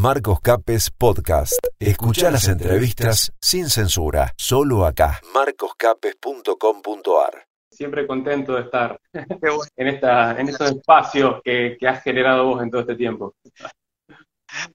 Marcos 0.00 0.40
Capes 0.40 0.90
Podcast. 0.92 1.54
Escucha 1.80 2.30
las 2.30 2.46
entrevistas 2.46 3.32
sin 3.40 3.68
censura, 3.68 4.32
solo 4.36 4.86
acá. 4.86 5.20
marcoscapes.com.ar. 5.34 7.48
Siempre 7.68 8.06
contento 8.06 8.54
de 8.54 8.60
estar 8.60 9.00
en, 9.12 9.88
esta, 9.88 10.38
en 10.38 10.50
estos 10.50 10.70
espacios 10.70 11.40
que, 11.42 11.76
que 11.80 11.88
has 11.88 12.00
generado 12.04 12.44
vos 12.44 12.62
en 12.62 12.70
todo 12.70 12.82
este 12.82 12.94
tiempo. 12.94 13.34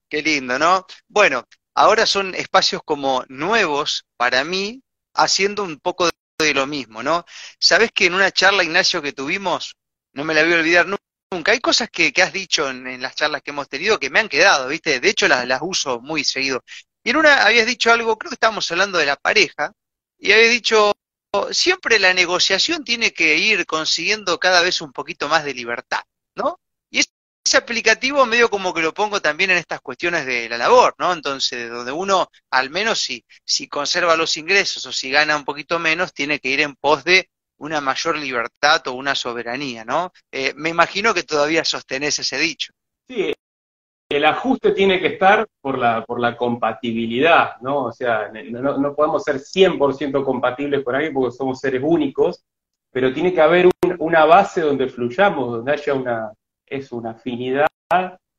Qué 0.09 0.21
lindo, 0.21 0.59
¿no? 0.59 0.85
Bueno, 1.07 1.45
ahora 1.73 2.05
son 2.05 2.35
espacios 2.35 2.81
como 2.83 3.23
nuevos 3.29 4.03
para 4.17 4.43
mí, 4.43 4.83
haciendo 5.13 5.63
un 5.63 5.79
poco 5.79 6.09
de 6.37 6.53
lo 6.53 6.67
mismo, 6.67 7.01
¿no? 7.01 7.23
Sabes 7.59 7.93
que 7.93 8.07
en 8.07 8.15
una 8.15 8.31
charla, 8.31 8.65
Ignacio, 8.65 9.01
que 9.01 9.13
tuvimos, 9.13 9.77
no 10.11 10.25
me 10.25 10.33
la 10.33 10.43
voy 10.43 10.51
a 10.51 10.57
olvidar 10.57 10.85
nunca, 10.85 11.02
hay 11.45 11.59
cosas 11.59 11.89
que, 11.89 12.13
has 12.21 12.33
dicho 12.33 12.69
en, 12.69 13.01
las 13.01 13.15
charlas 13.15 13.41
que 13.41 13.51
hemos 13.51 13.69
tenido 13.69 13.99
que 13.99 14.09
me 14.09 14.19
han 14.19 14.29
quedado, 14.29 14.67
¿viste? 14.67 14.99
De 14.99 15.09
hecho, 15.09 15.27
las, 15.27 15.47
las 15.47 15.59
uso 15.61 15.99
muy 16.01 16.23
seguido. 16.23 16.63
Y 17.03 17.11
en 17.11 17.17
una 17.17 17.45
habías 17.45 17.65
dicho 17.65 17.91
algo, 17.91 18.17
creo 18.17 18.29
que 18.29 18.35
estábamos 18.35 18.69
hablando 18.71 18.97
de 18.97 19.05
la 19.05 19.15
pareja, 19.15 19.73
y 20.17 20.31
habías 20.31 20.51
dicho, 20.51 20.93
siempre 21.51 21.99
la 21.99 22.13
negociación 22.13 22.83
tiene 22.83 23.11
que 23.13 23.37
ir 23.37 23.65
consiguiendo 23.65 24.39
cada 24.39 24.61
vez 24.61 24.81
un 24.81 24.93
poquito 24.93 25.27
más 25.27 25.43
de 25.43 25.53
libertad, 25.53 26.01
¿no? 26.35 26.59
ese 27.43 27.57
aplicativo 27.57 28.25
medio 28.25 28.49
como 28.49 28.73
que 28.73 28.81
lo 28.81 28.93
pongo 28.93 29.21
también 29.21 29.51
en 29.51 29.57
estas 29.57 29.81
cuestiones 29.81 30.25
de 30.25 30.47
la 30.47 30.57
labor, 30.57 30.95
¿no? 30.97 31.11
Entonces, 31.11 31.69
donde 31.69 31.91
uno, 31.91 32.29
al 32.49 32.69
menos 32.69 32.99
si, 33.01 33.25
si 33.43 33.67
conserva 33.67 34.15
los 34.15 34.37
ingresos 34.37 34.85
o 34.85 34.93
si 34.93 35.11
gana 35.11 35.35
un 35.35 35.43
poquito 35.43 35.77
menos, 35.77 36.13
tiene 36.13 36.39
que 36.39 36.49
ir 36.49 36.61
en 36.61 36.75
pos 36.75 37.03
de 37.03 37.29
una 37.63 37.79
mayor 37.79 38.17
libertad 38.17 38.85
o 38.87 38.93
una 38.93 39.15
soberanía, 39.15 39.85
¿no? 39.85 40.11
Eh, 40.31 40.53
me 40.55 40.69
imagino 40.69 41.13
que 41.13 41.23
todavía 41.23 41.63
sostenés 41.63 42.19
ese 42.19 42.37
dicho. 42.37 42.73
Sí, 43.07 43.33
el 44.09 44.25
ajuste 44.25 44.71
tiene 44.71 44.99
que 44.99 45.07
estar 45.07 45.47
por 45.61 45.77
la, 45.77 46.03
por 46.03 46.19
la 46.19 46.35
compatibilidad, 46.35 47.55
¿no? 47.61 47.85
O 47.85 47.91
sea, 47.91 48.29
no, 48.51 48.77
no 48.77 48.93
podemos 48.93 49.23
ser 49.23 49.37
100% 49.37 50.23
compatibles 50.23 50.83
con 50.83 50.95
alguien 50.95 51.13
porque 51.13 51.35
somos 51.35 51.59
seres 51.59 51.81
únicos, 51.83 52.43
pero 52.91 53.13
tiene 53.13 53.33
que 53.33 53.41
haber 53.41 53.69
una 53.99 54.25
base 54.25 54.61
donde 54.61 54.89
fluyamos, 54.89 55.51
donde 55.51 55.71
haya 55.71 55.93
una, 55.93 56.33
es 56.65 56.91
una 56.91 57.11
afinidad 57.11 57.67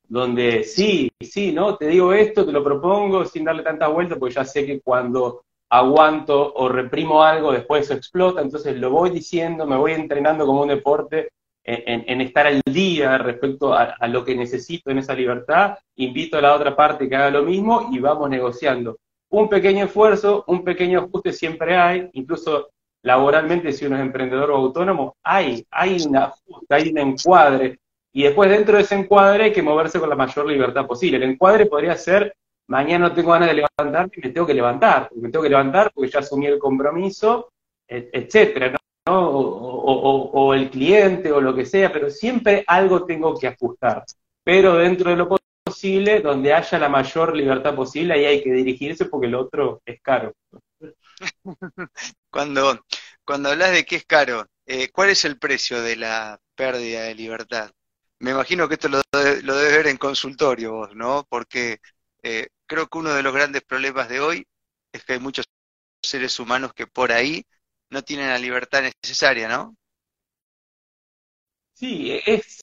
donde 0.07 0.63
sí, 0.63 1.11
sí, 1.19 1.51
¿no? 1.51 1.77
Te 1.77 1.87
digo 1.87 2.13
esto, 2.13 2.45
te 2.45 2.51
lo 2.51 2.63
propongo 2.63 3.25
sin 3.25 3.43
darle 3.43 3.63
tanta 3.63 3.87
vuelta, 3.87 4.17
porque 4.17 4.35
ya 4.35 4.45
sé 4.45 4.65
que 4.65 4.81
cuando 4.81 5.45
aguanto 5.69 6.53
o 6.53 6.69
reprimo 6.69 7.23
algo, 7.23 7.51
después 7.51 7.85
eso 7.85 7.93
explota, 7.93 8.41
entonces 8.41 8.77
lo 8.77 8.91
voy 8.91 9.09
diciendo, 9.09 9.65
me 9.65 9.75
voy 9.75 9.93
entrenando 9.93 10.45
como 10.45 10.61
un 10.61 10.69
deporte 10.69 11.29
en, 11.63 12.21
estar 12.21 12.45
al 12.45 12.61
día 12.63 13.17
respecto 13.17 13.73
a, 13.73 14.07
lo 14.07 14.23
que 14.23 14.35
necesito 14.35 14.91
en 14.91 14.99
esa 14.99 15.15
libertad, 15.15 15.77
invito 15.95 16.37
a 16.37 16.41
la 16.41 16.53
otra 16.53 16.75
parte 16.75 17.09
que 17.09 17.15
haga 17.15 17.31
lo 17.31 17.43
mismo 17.43 17.89
y 17.91 17.99
vamos 17.99 18.29
negociando. 18.29 18.97
Un 19.29 19.49
pequeño 19.49 19.85
esfuerzo, 19.85 20.43
un 20.47 20.63
pequeño 20.63 20.99
ajuste 20.99 21.33
siempre 21.33 21.75
hay, 21.75 22.09
incluso 22.13 22.69
laboralmente 23.01 23.73
si 23.73 23.85
uno 23.85 23.95
es 23.95 24.01
emprendedor 24.01 24.51
o 24.51 24.57
autónomo, 24.57 25.15
hay, 25.23 25.65
hay 25.71 26.01
un 26.03 26.15
ajuste, 26.15 26.65
hay 26.69 26.89
un 26.89 26.97
encuadre, 26.99 27.79
y 28.15 28.23
después 28.23 28.49
dentro 28.49 28.77
de 28.77 28.83
ese 28.83 28.95
encuadre 28.95 29.45
hay 29.45 29.51
que 29.51 29.61
moverse 29.61 29.99
con 29.99 30.09
la 30.09 30.15
mayor 30.15 30.45
libertad 30.45 30.87
posible. 30.87 31.17
El 31.17 31.31
encuadre 31.31 31.65
podría 31.65 31.97
ser, 31.97 32.33
mañana 32.67 33.09
no 33.09 33.13
tengo 33.13 33.31
ganas 33.31 33.49
de 33.49 33.55
levantarme 33.55 34.11
y 34.15 34.21
me 34.21 34.33
tengo 34.33 34.47
que 34.47 34.53
levantar, 34.53 35.09
me 35.15 35.29
tengo 35.29 35.43
que 35.43 35.49
levantar 35.49 35.91
porque 35.93 36.11
ya 36.11 36.19
asumí 36.19 36.47
el 36.47 36.59
compromiso, 36.59 37.49
etcétera, 37.87 38.71
¿no? 38.71 38.77
O, 39.07 40.53
el 40.53 40.69
cliente 40.69 41.31
o 41.31 41.41
lo 41.41 41.55
que 41.55 41.65
sea, 41.65 41.91
pero 41.91 42.09
siempre 42.09 42.63
algo 42.67 43.05
tengo 43.05 43.37
que 43.37 43.47
ajustar. 43.47 44.03
Pero 44.43 44.75
dentro 44.75 45.11
de 45.11 45.17
lo 45.17 45.37
posible, 45.63 46.21
donde 46.21 46.53
haya 46.53 46.79
la 46.79 46.89
mayor 46.89 47.35
libertad 47.35 47.75
posible, 47.75 48.13
ahí 48.13 48.25
hay 48.25 48.43
que 48.43 48.51
dirigirse 48.51 49.05
porque 49.05 49.27
el 49.27 49.35
otro 49.35 49.81
es 49.85 50.01
caro. 50.01 50.33
Cuando, 52.29 52.81
cuando 53.23 53.49
hablas 53.49 53.71
de 53.71 53.85
que 53.85 53.95
es 53.95 54.05
caro, 54.05 54.45
eh, 54.65 54.89
¿cuál 54.91 55.09
es 55.09 55.23
el 55.23 55.39
precio 55.39 55.81
de 55.81 55.95
la 55.95 56.37
pérdida 56.55 57.03
de 57.03 57.15
libertad? 57.15 57.71
me 58.19 58.31
imagino 58.31 58.67
que 58.67 58.75
esto 58.75 58.89
lo, 58.89 59.01
lo 59.43 59.55
debes 59.55 59.77
ver 59.77 59.87
en 59.87 59.97
consultorio 59.97 60.73
vos, 60.73 60.95
¿no? 60.95 61.25
Porque 61.29 61.79
eh, 62.23 62.47
creo 62.67 62.87
que 62.87 62.97
uno 62.97 63.13
de 63.13 63.23
los 63.23 63.33
grandes 63.33 63.63
problemas 63.63 64.09
de 64.09 64.19
hoy 64.19 64.47
es 64.93 65.03
que 65.03 65.13
hay 65.13 65.19
muchos 65.19 65.45
seres 66.03 66.39
humanos 66.39 66.73
que 66.73 66.87
por 66.87 67.11
ahí 67.11 67.43
no 67.89 68.03
tienen 68.03 68.27
la 68.27 68.37
libertad 68.37 68.83
necesaria, 68.83 69.47
¿no? 69.47 69.75
Sí, 71.73 72.19
es 72.25 72.61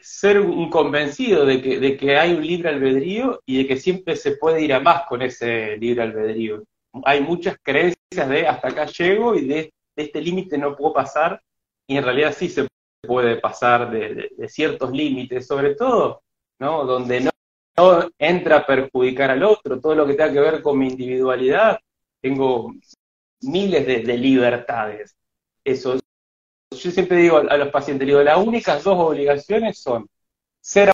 ser 0.00 0.38
un 0.40 0.68
convencido 0.68 1.46
de 1.46 1.62
que, 1.62 1.78
de 1.78 1.96
que 1.96 2.18
hay 2.18 2.34
un 2.34 2.46
libre 2.46 2.68
albedrío 2.68 3.40
y 3.46 3.58
de 3.58 3.66
que 3.66 3.76
siempre 3.78 4.16
se 4.16 4.36
puede 4.36 4.62
ir 4.62 4.74
a 4.74 4.80
más 4.80 5.06
con 5.06 5.22
ese 5.22 5.76
libre 5.78 6.02
albedrío. 6.02 6.62
Hay 7.04 7.20
muchas 7.22 7.56
creencias 7.62 8.28
de 8.28 8.46
hasta 8.46 8.68
acá 8.68 8.86
llego 8.86 9.34
y 9.34 9.46
de, 9.46 9.72
de 9.96 10.02
este 10.02 10.20
límite 10.20 10.58
no 10.58 10.76
puedo 10.76 10.92
pasar, 10.92 11.40
y 11.86 11.96
en 11.96 12.04
realidad 12.04 12.34
sí 12.36 12.48
se 12.48 12.66
puede 13.06 13.36
pasar 13.36 13.90
de, 13.90 14.30
ciertos 14.48 14.90
límites, 14.92 15.46
sobre 15.46 15.74
todo, 15.74 16.22
¿no? 16.58 16.84
Donde 16.84 17.20
no, 17.20 17.30
entra 18.18 18.58
a 18.58 18.66
perjudicar 18.66 19.30
al 19.30 19.42
otro, 19.42 19.80
todo 19.80 19.94
lo 19.94 20.06
que 20.06 20.14
tenga 20.14 20.32
que 20.32 20.40
ver 20.40 20.62
con 20.62 20.78
mi 20.78 20.88
individualidad, 20.88 21.78
tengo 22.20 22.72
miles 23.42 23.86
de, 23.86 24.16
libertades. 24.16 25.16
Eso, 25.64 25.98
yo 26.70 26.90
siempre 26.90 27.18
digo 27.18 27.38
a 27.38 27.56
los 27.56 27.68
pacientes, 27.68 28.06
digo, 28.06 28.22
las 28.22 28.38
únicas 28.38 28.82
dos 28.84 28.98
obligaciones 28.98 29.78
son 29.78 30.08
ser 30.60 30.92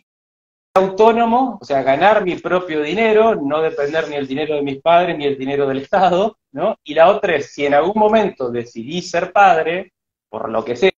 autónomo, 0.75 1.59
o 1.61 1.65
sea, 1.65 1.83
ganar 1.83 2.25
mi 2.25 2.37
propio 2.37 2.83
dinero, 2.83 3.35
no 3.35 3.61
depender 3.61 4.09
ni 4.09 4.17
el 4.17 4.27
dinero 4.27 4.55
de 4.55 4.63
mis 4.63 4.81
padres 4.81 5.17
ni 5.19 5.27
el 5.27 5.37
dinero 5.37 5.67
del 5.67 5.79
Estado, 5.79 6.39
¿no? 6.53 6.77
Y 6.85 6.95
la 6.95 7.09
otra 7.11 7.37
es, 7.37 7.53
si 7.53 7.67
en 7.67 7.75
algún 7.75 7.99
momento 8.01 8.51
decidí 8.51 9.03
ser 9.03 9.33
padre, 9.33 9.93
por 10.29 10.49
lo 10.49 10.65
que 10.65 10.77
sea, 10.77 10.91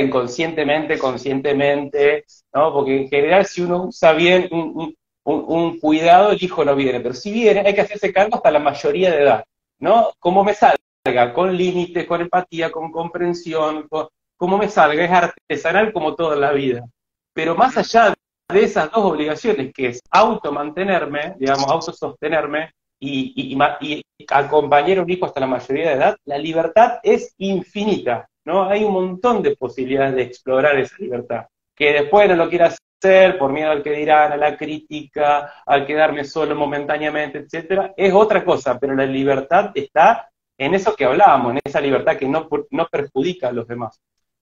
inconscientemente, 0.00 0.98
conscientemente, 0.98 2.24
¿no? 2.54 2.72
Porque 2.72 3.02
en 3.02 3.08
general 3.08 3.44
si 3.46 3.62
uno 3.62 3.86
usa 3.86 4.12
bien 4.12 4.48
un, 4.52 4.94
cuidado, 5.22 6.30
el 6.30 6.42
hijo 6.42 6.64
no 6.64 6.74
viene, 6.74 7.00
pero 7.00 7.14
si 7.14 7.32
viene 7.32 7.60
hay 7.60 7.74
que 7.74 7.82
hacerse 7.82 8.12
cargo 8.12 8.36
hasta 8.36 8.50
la 8.50 8.58
mayoría 8.58 9.10
de 9.10 9.22
edad, 9.22 9.44
¿no? 9.78 10.12
Como 10.18 10.44
me 10.44 10.54
salga, 10.54 11.32
con 11.32 11.56
límites, 11.56 12.06
con 12.06 12.20
empatía, 12.20 12.70
con 12.70 12.90
comprensión, 12.90 13.88
como 14.36 14.58
me 14.58 14.68
salga, 14.68 15.04
es 15.04 15.10
artesanal 15.10 15.92
como 15.92 16.14
toda 16.14 16.36
la 16.36 16.52
vida. 16.52 16.84
Pero 17.32 17.54
más 17.54 17.76
allá 17.76 18.14
de 18.48 18.62
esas 18.64 18.90
dos 18.90 19.04
obligaciones, 19.04 19.72
que 19.72 19.88
es 19.88 20.00
automantenerme, 20.10 21.34
digamos, 21.38 21.68
autosostenerme, 21.68 22.70
y, 23.00 23.32
y, 23.34 23.58
y, 23.80 24.04
acompañar 24.28 24.98
a 24.98 25.02
un 25.02 25.10
hijo 25.10 25.24
hasta 25.24 25.40
la 25.40 25.46
mayoría 25.46 25.88
de 25.88 25.94
edad, 25.94 26.16
la 26.26 26.38
libertad 26.38 26.98
es 27.02 27.34
infinita. 27.38 28.28
¿no? 28.44 28.64
Hay 28.64 28.84
un 28.84 28.92
montón 28.92 29.42
de 29.42 29.56
posibilidades 29.56 30.14
de 30.14 30.22
explorar 30.22 30.78
esa 30.78 30.96
libertad. 30.98 31.46
Que 31.80 31.94
después 31.94 32.28
no 32.28 32.36
lo 32.36 32.50
quiera 32.50 32.66
hacer 32.66 33.38
por 33.38 33.50
miedo 33.52 33.70
al 33.70 33.82
que 33.82 33.92
dirán, 33.92 34.32
a 34.32 34.36
la 34.36 34.54
crítica, 34.54 35.62
al 35.64 35.86
quedarme 35.86 36.26
solo 36.26 36.54
momentáneamente, 36.54 37.38
etcétera, 37.38 37.94
es 37.96 38.12
otra 38.12 38.44
cosa, 38.44 38.78
pero 38.78 38.94
la 38.94 39.06
libertad 39.06 39.70
está 39.74 40.30
en 40.58 40.74
eso 40.74 40.94
que 40.94 41.06
hablábamos, 41.06 41.52
en 41.52 41.60
esa 41.64 41.80
libertad 41.80 42.18
que 42.18 42.28
no, 42.28 42.46
no 42.70 42.86
perjudica 42.88 43.48
a 43.48 43.52
los 43.52 43.66
demás. 43.66 43.98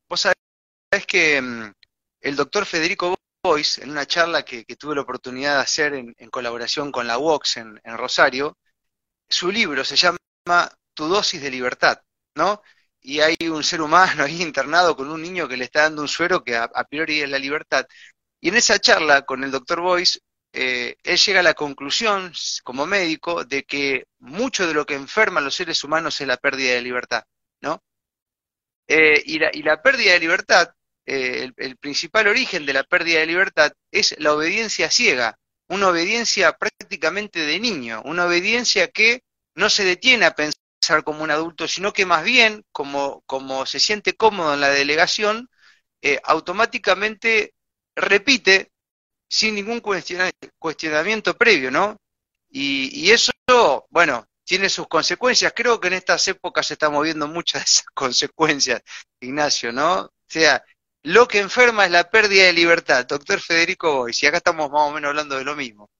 Vos 0.08 0.22
sabés 0.22 1.06
que 1.06 1.40
mm, 1.40 1.72
el 2.22 2.34
doctor 2.34 2.66
Federico 2.66 3.14
Boyce, 3.44 3.84
en 3.84 3.90
una 3.90 4.04
charla 4.04 4.42
que, 4.42 4.64
tuve 4.76 4.96
la 4.96 5.02
oportunidad 5.02 5.54
de 5.54 5.62
hacer 5.62 5.94
en, 5.94 6.14
colaboración 6.30 6.90
con 6.90 7.06
la 7.06 7.18
en, 7.54 7.80
en 7.84 7.96
Rosario, 7.96 8.58
su 9.28 9.52
libro 9.52 9.84
se 9.84 9.94
llama 9.94 10.18
Tu 10.92 11.06
dosis 11.06 11.40
de 11.40 11.52
libertad, 11.52 12.00
¿no? 12.34 12.62
Y 13.08 13.22
hay 13.22 13.36
un 13.48 13.64
ser 13.64 13.80
humano 13.80 14.24
ahí 14.24 14.42
internado 14.42 14.94
con 14.94 15.10
un 15.10 15.22
niño 15.22 15.48
que 15.48 15.56
le 15.56 15.64
está 15.64 15.84
dando 15.84 16.02
un 16.02 16.08
suero 16.08 16.44
que 16.44 16.54
a, 16.56 16.68
priori 16.84 17.22
es 17.22 17.30
la 17.30 17.38
libertad. 17.38 17.86
Y 18.38 18.50
en 18.50 18.56
esa 18.56 18.78
charla 18.78 19.22
con 19.22 19.42
el 19.44 19.50
doctor 19.50 19.80
Boyce, 19.80 20.20
eh, 20.52 20.94
él 21.02 21.16
llega 21.16 21.40
a 21.40 21.42
la 21.42 21.54
conclusión, 21.54 22.30
como 22.64 22.84
médico, 22.84 23.46
de 23.46 23.64
que 23.64 24.08
mucho 24.18 24.66
de 24.66 24.74
lo 24.74 24.84
que 24.84 24.94
enferma 24.94 25.40
a 25.40 25.42
los 25.42 25.54
seres 25.54 25.82
humanos 25.84 26.20
es 26.20 26.26
la 26.26 26.36
pérdida 26.36 26.74
de 26.74 26.82
libertad, 26.82 27.24
¿no? 27.62 27.82
Eh, 28.86 29.22
y, 29.24 29.38
la, 29.38 29.50
y, 29.54 29.62
la, 29.62 29.80
pérdida 29.80 30.12
de 30.12 30.20
libertad, 30.20 30.68
eh, 31.06 31.44
el, 31.44 31.54
el, 31.56 31.78
principal 31.78 32.28
origen 32.28 32.66
de 32.66 32.74
la 32.74 32.84
pérdida 32.84 33.20
de 33.20 33.26
libertad 33.26 33.72
es 33.90 34.16
la 34.18 34.34
obediencia 34.34 34.90
ciega, 34.90 35.38
una 35.68 35.88
obediencia 35.88 36.52
prácticamente 36.52 37.40
de 37.40 37.58
niño, 37.58 38.02
una 38.04 38.26
obediencia 38.26 38.88
que 38.88 39.22
no 39.54 39.70
se 39.70 39.84
detiene 39.84 40.26
a 40.26 40.34
pensar 40.34 40.67
como 41.04 41.22
un 41.24 41.30
adulto, 41.30 41.68
sino 41.68 41.92
que 41.92 42.06
más 42.06 42.24
bien, 42.24 42.64
como, 42.72 43.22
como 43.26 43.66
se 43.66 43.80
siente 43.80 44.14
cómodo 44.16 44.54
en 44.54 44.60
la 44.60 44.70
delegación, 44.70 45.48
eh, 46.02 46.20
automáticamente 46.24 47.54
repite 47.96 48.72
sin 49.28 49.54
ningún 49.54 49.80
cuestionamiento 49.80 51.36
previo, 51.36 51.70
¿no? 51.70 51.96
Y, 52.50 53.10
eso, 53.10 53.32
bueno, 53.90 54.26
tiene 54.44 54.68
sus 54.68 54.88
consecuencias. 54.88 55.52
Creo 55.54 55.80
que 55.80 55.88
en 55.88 55.94
estas 55.94 56.26
épocas 56.28 56.66
se 56.66 56.74
están 56.74 56.92
moviendo 56.92 57.28
muchas 57.28 57.62
de 57.62 57.64
esas 57.64 57.84
consecuencias, 57.94 58.82
Ignacio, 59.20 59.72
¿no? 59.72 60.00
O 60.00 60.12
sea, 60.26 60.64
lo 61.02 61.28
que 61.28 61.40
enferma 61.40 61.84
es 61.86 61.90
la 61.90 62.10
pérdida 62.10 62.44
de 62.44 62.52
libertad, 62.52 63.06
doctor 63.06 63.40
Federico 63.40 63.98
Boyce, 63.98 64.26
y 64.26 64.28
acá 64.28 64.38
estamos 64.38 64.70
más 64.70 64.82
o 64.82 64.92
menos 64.92 65.10
hablando 65.10 65.36
de 65.36 65.44
lo 65.44 65.56
mismo. 65.56 65.90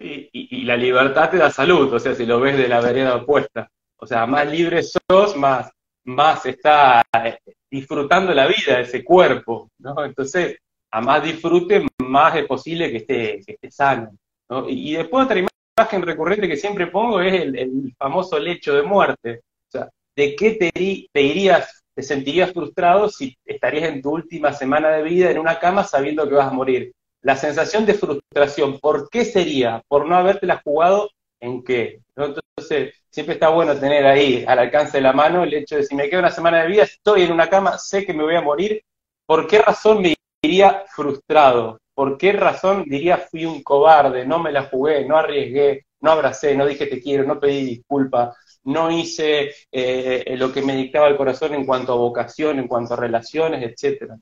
Y, 0.00 0.64
la 0.64 0.76
libertad 0.76 1.30
te 1.30 1.36
da 1.36 1.50
salud, 1.50 1.92
o 1.92 1.98
sea, 1.98 2.14
si 2.14 2.24
lo 2.24 2.40
ves 2.40 2.56
de 2.56 2.68
la 2.68 2.80
vereda 2.80 3.16
opuesta. 3.16 3.68
O 3.96 4.06
sea, 4.06 4.26
más 4.26 4.50
libre 4.50 4.82
sos, 4.82 5.36
más, 5.36 5.70
más 6.04 6.46
está 6.46 7.02
eh, 7.22 7.38
disfrutando 7.70 8.32
la 8.32 8.46
vida 8.46 8.80
ese 8.80 9.04
cuerpo, 9.04 9.68
¿no? 9.78 10.04
Entonces, 10.04 10.56
a 10.90 11.00
más 11.00 11.22
disfrute, 11.22 11.86
más 11.98 12.36
es 12.36 12.46
posible 12.46 12.90
que 12.90 12.96
esté, 12.98 13.42
que 13.44 13.52
esté 13.52 13.70
sano. 13.70 14.10
¿no? 14.48 14.68
Y, 14.68 14.94
después 14.94 15.26
otra 15.26 15.38
imagen 15.38 16.02
recurrente 16.02 16.48
que 16.48 16.56
siempre 16.56 16.86
pongo 16.86 17.20
es 17.20 17.34
el, 17.34 17.94
famoso 17.98 18.38
lecho 18.38 18.74
de 18.74 18.82
muerte. 18.82 19.40
O 19.68 19.70
sea, 19.70 19.90
¿de 20.16 20.34
qué 20.34 20.52
te 20.52 21.20
irías, 21.20 21.82
te 21.94 22.02
sentirías 22.02 22.52
frustrado 22.52 23.08
si 23.08 23.36
estarías 23.44 23.90
en 23.90 24.00
tu 24.00 24.10
última 24.10 24.52
semana 24.52 24.90
de 24.90 25.02
vida 25.02 25.30
en 25.30 25.38
una 25.38 25.58
cama 25.58 25.84
sabiendo 25.84 26.28
que 26.28 26.34
vas 26.34 26.48
a 26.48 26.54
morir? 26.54 26.92
La 27.22 27.36
sensación 27.36 27.84
de 27.84 27.94
frustración, 27.94 28.78
¿por 28.78 29.10
qué 29.10 29.24
sería? 29.24 29.82
¿Por 29.88 30.06
no 30.06 30.16
habértela 30.16 30.60
jugado 30.64 31.10
en 31.38 31.62
qué? 31.62 32.00
Entonces, 32.16 32.94
siempre 33.10 33.34
está 33.34 33.48
bueno 33.50 33.76
tener 33.76 34.06
ahí 34.06 34.44
al 34.46 34.58
alcance 34.58 34.98
de 34.98 35.02
la 35.02 35.12
mano 35.12 35.42
el 35.42 35.52
hecho 35.52 35.76
de 35.76 35.84
si 35.84 35.94
me 35.94 36.08
queda 36.08 36.20
una 36.20 36.30
semana 36.30 36.62
de 36.62 36.68
vida, 36.68 36.84
estoy 36.84 37.22
en 37.22 37.32
una 37.32 37.48
cama, 37.48 37.76
sé 37.78 38.06
que 38.06 38.14
me 38.14 38.22
voy 38.22 38.36
a 38.36 38.40
morir, 38.40 38.82
¿por 39.26 39.46
qué 39.46 39.58
razón 39.58 40.00
me 40.00 40.14
diría 40.42 40.84
frustrado? 40.94 41.78
¿Por 41.94 42.16
qué 42.16 42.32
razón 42.32 42.84
diría 42.86 43.18
fui 43.18 43.44
un 43.44 43.62
cobarde, 43.62 44.24
no 44.24 44.38
me 44.38 44.52
la 44.52 44.62
jugué, 44.64 45.04
no 45.04 45.16
arriesgué, 45.16 45.84
no 46.00 46.12
abracé, 46.12 46.54
no 46.56 46.66
dije 46.66 46.86
te 46.86 47.02
quiero, 47.02 47.24
no 47.24 47.38
pedí 47.38 47.64
disculpa, 47.64 48.34
no 48.64 48.90
hice 48.90 49.52
eh, 49.70 50.34
lo 50.38 50.52
que 50.52 50.62
me 50.62 50.74
dictaba 50.74 51.08
el 51.08 51.16
corazón 51.16 51.54
en 51.54 51.66
cuanto 51.66 51.92
a 51.92 51.96
vocación, 51.96 52.58
en 52.58 52.68
cuanto 52.68 52.94
a 52.94 52.96
relaciones, 52.96 53.62
etcétera? 53.62 54.16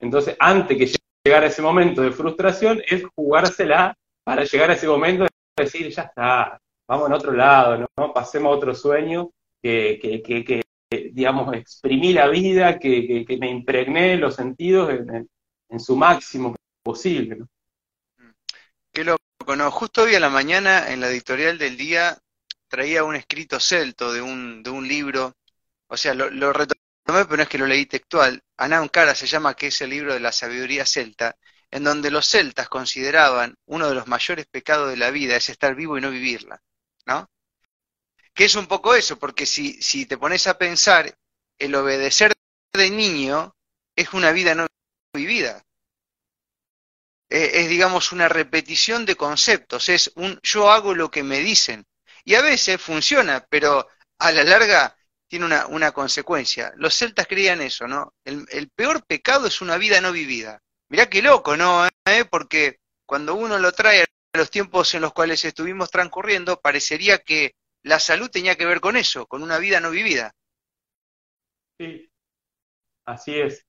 Entonces, 0.00 0.36
antes 0.38 0.78
que 0.78 0.86
llegar 1.24 1.44
a 1.44 1.46
ese 1.46 1.62
momento 1.62 2.02
de 2.02 2.12
frustración, 2.12 2.82
es 2.86 3.04
jugársela 3.14 3.96
para 4.24 4.44
llegar 4.44 4.70
a 4.70 4.74
ese 4.74 4.88
momento 4.88 5.24
de 5.24 5.64
decir, 5.64 5.88
ya 5.90 6.02
está, 6.02 6.60
vamos 6.86 7.08
en 7.08 7.14
otro 7.14 7.32
lado, 7.32 7.88
¿no? 7.96 8.12
Pasemos 8.12 8.52
a 8.52 8.56
otro 8.56 8.74
sueño 8.74 9.30
que, 9.62 9.98
que, 10.00 10.44
que, 10.44 10.62
digamos, 11.12 11.54
exprimí 11.54 12.12
la 12.12 12.28
vida, 12.28 12.78
que, 12.78 13.24
me 13.40 13.50
impregné 13.50 14.16
los 14.16 14.36
sentidos 14.36 14.90
en, 14.90 15.28
su 15.78 15.96
máximo 15.96 16.56
posible. 16.82 17.36
¿no? 17.36 17.48
Qué 18.92 19.04
loco, 19.04 19.56
¿no? 19.56 19.70
Justo 19.70 20.04
hoy 20.04 20.14
a 20.14 20.20
la 20.20 20.30
mañana 20.30 20.90
en 20.90 21.00
la 21.00 21.08
editorial 21.08 21.58
del 21.58 21.76
día 21.76 22.18
traía 22.68 23.04
un 23.04 23.16
escrito 23.16 23.60
celto 23.60 24.12
de 24.12 24.22
un, 24.22 24.62
de 24.62 24.70
un 24.70 24.86
libro, 24.88 25.34
o 25.88 25.96
sea, 25.96 26.14
lo, 26.14 26.52
retomé, 26.52 26.80
pero 27.08 27.38
no 27.38 27.42
es 27.42 27.48
que 27.48 27.58
lo 27.58 27.66
leí 27.66 27.86
textual. 27.86 28.42
Anán 28.58 28.88
Cara 28.88 29.14
se 29.14 29.26
llama, 29.26 29.54
que 29.54 29.68
es 29.68 29.80
el 29.80 29.90
libro 29.90 30.12
de 30.12 30.20
la 30.20 30.30
sabiduría 30.30 30.84
celta, 30.84 31.36
en 31.70 31.84
donde 31.84 32.10
los 32.10 32.26
celtas 32.26 32.68
consideraban 32.68 33.56
uno 33.66 33.88
de 33.88 33.94
los 33.94 34.06
mayores 34.06 34.46
pecados 34.46 34.90
de 34.90 34.96
la 34.96 35.10
vida 35.10 35.36
es 35.36 35.48
estar 35.48 35.74
vivo 35.74 35.96
y 35.96 36.00
no 36.00 36.10
vivirla, 36.10 36.60
¿no? 37.06 37.30
Que 38.34 38.44
es 38.44 38.54
un 38.54 38.66
poco 38.66 38.94
eso, 38.94 39.18
porque 39.18 39.46
si, 39.46 39.80
si 39.82 40.06
te 40.06 40.18
pones 40.18 40.46
a 40.46 40.58
pensar, 40.58 41.14
el 41.58 41.74
obedecer 41.74 42.34
de 42.74 42.90
niño 42.90 43.54
es 43.96 44.12
una 44.12 44.30
vida 44.32 44.54
no 44.54 44.66
vivida. 45.14 45.64
es, 47.30 47.68
digamos, 47.68 48.12
una 48.12 48.28
repetición 48.28 49.06
de 49.06 49.16
conceptos, 49.16 49.88
es 49.88 50.12
un 50.16 50.38
yo 50.42 50.70
hago 50.70 50.94
lo 50.94 51.10
que 51.10 51.22
me 51.22 51.38
dicen. 51.38 51.86
Y 52.24 52.34
a 52.34 52.42
veces 52.42 52.80
funciona, 52.80 53.46
pero 53.48 53.88
a 54.18 54.32
la 54.32 54.44
larga 54.44 54.97
tiene 55.28 55.44
una, 55.44 55.66
una 55.66 55.92
consecuencia. 55.92 56.72
Los 56.76 56.94
celtas 56.94 57.26
creían 57.26 57.60
eso, 57.60 57.86
¿no? 57.86 58.14
El, 58.24 58.70
peor 58.74 59.04
pecado 59.04 59.46
es 59.46 59.60
una 59.60 59.76
vida 59.76 60.00
no 60.00 60.10
vivida. 60.10 60.60
Mirá 60.88 61.08
qué 61.08 61.22
loco, 61.22 61.56
¿no? 61.56 61.86
¿Eh? 61.86 62.24
Porque 62.30 62.78
cuando 63.06 63.34
uno 63.34 63.58
lo 63.58 63.72
trae 63.72 64.02
a 64.02 64.38
los 64.38 64.50
tiempos 64.50 64.94
en 64.94 65.02
los 65.02 65.12
cuales 65.12 65.44
estuvimos 65.44 65.90
transcurriendo, 65.90 66.60
parecería 66.60 67.18
que 67.18 67.52
la 67.82 68.00
salud 68.00 68.30
tenía 68.30 68.56
que 68.56 68.66
ver 68.66 68.80
con 68.80 68.96
eso, 68.96 69.26
con 69.26 69.42
una 69.42 69.58
vida 69.58 69.80
no 69.80 69.90
vivida. 69.90 70.32
Sí, 71.78 72.10
así 73.04 73.38
es. 73.38 73.64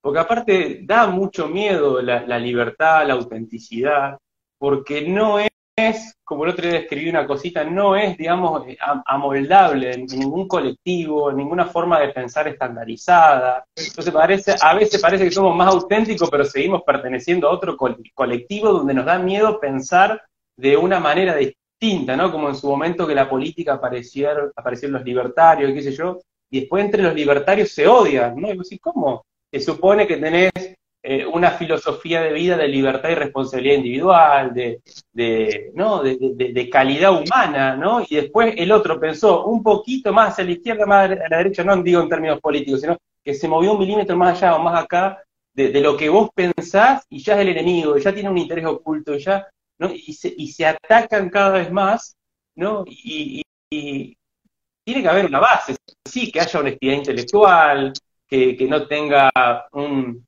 Porque 0.00 0.18
aparte 0.20 0.80
da 0.82 1.06
mucho 1.06 1.48
miedo 1.48 2.02
la, 2.02 2.38
libertad, 2.38 3.06
la 3.06 3.14
autenticidad, 3.14 4.18
porque 4.58 5.00
no 5.08 5.38
es, 5.38 5.48
como 6.24 6.44
el 6.44 6.50
otro 6.50 6.68
día 6.68 6.78
escribí 6.78 7.08
una 7.08 7.26
cosita, 7.26 7.64
no 7.64 7.96
es, 7.96 8.16
digamos, 8.16 8.64
amoldable 9.06 9.92
en 9.92 10.06
ningún 10.06 10.46
colectivo, 10.46 11.30
en 11.30 11.36
ninguna 11.36 11.66
forma 11.66 12.00
de 12.00 12.08
pensar 12.08 12.46
estandarizada. 12.48 13.64
Entonces 13.76 14.12
parece, 14.12 14.54
a 14.60 14.74
veces 14.74 15.00
parece 15.00 15.24
que 15.24 15.30
somos 15.30 15.56
más 15.56 15.68
auténticos, 15.68 16.30
pero 16.30 16.44
seguimos 16.44 16.82
perteneciendo 16.82 17.48
a 17.48 17.52
otro 17.52 17.76
colectivo 17.76 18.72
donde 18.72 18.94
nos 18.94 19.04
da 19.04 19.18
miedo 19.18 19.58
pensar 19.58 20.22
de 20.56 20.76
una 20.76 21.00
manera 21.00 21.34
distinta, 21.34 22.16
¿no? 22.16 22.30
Como 22.30 22.48
en 22.48 22.54
su 22.54 22.68
momento 22.68 23.06
que 23.06 23.14
la 23.14 23.28
política 23.28 23.74
aparecieron, 23.74 24.52
aparecieron 24.54 24.94
los 24.94 25.04
libertarios, 25.04 25.72
qué 25.72 25.82
sé 25.82 25.92
yo, 25.92 26.20
y 26.50 26.60
después 26.60 26.84
entre 26.84 27.02
los 27.02 27.14
libertarios 27.14 27.70
se 27.70 27.86
odian, 27.86 28.36
¿no? 28.36 28.52
Y 28.52 28.56
vos 28.56 28.70
¿cómo? 28.80 29.24
que 29.52 29.60
supone 29.60 30.06
que 30.06 30.16
tenés 30.16 30.52
eh, 31.06 31.26
una 31.26 31.50
filosofía 31.50 32.22
de 32.22 32.32
vida 32.32 32.56
de 32.56 32.66
libertad 32.66 33.10
y 33.10 33.14
responsabilidad 33.14 33.76
individual, 33.76 34.54
de. 34.54 34.80
De, 35.12 36.70
calidad 36.72 37.12
humana, 37.12 37.76
¿no? 37.76 38.02
Y 38.08 38.16
después 38.16 38.54
el 38.56 38.72
otro 38.72 38.98
pensó 38.98 39.44
un 39.44 39.62
poquito 39.62 40.12
más 40.12 40.38
a 40.38 40.42
la 40.42 40.52
izquierda, 40.52 40.86
más 40.86 41.10
a 41.10 41.28
la 41.28 41.36
derecha, 41.36 41.62
no 41.62 41.76
digo 41.82 42.00
en 42.00 42.08
términos 42.08 42.40
políticos, 42.40 42.80
sino 42.80 42.96
que 43.22 43.34
se 43.34 43.46
movió 43.46 43.72
un 43.72 43.78
milímetro 43.78 44.16
más 44.16 44.42
allá 44.42 44.56
o 44.56 44.62
más 44.62 44.82
acá 44.82 45.22
de, 45.52 45.80
lo 45.80 45.96
que 45.96 46.08
vos 46.08 46.30
pensás 46.34 47.04
y 47.08 47.22
ya 47.22 47.34
es 47.34 47.40
el 47.40 47.50
enemigo, 47.50 47.96
ya 47.98 48.12
tiene 48.12 48.30
un 48.30 48.38
interés 48.38 48.64
oculto, 48.64 49.16
ya. 49.16 49.46
Y 49.94 50.14
se, 50.14 50.34
y 50.36 50.48
se 50.48 50.66
atacan 50.66 51.28
cada 51.28 51.50
vez 51.50 51.70
más, 51.70 52.16
¿no? 52.56 52.84
y 52.86 53.42
tiene 54.84 55.02
que 55.02 55.08
haber 55.08 55.26
una 55.26 55.40
base, 55.40 55.76
sí, 56.04 56.30
que 56.30 56.40
haya 56.40 56.60
honestidad 56.60 56.94
intelectual, 56.94 57.92
que, 58.26 58.66
no 58.68 58.86
tenga 58.86 59.30
un, 59.72 60.26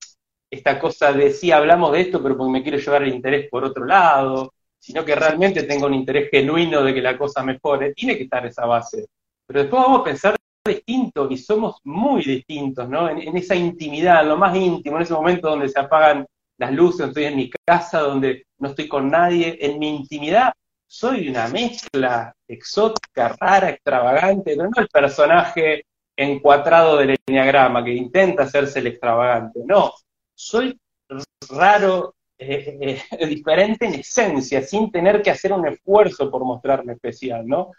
esta 0.51 0.79
cosa 0.79 1.13
de 1.13 1.33
sí 1.33 1.51
hablamos 1.51 1.93
de 1.93 2.03
esto, 2.03 2.23
pero 2.23 2.37
porque 2.37 2.53
me 2.53 2.63
quiero 2.63 2.79
llevar 2.79 3.03
el 3.03 3.15
interés 3.15 3.49
por 3.51 3.65
otro 3.65 3.85
lado, 3.85 4.53
sino 4.79 5.05
que 5.05 5.15
realmente 5.15 5.65
tenga 5.65 5.87
un 5.87 5.95
interés 5.95 6.31
genuino 6.31 6.83
de 6.83 6.95
que 6.95 7.03
la 7.03 7.19
cosa 7.19 7.43
mejore, 7.43 7.95
tiene 7.95 8.17
que 8.17 8.25
estar 8.25 8.47
esa 8.47 8.67
base. 8.67 9.07
Pero 9.47 9.61
después 9.61 9.83
vamos 9.83 10.01
a 10.01 10.05
pensar 10.05 10.37
distinto 10.67 11.29
y 11.31 11.39
somos 11.39 11.81
muy 11.85 12.23
distintos, 12.25 12.89
¿no? 12.89 13.09
En, 13.09 13.37
esa 13.37 13.55
intimidad, 13.55 14.23
en 14.23 14.29
lo 14.29 14.37
más 14.37 14.57
íntimo, 14.57 14.97
en 14.97 15.03
ese 15.03 15.15
momento 15.15 15.49
donde 15.49 15.69
se 15.69 15.79
apagan 15.79 16.27
las 16.59 16.73
luces, 16.73 17.09
estoy 17.09 17.25
en 17.25 17.37
mi 17.37 17.51
casa, 17.65 18.01
donde 18.01 18.47
no 18.59 18.69
estoy 18.69 18.89
con 18.89 19.11
nadie, 19.11 19.59
en 19.61 19.79
mi 19.79 19.95
intimidad 19.95 20.53
soy 20.89 21.29
una 21.29 21.49
mezcla 21.49 22.33
exótica, 22.49 23.35
rara, 23.41 23.71
extravagante, 23.71 24.55
pero 24.57 24.71
no 24.71 24.81
el 24.81 24.89
personaje 24.89 25.85
encuadrado 26.17 26.97
del 26.97 27.17
enneagrama, 27.27 27.85
que 27.85 27.93
intenta 27.93 28.45
hacerse 28.45 28.79
el 28.79 28.87
extravagante. 28.87 29.61
No, 29.65 29.93
soy 30.37 30.79
raro, 31.51 32.15
eh, 32.39 33.03
eh, 33.19 33.27
diferente 33.27 33.87
en 33.87 33.95
esencia, 33.95 34.63
sin 34.63 34.93
tener 34.93 35.23
que 35.23 35.31
hacer 35.31 35.53
un 35.53 35.67
esfuerzo 35.67 36.31
por 36.31 36.45
mostrarme 36.45 36.93
especial, 36.93 37.47
¿no? 37.47 37.73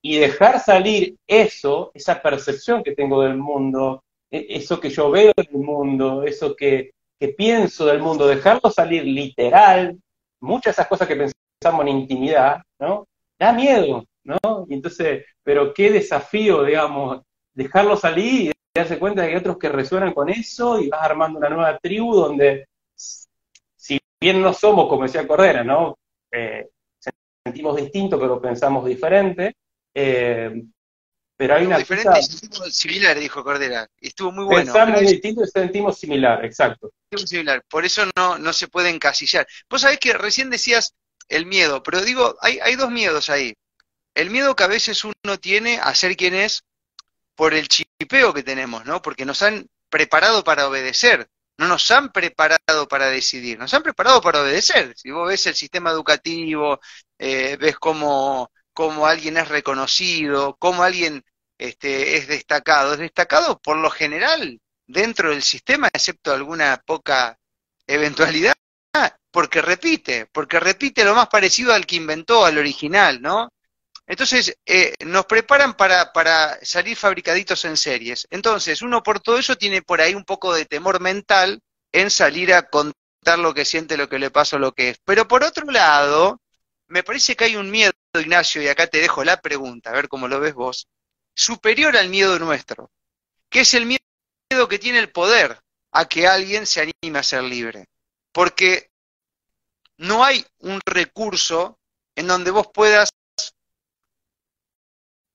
Y 0.00 0.16
dejar 0.16 0.60
salir 0.60 1.16
eso, 1.26 1.90
esa 1.94 2.20
percepción 2.20 2.82
que 2.82 2.94
tengo 2.94 3.22
del 3.22 3.36
mundo, 3.36 4.02
e, 4.30 4.46
eso 4.48 4.80
que 4.80 4.90
yo 4.90 5.10
veo 5.10 5.32
del 5.36 5.52
mundo, 5.52 6.24
eso 6.24 6.56
que, 6.56 6.90
pienso 7.36 7.86
del 7.86 8.00
mundo, 8.00 8.26
dejarlo 8.28 8.70
salir 8.70 9.04
literal, 9.04 9.98
muchas 10.40 10.64
de 10.76 10.82
esas 10.82 10.86
cosas 10.88 11.08
que 11.08 11.16
pensamos 11.16 11.82
en 11.82 11.88
intimidad, 11.88 12.62
¿no? 12.78 13.08
Da 13.38 13.52
miedo, 13.52 14.04
¿no? 14.24 14.38
Y 14.68 14.74
entonces, 14.74 15.24
pero 15.42 15.74
qué 15.74 15.90
desafío, 15.90 16.62
digamos, 16.62 17.22
dejarlo 17.54 17.96
salir 17.96 18.52
darse 18.78 18.98
cuenta 18.98 19.22
de 19.22 19.28
que 19.28 19.34
hay 19.34 19.40
otros 19.40 19.58
que 19.58 19.68
resuenan 19.68 20.12
con 20.12 20.28
eso 20.28 20.80
y 20.80 20.88
vas 20.88 21.02
armando 21.02 21.38
una 21.38 21.48
nueva 21.48 21.78
tribu 21.78 22.14
donde, 22.14 22.68
si 22.94 23.98
bien 24.20 24.40
no 24.40 24.52
somos, 24.52 24.88
como 24.88 25.04
decía 25.04 25.26
Cordera, 25.26 25.62
¿no? 25.64 25.98
Eh, 26.30 26.68
sentimos 27.44 27.76
distinto, 27.76 28.18
pero 28.18 28.40
pensamos 28.40 28.84
diferente. 28.84 29.56
Eh, 29.94 30.62
pero 31.36 31.54
hay 31.54 31.66
una 31.66 31.78
diferente 31.78 32.18
y 32.18 32.70
similar, 32.72 33.16
dijo 33.16 33.44
Cordera. 33.44 33.88
Estuvo 34.00 34.32
muy 34.32 34.44
bueno. 34.44 34.72
Pensamos 34.72 35.00
distinto 35.02 35.44
y 35.44 35.46
sentimos 35.46 35.96
similar, 35.96 36.44
exacto. 36.44 36.90
Similar. 37.14 37.62
Por 37.70 37.84
eso 37.84 38.02
no, 38.16 38.38
no 38.38 38.52
se 38.52 38.66
puede 38.66 38.90
encasillar. 38.90 39.46
Vos 39.70 39.82
sabés 39.82 40.00
que 40.00 40.12
recién 40.14 40.50
decías 40.50 40.94
el 41.28 41.46
miedo, 41.46 41.82
pero 41.84 42.02
digo, 42.02 42.36
hay, 42.40 42.58
hay 42.58 42.74
dos 42.74 42.90
miedos 42.90 43.30
ahí. 43.30 43.54
El 44.14 44.30
miedo 44.30 44.56
que 44.56 44.64
a 44.64 44.68
veces 44.68 45.04
uno 45.04 45.38
tiene 45.40 45.78
a 45.78 45.94
ser 45.94 46.16
quien 46.16 46.34
es 46.34 46.64
por 47.38 47.54
el 47.54 47.68
chipeo 47.68 48.34
que 48.34 48.42
tenemos, 48.42 48.84
¿no? 48.84 49.00
Porque 49.00 49.24
nos 49.24 49.42
han 49.42 49.68
preparado 49.88 50.42
para 50.42 50.66
obedecer, 50.66 51.30
no 51.56 51.68
nos 51.68 51.88
han 51.92 52.10
preparado 52.10 52.88
para 52.88 53.06
decidir, 53.06 53.56
nos 53.60 53.72
han 53.74 53.84
preparado 53.84 54.20
para 54.20 54.42
obedecer. 54.42 54.92
Si 54.96 55.12
vos 55.12 55.28
ves 55.28 55.46
el 55.46 55.54
sistema 55.54 55.92
educativo, 55.92 56.80
eh, 57.16 57.56
ves 57.60 57.76
cómo, 57.78 58.50
cómo, 58.72 59.06
alguien 59.06 59.36
es 59.36 59.46
reconocido, 59.46 60.56
cómo 60.58 60.82
alguien 60.82 61.24
este, 61.58 62.16
es 62.16 62.26
destacado, 62.26 62.94
es 62.94 62.98
destacado 62.98 63.60
por 63.60 63.76
lo 63.76 63.90
general 63.90 64.60
dentro 64.88 65.30
del 65.30 65.44
sistema, 65.44 65.90
excepto 65.92 66.32
alguna 66.32 66.82
poca 66.84 67.38
eventualidad, 67.86 68.54
porque 69.30 69.62
repite, 69.62 70.26
porque 70.26 70.58
repite 70.58 71.04
lo 71.04 71.14
más 71.14 71.28
parecido 71.28 71.72
al 71.72 71.86
que 71.86 71.96
inventó, 71.96 72.44
al 72.44 72.58
original, 72.58 73.22
¿no? 73.22 73.48
Entonces, 74.08 74.58
eh, 74.64 74.94
nos 75.04 75.26
preparan 75.26 75.74
para, 75.74 76.14
para 76.14 76.58
salir 76.64 76.96
fabricaditos 76.96 77.66
en 77.66 77.76
series. 77.76 78.26
Entonces, 78.30 78.80
uno 78.80 79.02
por 79.02 79.20
todo 79.20 79.38
eso 79.38 79.56
tiene 79.56 79.82
por 79.82 80.00
ahí 80.00 80.14
un 80.14 80.24
poco 80.24 80.54
de 80.54 80.64
temor 80.64 80.98
mental 80.98 81.60
en 81.92 82.10
salir 82.10 82.54
a 82.54 82.62
contar 82.62 83.38
lo 83.38 83.52
que 83.52 83.66
siente, 83.66 83.98
lo 83.98 84.08
que 84.08 84.18
le 84.18 84.30
pasa, 84.30 84.58
lo 84.58 84.72
que 84.72 84.90
es. 84.90 84.98
Pero 85.04 85.28
por 85.28 85.44
otro 85.44 85.70
lado, 85.70 86.40
me 86.86 87.02
parece 87.02 87.36
que 87.36 87.44
hay 87.44 87.56
un 87.56 87.70
miedo, 87.70 87.92
Ignacio, 88.14 88.62
y 88.62 88.68
acá 88.68 88.86
te 88.86 88.98
dejo 88.98 89.24
la 89.24 89.42
pregunta, 89.42 89.90
a 89.90 89.92
ver 89.92 90.08
cómo 90.08 90.26
lo 90.26 90.40
ves 90.40 90.54
vos, 90.54 90.88
superior 91.34 91.94
al 91.94 92.08
miedo 92.08 92.38
nuestro, 92.38 92.90
que 93.50 93.60
es 93.60 93.74
el 93.74 93.84
miedo 93.84 94.68
que 94.70 94.78
tiene 94.78 95.00
el 95.00 95.12
poder 95.12 95.60
a 95.92 96.06
que 96.06 96.26
alguien 96.26 96.66
se 96.66 96.80
anime 96.80 97.18
a 97.18 97.22
ser 97.22 97.42
libre. 97.42 97.88
Porque 98.32 98.90
no 99.98 100.24
hay 100.24 100.46
un 100.60 100.80
recurso 100.86 101.78
en 102.16 102.26
donde 102.26 102.50
vos 102.50 102.68
puedas 102.72 103.10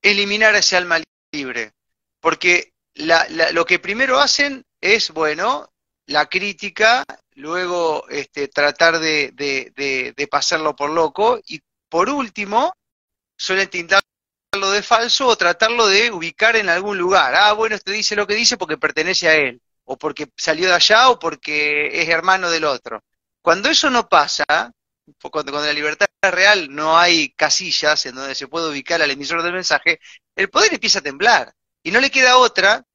eliminar 0.03 0.53
ese 0.55 0.77
alma 0.77 1.01
libre. 1.31 1.71
Porque 2.19 2.73
lo 2.95 3.65
que 3.65 3.79
primero 3.79 4.19
hacen 4.19 4.63
es, 4.79 5.09
bueno, 5.11 5.69
la 6.05 6.27
crítica, 6.27 7.03
luego 7.35 8.07
este, 8.09 8.47
tratar 8.49 8.99
de, 8.99 9.31
de, 9.33 10.27
pasarlo 10.29 10.75
por 10.75 10.89
loco 10.89 11.39
y 11.47 11.59
por 11.89 12.09
último 12.09 12.73
suelen 13.37 13.69
tintarlo 13.69 14.03
de 14.71 14.83
falso 14.83 15.27
o 15.27 15.35
tratarlo 15.35 15.87
de 15.87 16.11
ubicar 16.11 16.55
en 16.55 16.69
algún 16.69 16.97
lugar. 16.97 17.33
Ah, 17.35 17.53
bueno, 17.53 17.75
este 17.75 17.91
dice 17.91 18.15
lo 18.15 18.27
que 18.27 18.35
dice 18.35 18.57
porque 18.57 18.77
pertenece 18.77 19.27
a 19.27 19.35
él, 19.35 19.61
o 19.85 19.97
porque 19.97 20.29
salió 20.37 20.67
de 20.67 20.75
allá 20.75 21.09
o 21.09 21.19
porque 21.19 22.01
es 22.01 22.09
hermano 22.09 22.49
del 22.49 22.65
otro. 22.65 23.01
Cuando 23.41 23.69
eso 23.69 23.89
no 23.89 24.07
pasa, 24.07 24.71
cuando, 25.31 25.51
la 25.51 25.73
libertad 25.73 26.07
real 26.21 26.73
no 26.73 26.97
hay 26.97 27.33
casillas 27.33 28.05
en 28.05 28.15
donde 28.15 28.35
se 28.35 28.47
puede 28.47 28.69
ubicar 28.69 29.01
al 29.01 29.11
emisor 29.11 29.43
del 29.43 29.53
mensaje, 29.53 29.99
el 30.35 30.49
poder 30.49 30.73
empieza 30.73 30.99
a 30.99 31.03
temblar. 31.03 31.53
Y 31.83 31.91
no 31.91 31.99
le 31.99 32.11
queda 32.11 32.37
otra 32.37 32.85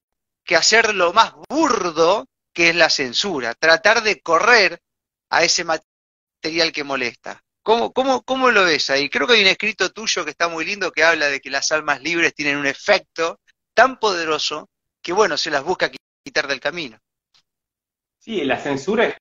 que 0.44 0.56
hacer 0.56 0.94
lo 0.94 1.12
más 1.12 1.34
burdo 1.48 2.26
que 2.52 2.70
es 2.70 2.76
la 2.76 2.90
censura, 2.90 3.54
tratar 3.54 4.02
de 4.02 4.20
correr 4.20 4.80
a 5.30 5.44
ese 5.44 5.64
material 5.64 6.72
que 6.72 6.84
molesta. 6.84 7.42
¿Cómo, 7.62 7.92
cómo, 7.92 8.22
cómo 8.22 8.50
lo 8.50 8.64
ves 8.64 8.88
ahí? 8.88 9.10
Creo 9.10 9.26
que 9.26 9.34
hay 9.34 9.42
un 9.42 9.48
escrito 9.48 9.92
tuyo 9.92 10.24
que 10.24 10.30
está 10.30 10.48
muy 10.48 10.64
lindo 10.64 10.90
que 10.90 11.04
habla 11.04 11.28
de 11.28 11.40
que 11.40 11.50
las 11.50 11.70
almas 11.70 12.00
libres 12.02 12.34
tienen 12.34 12.56
un 12.56 12.66
efecto 12.66 13.40
tan 13.74 14.00
poderoso 14.00 14.70
que, 15.02 15.12
bueno, 15.12 15.36
se 15.36 15.50
las 15.50 15.62
busca 15.62 15.90
quitar 16.24 16.48
del 16.48 16.60
camino. 16.60 16.98
Sí, 18.18 18.42
la 18.44 18.58
censura 18.58 19.04
es, 19.04 19.16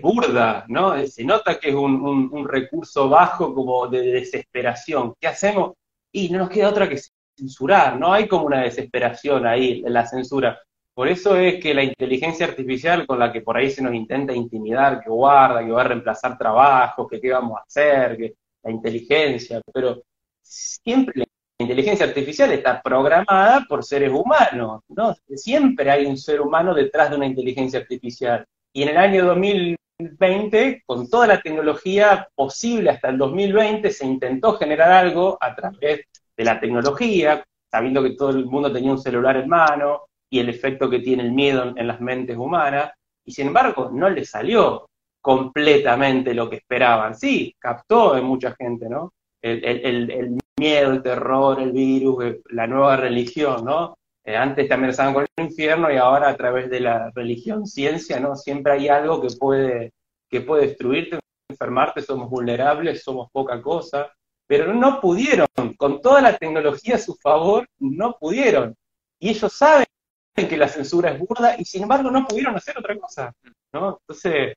burda, 0.00 0.64
¿no? 0.68 1.06
Se 1.06 1.24
nota 1.24 1.58
que 1.58 1.70
es 1.70 1.74
un, 1.74 2.48
recurso 2.48 3.08
bajo 3.08 3.54
como 3.54 3.86
de 3.88 4.00
desesperación. 4.12 5.14
¿Qué 5.20 5.28
hacemos? 5.28 5.72
Y 6.12 6.28
no 6.28 6.38
nos 6.38 6.50
queda 6.50 6.68
otra 6.68 6.88
que 6.88 7.00
censurar, 7.36 7.98
¿no? 7.98 8.12
Hay 8.12 8.28
como 8.28 8.46
una 8.46 8.62
desesperación 8.62 9.46
ahí 9.46 9.82
la 9.82 10.06
censura. 10.06 10.60
Por 10.94 11.08
eso 11.08 11.36
es 11.36 11.60
que 11.62 11.72
la 11.72 11.84
inteligencia 11.84 12.46
artificial 12.46 13.06
con 13.06 13.18
la 13.18 13.32
que 13.32 13.40
por 13.40 13.56
ahí 13.56 13.70
se 13.70 13.82
nos 13.82 13.94
intenta 13.94 14.34
intimidar, 14.34 15.02
que 15.02 15.08
guarda, 15.08 15.64
que 15.64 15.70
va 15.72 15.80
a 15.80 15.84
reemplazar 15.84 16.36
trabajos, 16.36 17.08
que 17.10 17.20
qué 17.20 17.30
vamos 17.32 17.58
a 17.58 17.62
hacer, 17.62 18.16
que 18.16 18.34
la 18.62 18.70
inteligencia, 18.70 19.60
pero 19.72 20.02
siempre 20.42 21.14
la 21.16 21.24
inteligencia 21.58 22.06
artificial 22.06 22.52
está 22.52 22.82
programada 22.82 23.64
por 23.68 23.84
seres 23.84 24.10
humanos, 24.12 24.82
¿no? 24.88 25.14
Siempre 25.34 25.90
hay 25.90 26.06
un 26.06 26.18
ser 26.18 26.40
humano 26.40 26.74
detrás 26.74 27.10
de 27.10 27.16
una 27.16 27.26
inteligencia 27.26 27.80
artificial. 27.80 28.44
Y 28.72 28.82
en 28.82 28.88
el 28.90 28.96
año 28.96 29.26
2020, 29.26 30.82
con 30.86 31.08
toda 31.08 31.26
la 31.26 31.40
tecnología 31.40 32.28
posible 32.34 32.90
hasta 32.90 33.10
el 33.10 33.18
2020, 33.18 33.90
se 33.90 34.06
intentó 34.06 34.54
generar 34.54 34.90
algo 34.90 35.36
a 35.40 35.54
través 35.54 36.06
de 36.36 36.44
la 36.44 36.58
tecnología, 36.58 37.44
sabiendo 37.70 38.02
que 38.02 38.16
todo 38.16 38.30
el 38.30 38.46
mundo 38.46 38.72
tenía 38.72 38.92
un 38.92 38.98
celular 38.98 39.36
en 39.36 39.48
mano, 39.48 40.06
y 40.30 40.38
el 40.38 40.48
efecto 40.48 40.88
que 40.88 41.00
tiene 41.00 41.24
el 41.24 41.32
miedo 41.32 41.74
en 41.76 41.86
las 41.86 42.00
mentes 42.00 42.36
humanas, 42.36 42.92
y 43.24 43.32
sin 43.32 43.48
embargo 43.48 43.90
no 43.92 44.08
le 44.08 44.24
salió 44.24 44.88
completamente 45.20 46.34
lo 46.34 46.48
que 46.48 46.56
esperaban. 46.56 47.14
Sí, 47.14 47.54
captó 47.58 48.16
en 48.16 48.24
mucha 48.24 48.54
gente, 48.54 48.88
¿no? 48.88 49.12
El, 49.40 50.38
miedo, 50.58 50.92
el 50.92 51.02
terror, 51.02 51.60
el 51.60 51.72
virus, 51.72 52.24
eh, 52.24 52.40
la 52.50 52.66
nueva 52.66 52.96
religión, 52.96 53.64
¿no? 53.64 53.96
Eh, 54.24 54.36
antes 54.36 54.68
te 54.68 54.74
amenazaban 54.74 55.14
con 55.14 55.26
el 55.36 55.44
infierno 55.44 55.92
y 55.92 55.96
ahora 55.96 56.28
a 56.28 56.36
través 56.36 56.70
de 56.70 56.80
la 56.80 57.10
religión, 57.14 57.66
ciencia, 57.66 58.20
¿no? 58.20 58.36
Siempre 58.36 58.72
hay 58.74 58.88
algo 58.88 59.20
que 59.20 59.28
puede, 59.38 59.92
que 60.28 60.40
puede 60.42 60.68
destruirte, 60.68 61.18
enfermarte, 61.48 62.02
somos 62.02 62.30
vulnerables, 62.30 63.02
somos 63.02 63.30
poca 63.32 63.60
cosa, 63.60 64.12
pero 64.46 64.72
no 64.72 65.00
pudieron, 65.00 65.48
con 65.76 66.00
toda 66.00 66.20
la 66.20 66.36
tecnología 66.36 66.96
a 66.96 66.98
su 66.98 67.14
favor, 67.16 67.66
no 67.78 68.16
pudieron. 68.18 68.76
Y 69.18 69.30
ellos 69.30 69.52
saben 69.52 69.86
que 70.34 70.56
la 70.56 70.68
censura 70.68 71.10
es 71.10 71.18
burda 71.18 71.56
y 71.58 71.64
sin 71.64 71.82
embargo 71.82 72.10
no 72.10 72.26
pudieron 72.26 72.54
hacer 72.56 72.78
otra 72.78 72.96
cosa, 72.98 73.34
¿no? 73.72 73.98
Entonces, 74.00 74.54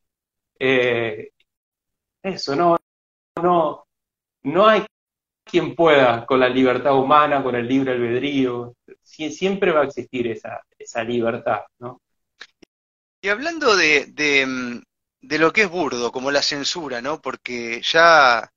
eh, 0.60 1.32
eso, 2.24 2.56
no, 2.56 2.78
no, 3.42 3.86
no 4.44 4.68
hay 4.68 4.86
quien 5.44 5.76
pueda 5.76 6.26
con 6.26 6.40
la 6.40 6.50
libertad 6.50 6.98
humana, 6.98 7.44
con 7.44 7.56
el 7.56 7.68
libre 7.68 7.94
albedrío, 7.94 8.75
siempre 9.06 9.72
va 9.72 9.82
a 9.82 9.86
existir 9.86 10.28
esa, 10.28 10.62
esa 10.78 11.04
libertad, 11.04 11.62
¿no? 11.80 12.02
Y 13.22 13.30
hablando 13.30 13.76
de, 13.76 14.08
de, 14.08 14.82
de 15.22 15.40
lo 15.40 15.54
que 15.54 15.64
es 15.64 15.70
burdo, 15.70 16.12
como 16.12 16.32
la 16.32 16.42
censura, 16.42 17.02
¿no? 17.02 17.22
Porque 17.22 17.82
ya 17.82 18.50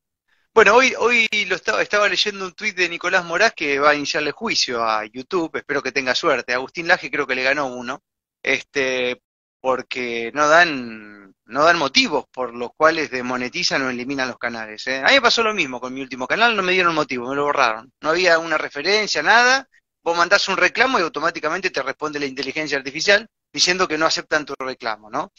bueno, 0.59 0.75
hoy, 0.75 0.93
hoy 0.99 1.29
lo 1.47 1.55
estaba, 1.55 1.83
estaba 1.83 2.09
leyendo 2.09 2.45
un 2.45 2.53
tuit 2.53 2.75
de 2.77 2.89
Nicolás 2.89 3.25
Morás 3.25 3.53
que 3.55 3.79
va 3.79 3.91
a 3.91 3.95
iniciarle 3.95 4.33
juicio 4.33 4.83
a 4.83 5.05
YouTube, 5.05 5.55
espero 5.55 5.81
que 5.83 5.93
tenga 5.93 6.17
suerte. 6.17 6.53
Agustín 6.53 6.89
Laje 6.89 7.13
creo 7.13 7.29
que 7.29 7.37
le 7.37 7.45
ganó 7.45 7.69
uno, 7.69 8.03
este, 8.43 9.23
porque 9.61 10.33
no 10.35 10.49
dan, 10.49 11.33
no 11.45 11.63
dan 11.65 11.79
motivos 11.79 12.25
por 12.33 12.55
los 12.55 12.71
cuales 12.77 13.09
demonetizan 13.09 13.83
o 13.83 13.91
eliminan 13.91 14.27
los 14.27 14.39
canales. 14.39 14.85
¿eh? 14.89 14.99
A 14.99 15.07
mí 15.09 15.15
me 15.15 15.21
pasó 15.21 15.45
lo 15.45 15.55
mismo 15.55 15.81
con 15.81 15.95
mi 15.95 16.01
último 16.01 16.27
canal, 16.27 16.57
no 16.57 16.65
me 16.65 16.73
dieron 16.73 16.93
motivo, 16.93 17.29
me 17.29 17.37
lo 17.37 17.45
borraron. 17.45 17.93
No 18.01 18.11
había 18.11 18.41
una 18.41 18.59
referencia, 18.59 19.23
nada. 19.23 19.69
Vos 20.03 20.17
mandás 20.17 20.49
un 20.49 20.57
reclamo 20.57 20.99
y 20.99 21.03
automáticamente 21.03 21.71
te 21.71 21.83
responde 21.83 22.19
la 22.19 22.27
inteligencia 22.27 22.79
artificial 22.79 23.29
diciendo 23.53 23.89
que 23.89 23.99
no 23.99 24.07
aceptan 24.07 24.45
tu 24.45 24.55
reclamo, 24.59 25.11
¿no? 25.11 25.33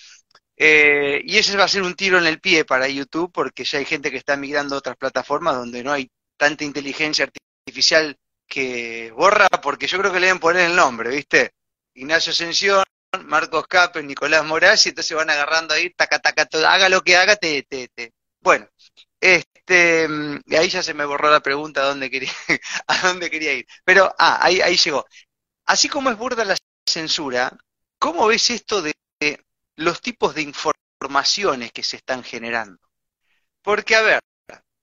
Eh, 0.56 1.22
y 1.26 1.38
ese 1.38 1.56
va 1.56 1.64
a 1.64 1.70
ser 1.70 1.84
un 1.84 1.96
tiro 1.96 2.18
en 2.18 2.28
el 2.28 2.42
pie 2.42 2.66
para 2.66 2.88
YouTube 2.88 3.32
porque 3.32 3.64
ya 3.64 3.80
hay 3.80 3.86
gente 3.86 4.12
que 4.12 4.18
está 4.18 4.36
migrando 4.36 4.76
a 4.76 4.80
otras 4.80 4.98
plataformas 4.98 5.56
donde 5.56 5.84
no 5.84 5.94
hay 5.94 6.12
tanta 6.38 6.66
inteligencia 6.66 7.30
artificial 7.66 8.18
que 8.48 9.12
borra, 9.16 9.48
porque 9.62 9.88
yo 9.88 10.00
creo 10.00 10.12
que 10.12 10.20
le 10.20 10.28
deben 10.28 10.40
poner 10.40 10.70
el 10.70 10.76
nombre, 10.76 11.10
¿viste? 11.12 11.52
Ignacio 11.94 12.32
Ascensión, 12.32 12.84
Marcos 13.26 13.68
Capes, 13.68 14.04
Nicolás 14.04 14.44
Moraz, 14.46 14.86
y 14.86 14.90
entonces 14.90 15.16
van 15.16 15.30
agarrando 15.30 15.74
ahí, 15.74 15.92
taca, 15.92 16.20
taca, 16.20 16.46
todo, 16.46 16.68
haga 16.68 16.90
lo 16.90 17.02
que 17.02 17.16
haga, 17.16 17.36
te, 17.36 17.64
te, 17.64 17.88
te. 17.90 18.14
Bueno, 18.42 18.68
este, 19.22 20.08
y 20.46 20.56
ahí 20.56 20.70
ya 20.70 20.84
se 20.84 20.94
me 20.94 21.06
borró 21.06 21.30
la 21.30 21.42
pregunta 21.42 21.82
a 21.82 21.86
dónde 21.86 22.10
quería, 22.10 22.32
a 22.88 23.08
dónde 23.08 23.30
quería 23.30 23.54
ir. 23.54 23.68
Pero, 23.84 24.14
ah, 24.18 24.40
ahí, 24.42 24.62
ahí 24.62 24.78
llegó. 24.78 25.06
Así 25.66 25.90
como 25.90 26.10
es 26.10 26.18
burda 26.18 26.46
la 26.46 26.56
censura, 26.88 27.56
¿cómo 28.00 28.28
ves 28.28 28.50
esto 28.50 28.82
de 28.82 28.94
los 29.80 30.02
tipos 30.02 30.36
de 30.36 30.42
informaciones 30.42 31.72
que 31.72 31.84
se 31.84 31.98
están 31.98 32.24
generando. 32.24 32.80
Porque, 33.62 33.96
a 33.96 34.02
ver, 34.02 34.20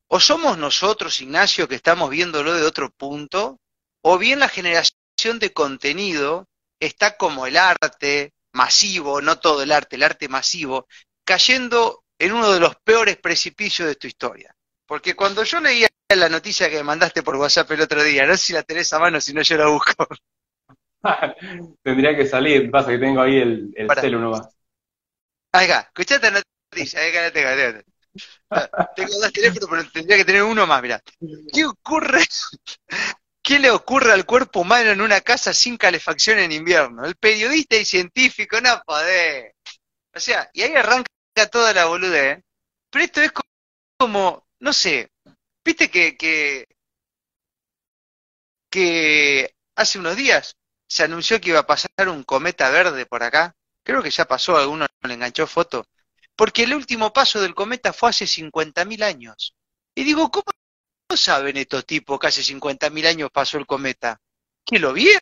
o 0.09 0.21
somos 0.21 0.57
nosotros, 0.57 1.21
Ignacio, 1.21 1.69
que 1.69 1.75
estamos 1.75 2.11
viéndolo 2.11 2.55
de 2.55 2.65
otro 2.65 2.91
punto, 2.91 3.61
o 4.03 4.19
bien 4.19 4.39
la 4.41 4.49
generación 4.49 5.39
de 5.39 5.53
contenido 5.53 6.49
está 6.81 7.17
como 7.17 7.47
el 7.47 7.57
arte 7.57 8.33
masivo, 8.53 9.21
no 9.21 9.39
todo 9.39 9.63
el 9.63 9.73
arte, 9.73 9.97
el 9.97 10.03
arte 10.03 10.29
masivo, 10.29 10.87
cayendo 11.25 12.05
en 12.19 12.33
uno 12.33 12.53
de 12.53 12.61
los 12.61 12.77
peores 12.77 13.17
precipicios 13.19 13.89
de 13.89 13.97
tu 13.97 14.07
historia. 14.07 14.55
Porque 14.87 15.15
cuando 15.15 15.43
yo 15.45 15.61
leía 15.61 15.89
la 16.15 16.29
noticia 16.29 16.71
que 16.71 16.77
me 16.77 16.85
mandaste 16.85 17.23
por 17.23 17.37
WhatsApp 17.37 17.71
el 17.73 17.81
otro 17.81 18.03
día, 18.03 18.27
no 18.27 18.37
sé 18.37 18.45
si 18.45 18.53
la 18.53 18.63
tenés 18.63 18.93
a 18.93 18.99
mano, 18.99 19.21
si 19.21 19.33
no 19.35 19.43
yo 19.43 19.57
la 19.57 19.67
busco. 19.69 20.07
Tendría 21.83 22.17
que 22.17 22.27
salir, 22.27 22.71
pasa 22.71 22.91
que 22.91 22.99
tengo 22.99 23.21
ahí 23.21 23.37
el, 23.37 23.73
el 23.77 23.89
celu 23.93 24.19
nomás. 24.19 24.49
Acá, 25.53 25.81
escuchate 25.81 26.31
la 26.31 26.43
noticia, 26.71 27.01
acá 27.01 27.33
tengo, 27.33 27.83
tengo 28.95 29.19
dos 29.21 29.33
teléfonos, 29.33 29.69
pero 29.69 29.91
tendría 29.91 30.17
que 30.17 30.25
tener 30.25 30.43
uno 30.43 30.67
más, 30.67 30.83
mirá. 30.83 31.03
¿Qué 31.53 31.65
ocurre? 31.65 32.23
¿Qué 33.43 33.59
le 33.61 33.71
ocurre 33.71 34.13
al 34.13 34.27
cuerpo 34.27 34.61
humano 34.61 34.91
en 34.91 35.01
una 35.01 35.21
casa 35.21 35.55
sin 35.55 35.77
calefacción 35.77 36.39
en 36.41 36.53
invierno? 36.53 37.05
El 37.05 37.15
periodista 37.15 37.77
y 37.77 37.85
científico, 37.85 38.61
no 38.61 38.83
podés. 38.85 39.53
O 40.15 40.21
sea, 40.21 40.51
y 40.53 40.63
ahí 40.63 40.75
arranca 40.75 41.06
toda 41.51 41.75
la 41.75 41.85
boludez. 41.85 42.43
Pero 42.91 43.05
esto 43.05 43.21
es 43.21 43.33
como, 43.99 44.47
no 44.61 44.73
sé, 44.73 45.11
viste 45.65 45.91
que, 45.91 46.17
que, 46.17 46.67
que 48.71 49.55
hace 49.75 49.99
unos 49.99 50.17
días 50.17 50.57
se 50.89 51.05
anunció 51.05 51.41
que 51.41 51.51
iba 51.51 51.61
a 51.61 51.67
pasar 51.67 52.09
un 52.09 52.23
cometa 52.23 52.71
verde 52.71 53.05
por 53.05 53.23
acá 53.23 53.55
creo 53.87 54.03
que 54.03 54.11
ya 54.11 54.27
pasó, 54.27 54.57
alguno 54.57 54.87
le 55.03 55.15
enganchó 55.15 55.47
foto, 55.47 55.87
porque 56.35 56.65
el 56.65 56.75
último 56.75 57.13
paso 57.13 57.41
del 57.41 57.55
cometa 57.55 57.93
fue 57.93 58.11
hace 58.11 58.27
50.000 58.27 59.05
años. 59.05 59.55
Y 59.95 60.03
digo, 60.03 60.29
¿cómo 60.31 60.45
saben 61.17 61.57
estos 61.57 61.87
tipos 61.87 62.19
que 62.19 62.27
hace 62.27 62.43
50.000 62.43 63.07
años 63.07 63.31
pasó 63.33 63.59
el 63.59 63.67
cometa? 63.67 64.21
¿Que 64.65 64.81
lo 64.81 64.93
vieron? 64.93 65.21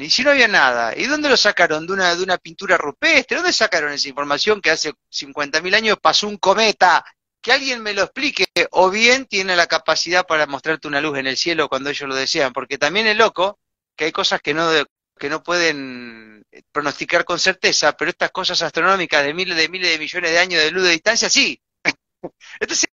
¿Y 0.00 0.10
si 0.10 0.22
no 0.22 0.30
había 0.30 0.48
nada? 0.48 0.92
¿Y 0.96 1.06
dónde 1.06 1.30
lo 1.30 1.36
sacaron? 1.36 1.86
¿De 1.86 1.94
una, 1.94 2.14
de 2.14 2.22
una 2.22 2.36
pintura 2.36 2.76
rupestre? 2.76 3.38
¿Dónde 3.38 3.52
sacaron 3.54 3.92
esa 3.92 4.08
información 4.08 4.60
que 4.60 4.70
hace 4.70 4.92
50.000 5.10 5.74
años 5.74 5.96
pasó 6.00 6.28
un 6.28 6.36
cometa? 6.36 7.02
Que 7.40 7.52
alguien 7.52 7.82
me 7.82 7.94
lo 7.94 8.02
explique, 8.02 8.46
o 8.70 8.90
bien 8.90 9.26
tiene 9.26 9.56
la 9.56 9.66
capacidad 9.66 10.26
para 10.26 10.46
mostrarte 10.46 10.88
una 10.88 11.00
luz 11.00 11.18
en 11.18 11.26
el 11.26 11.36
cielo 11.36 11.68
cuando 11.68 11.90
ellos 11.90 12.08
lo 12.08 12.14
desean, 12.14 12.52
porque 12.52 12.78
también 12.78 13.06
es 13.06 13.16
loco 13.16 13.58
que 13.96 14.04
hay 14.04 14.12
cosas 14.12 14.40
que 14.42 14.54
no, 14.54 14.70
que 15.18 15.28
no 15.30 15.42
pueden 15.42 16.44
pronosticar 16.70 17.24
con 17.24 17.38
certeza, 17.38 17.96
pero 17.96 18.10
estas 18.10 18.30
cosas 18.30 18.60
astronómicas 18.62 19.24
de 19.24 19.34
miles 19.34 19.56
de 19.56 19.68
miles 19.68 19.90
de 19.90 19.98
millones 19.98 20.30
de 20.30 20.38
años 20.38 20.62
de 20.62 20.70
luz 20.70 20.84
de 20.84 20.90
distancia, 20.90 21.30
sí. 21.30 21.60
Entonces, 22.60 22.88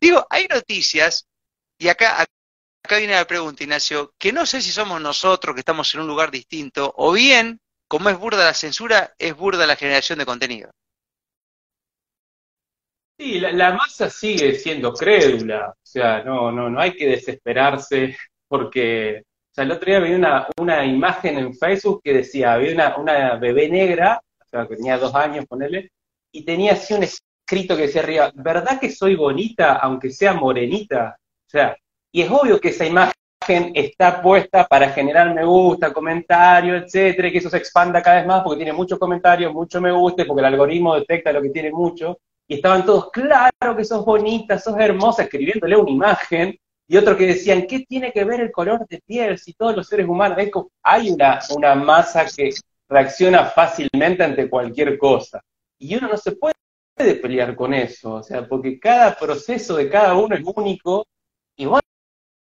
digo, 0.00 0.26
hay 0.30 0.46
noticias, 0.46 1.26
y 1.76 1.88
acá, 1.88 2.24
acá 2.82 2.98
viene 2.98 3.14
la 3.14 3.26
pregunta, 3.26 3.62
Ignacio, 3.62 4.14
que 4.18 4.32
no 4.32 4.46
sé 4.46 4.60
si 4.60 4.70
somos 4.70 5.00
nosotros 5.00 5.54
que 5.54 5.60
estamos 5.60 5.94
en 5.94 6.00
un 6.00 6.06
lugar 6.06 6.30
distinto, 6.30 6.92
o 6.96 7.12
bien, 7.12 7.60
como 7.88 8.08
es 8.08 8.18
burda 8.18 8.44
la 8.44 8.54
censura, 8.54 9.14
es 9.18 9.36
burda 9.36 9.66
la 9.66 9.76
generación 9.76 10.18
de 10.18 10.26
contenido. 10.26 10.70
Sí, 13.18 13.38
la, 13.38 13.72
masa 13.72 14.08
sigue 14.08 14.54
siendo 14.54 14.94
crédula, 14.94 15.74
o 15.76 15.86
sea, 15.86 16.22
no, 16.24 16.50
no, 16.50 16.70
no 16.70 16.80
hay 16.80 16.92
que 16.92 17.06
desesperarse 17.06 18.16
porque, 18.48 19.20
o 19.20 19.54
sea, 19.54 19.64
el 19.64 19.72
otro 19.72 19.90
día 19.90 20.00
vi 20.00 20.14
una, 20.14 20.46
una 20.56 20.86
imagen 20.86 21.36
en 21.36 21.54
Facebook 21.54 22.00
que 22.02 22.14
decía, 22.14 22.54
había 22.54 22.72
una, 22.72 22.96
una 22.96 23.36
bebé 23.36 23.68
negra, 23.68 24.18
o 24.40 24.48
sea, 24.48 24.66
que 24.66 24.76
tenía 24.76 24.96
dos 24.96 25.14
años, 25.14 25.44
ponele, 25.46 25.90
y 26.32 26.46
tenía 26.46 26.72
así 26.72 26.94
un 26.94 27.02
escrito 27.02 27.76
que 27.76 27.82
decía 27.82 28.02
arriba, 28.02 28.32
¿verdad 28.34 28.80
que 28.80 28.90
soy 28.90 29.16
bonita 29.16 29.74
aunque 29.74 30.10
sea 30.10 30.32
morenita? 30.32 31.18
O 31.18 31.50
sea, 31.50 31.76
y 32.12 32.22
es 32.22 32.30
obvio 32.30 32.60
que 32.60 32.68
esa 32.68 32.86
imagen 32.86 33.14
está 33.74 34.20
puesta 34.20 34.66
para 34.66 34.90
generar 34.90 35.34
me 35.34 35.44
gusta, 35.44 35.92
comentarios, 35.92 36.84
etcétera, 36.84 37.28
y 37.28 37.32
que 37.32 37.38
eso 37.38 37.50
se 37.50 37.56
expanda 37.56 38.02
cada 38.02 38.18
vez 38.18 38.26
más 38.26 38.42
porque 38.42 38.58
tiene 38.58 38.72
muchos 38.72 38.98
comentarios, 38.98 39.52
mucho 39.52 39.80
me 39.80 39.92
gusta, 39.92 40.24
porque 40.24 40.40
el 40.40 40.46
algoritmo 40.46 40.94
detecta 40.94 41.32
lo 41.32 41.42
que 41.42 41.50
tiene 41.50 41.70
mucho. 41.70 42.18
Y 42.46 42.54
estaban 42.54 42.84
todos, 42.84 43.10
claro 43.10 43.76
que 43.76 43.84
sos 43.84 44.04
bonita, 44.04 44.58
sos 44.58 44.76
hermosa, 44.78 45.22
escribiéndole 45.22 45.76
una 45.76 45.90
imagen, 45.90 46.58
y 46.88 46.96
otros 46.96 47.16
que 47.16 47.26
decían, 47.26 47.66
¿qué 47.68 47.84
tiene 47.88 48.10
que 48.12 48.24
ver 48.24 48.40
el 48.40 48.50
color 48.50 48.84
de 48.88 49.00
piel 49.06 49.38
si 49.38 49.52
todos 49.52 49.76
los 49.76 49.86
seres 49.86 50.08
humanos? 50.08 50.36
hay 50.82 51.10
una, 51.10 51.38
una 51.54 51.76
masa 51.76 52.26
que 52.26 52.50
reacciona 52.88 53.44
fácilmente 53.44 54.24
ante 54.24 54.50
cualquier 54.50 54.98
cosa, 54.98 55.40
y 55.78 55.94
uno 55.94 56.08
no 56.08 56.16
se 56.16 56.32
puede 56.32 56.54
pelear 57.22 57.54
con 57.54 57.72
eso, 57.72 58.14
o 58.14 58.22
sea, 58.24 58.46
porque 58.46 58.80
cada 58.80 59.14
proceso 59.16 59.76
de 59.76 59.88
cada 59.88 60.14
uno 60.14 60.34
es 60.34 60.42
único, 60.44 61.06
y 61.56 61.66
bueno, 61.66 61.80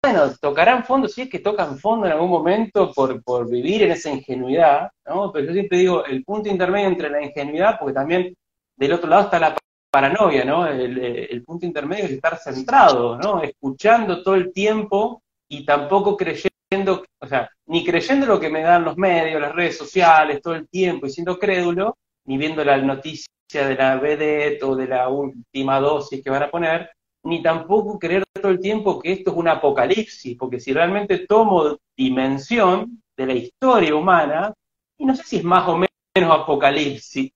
bueno, 0.03 0.33
tocarán 0.41 0.85
fondo, 0.85 1.09
si 1.09 1.23
es 1.23 1.29
que 1.29 1.41
tocan 1.41 1.79
fondo 1.79 2.07
en 2.07 2.13
algún 2.13 2.31
momento 2.31 2.93
por, 2.93 3.23
por 3.23 3.49
vivir 3.51 3.83
en 3.83 3.93
esa 3.93 4.11
ingenuidad, 4.11 4.91
¿no? 5.07 5.31
Pero 5.31 5.47
yo 5.47 5.53
siempre 5.53 5.79
digo, 5.79 6.05
el 6.05 6.25
punto 6.25 6.49
intermedio 6.49 6.89
entre 6.89 7.11
la 7.11 7.23
ingenuidad, 7.23 7.79
porque 7.79 7.95
también 7.95 8.35
del 8.77 8.93
otro 8.93 9.11
lado 9.11 9.25
está 9.25 9.39
la 9.39 9.57
paranoia, 9.91 10.45
¿no? 10.45 10.67
El, 10.67 11.43
punto 11.45 11.67
intermedio 11.67 12.05
es 12.05 12.13
estar 12.13 12.39
centrado, 12.39 13.19
¿no? 13.19 13.43
Escuchando 13.43 14.23
todo 14.23 14.37
el 14.37 14.53
tiempo 14.53 15.23
y 15.49 15.65
tampoco 15.67 16.17
creyendo, 16.17 17.05
o 17.21 17.27
sea, 17.27 17.51
ni 17.67 17.85
creyendo 17.85 18.27
lo 18.27 18.41
que 18.41 18.49
me 18.49 18.63
dan 18.63 18.85
los 18.85 18.97
medios, 18.97 19.41
las 19.41 19.55
redes 19.55 19.77
sociales, 19.77 20.41
todo 20.41 20.55
el 20.55 20.69
tiempo 20.69 21.07
y 21.07 21.11
siendo 21.11 21.39
crédulo, 21.39 21.99
ni 22.25 22.39
viendo 22.39 22.65
la 22.65 22.79
noticia 22.79 23.27
de 23.53 23.75
la 23.75 23.97
vedette 23.97 24.63
o 24.63 24.77
de 24.77 24.87
la 24.87 25.09
última 25.09 25.81
dosis 25.81 26.23
que 26.23 26.31
van 26.31 26.45
a 26.45 26.51
poner, 26.51 26.91
ni 27.23 27.43
tampoco 27.43 27.99
creer 27.99 28.25
todo 28.33 28.53
el 28.53 28.61
tiempo 28.61 29.01
que 29.01 29.13
esto 29.13 29.31
es 29.31 29.37
un 29.37 29.49
apocalipsis, 29.49 30.37
porque 30.37 30.61
si 30.61 30.73
realmente 30.73 31.27
tomo 31.27 31.79
dimensión 31.97 33.03
de 33.17 33.27
la 33.27 33.35
historia 33.35 33.95
humana, 33.95 34.53
y 34.99 35.05
no 35.05 35.15
sé 35.15 35.25
si 35.25 35.37
es 35.37 35.45
más 35.45 35.69
o 35.69 35.75
menos 35.75 35.91
menos 36.15 36.37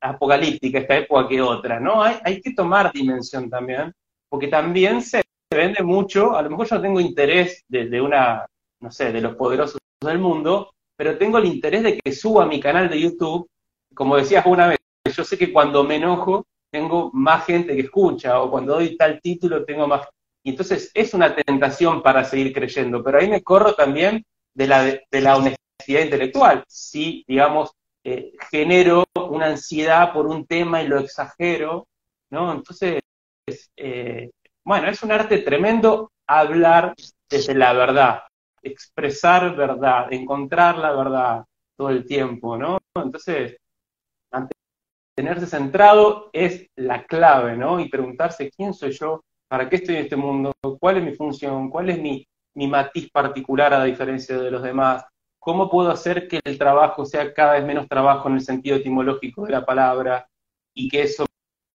apocalíptica 0.01 0.79
esta 0.81 0.97
época 0.97 1.29
que 1.29 1.41
otra, 1.41 1.79
¿no? 1.79 2.03
Hay, 2.03 2.17
hay 2.25 2.41
que 2.41 2.53
tomar 2.55 2.93
dimensión 2.93 3.49
también, 3.49 3.93
porque 4.29 4.49
también 4.49 5.01
se 5.01 5.23
vende 5.51 5.83
mucho, 5.83 6.37
a 6.37 6.43
lo 6.43 6.51
mejor 6.51 6.69
yo 6.69 6.81
tengo 6.81 7.01
interés 7.01 7.63
de, 7.69 8.01
una, 8.01 8.45
no 8.81 8.91
sé, 8.91 9.13
de 9.13 9.21
los 9.21 9.37
poderosos 9.37 9.79
del 10.01 10.19
mundo, 10.19 10.73
pero 10.97 11.17
tengo 11.17 11.39
el 11.39 11.47
interés 11.47 11.83
de 11.83 11.99
que 11.99 12.13
suba 12.13 12.47
mi 12.47 12.61
canal 12.61 12.89
de 12.89 13.01
YouTube, 13.01 13.49
como 13.95 14.17
decías 14.17 14.45
una 14.47 14.67
vez, 14.67 14.79
yo 15.15 15.25
sé 15.25 15.39
que 15.39 15.53
cuando 15.53 15.85
me 15.85 15.97
enojo 15.97 16.45
tengo 16.75 17.13
más 17.13 17.45
gente 17.45 17.77
que 17.77 17.83
escucha, 17.83 18.41
o 18.41 18.51
cuando 18.51 18.75
doy 18.75 18.97
tal 18.97 19.21
título 19.21 19.65
tengo 19.65 19.87
más... 19.87 20.09
Y 20.43 20.51
entonces 20.51 20.91
es 20.93 21.15
una 21.15 21.33
tentación 21.33 22.03
para 22.03 22.25
seguir 22.25 22.53
creyendo, 22.53 23.01
pero 23.05 23.19
ahí 23.19 23.29
me 23.29 23.45
corro 23.45 23.75
también 23.75 24.25
de 24.53 24.67
la, 24.67 24.83
de 24.85 25.21
la 25.21 25.37
honestidad 25.37 26.03
intelectual. 26.03 26.65
Si, 26.67 27.25
digamos, 27.29 27.71
eh, 28.03 28.33
genero 28.51 29.05
una 29.15 29.47
ansiedad 29.47 30.13
por 30.13 30.27
un 30.27 30.47
tema 30.47 30.83
y 30.83 30.89
lo 30.89 30.99
exagero, 30.99 31.87
¿no? 32.31 32.53
Entonces, 32.53 33.01
eh, 33.77 34.33
bueno, 34.65 34.89
es 34.89 35.01
un 35.05 35.13
arte 35.13 35.39
tremendo 35.39 36.11
hablar 36.27 36.93
desde 37.31 37.55
la 37.55 37.73
verdad, 37.73 38.23
expresar 38.63 39.55
verdad, 39.55 40.13
encontrar 40.13 40.77
la 40.79 40.91
verdad 40.93 41.45
todo 41.77 41.91
el 41.91 42.05
tiempo, 42.05 42.57
¿no? 42.57 42.79
Entonces, 42.97 43.57
mantenerse 45.17 45.47
centrado 45.47 46.31
es 46.33 46.67
la 46.77 47.05
clave, 47.05 47.57
¿no? 47.57 47.79
Y 47.79 47.89
preguntarse 47.89 48.51
quién 48.51 48.75
soy 48.75 48.91
yo, 48.93 49.23
para 49.49 49.69
qué 49.69 49.77
estoy 49.77 49.97
en 49.97 50.03
este 50.03 50.17
mundo, 50.17 50.53
cuál 50.81 50.97
es 50.97 51.05
mi 51.05 51.15
función, 51.15 51.71
cuál 51.71 51.91
es 51.91 51.99
mi, 52.01 52.27
matiz 52.55 53.11
particular 53.11 53.75
a 53.75 53.85
diferencia 53.85 54.39
de 54.39 54.51
los 54.51 54.63
demás, 54.63 55.05
¿Cómo 55.39 55.69
puedo 55.69 55.91
hacer 55.91 56.27
que 56.27 56.41
el 56.43 56.57
trabajo 56.57 57.05
sea 57.05 57.35
cada 57.35 57.53
vez 57.53 57.65
menos 57.67 57.87
trabajo 57.87 58.31
en 58.31 58.37
el 58.37 58.41
sentido 58.41 58.77
etimológico 58.77 59.45
de 59.45 59.53
la 59.53 59.67
palabra 59.67 60.27
y 60.73 60.89
que 60.89 61.03
eso 61.03 61.27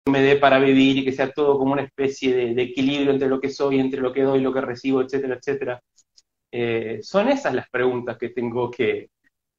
me 0.08 0.22
dé 0.22 0.36
para 0.36 0.60
vivir 0.60 0.98
y 0.98 1.04
que 1.04 1.12
sea 1.12 1.32
todo 1.32 1.58
como 1.58 1.74
una 1.74 1.82
especie 1.82 2.54
de, 2.54 2.62
equilibrio 2.62 3.12
entre 3.12 3.28
lo 3.28 3.42
que 3.42 3.50
soy, 3.50 3.80
entre 3.80 4.02
lo 4.02 4.14
que 4.14 4.22
doy, 4.22 4.42
lo 4.42 4.54
que 4.54 4.62
recibo, 4.62 5.02
etcétera, 5.02 5.38
etcétera? 5.38 5.82
Eh, 6.52 7.00
son 7.02 7.28
esas 7.30 7.56
las 7.56 7.68
preguntas 7.72 8.20
que 8.20 8.30
tengo 8.30 8.70
que, 8.70 9.10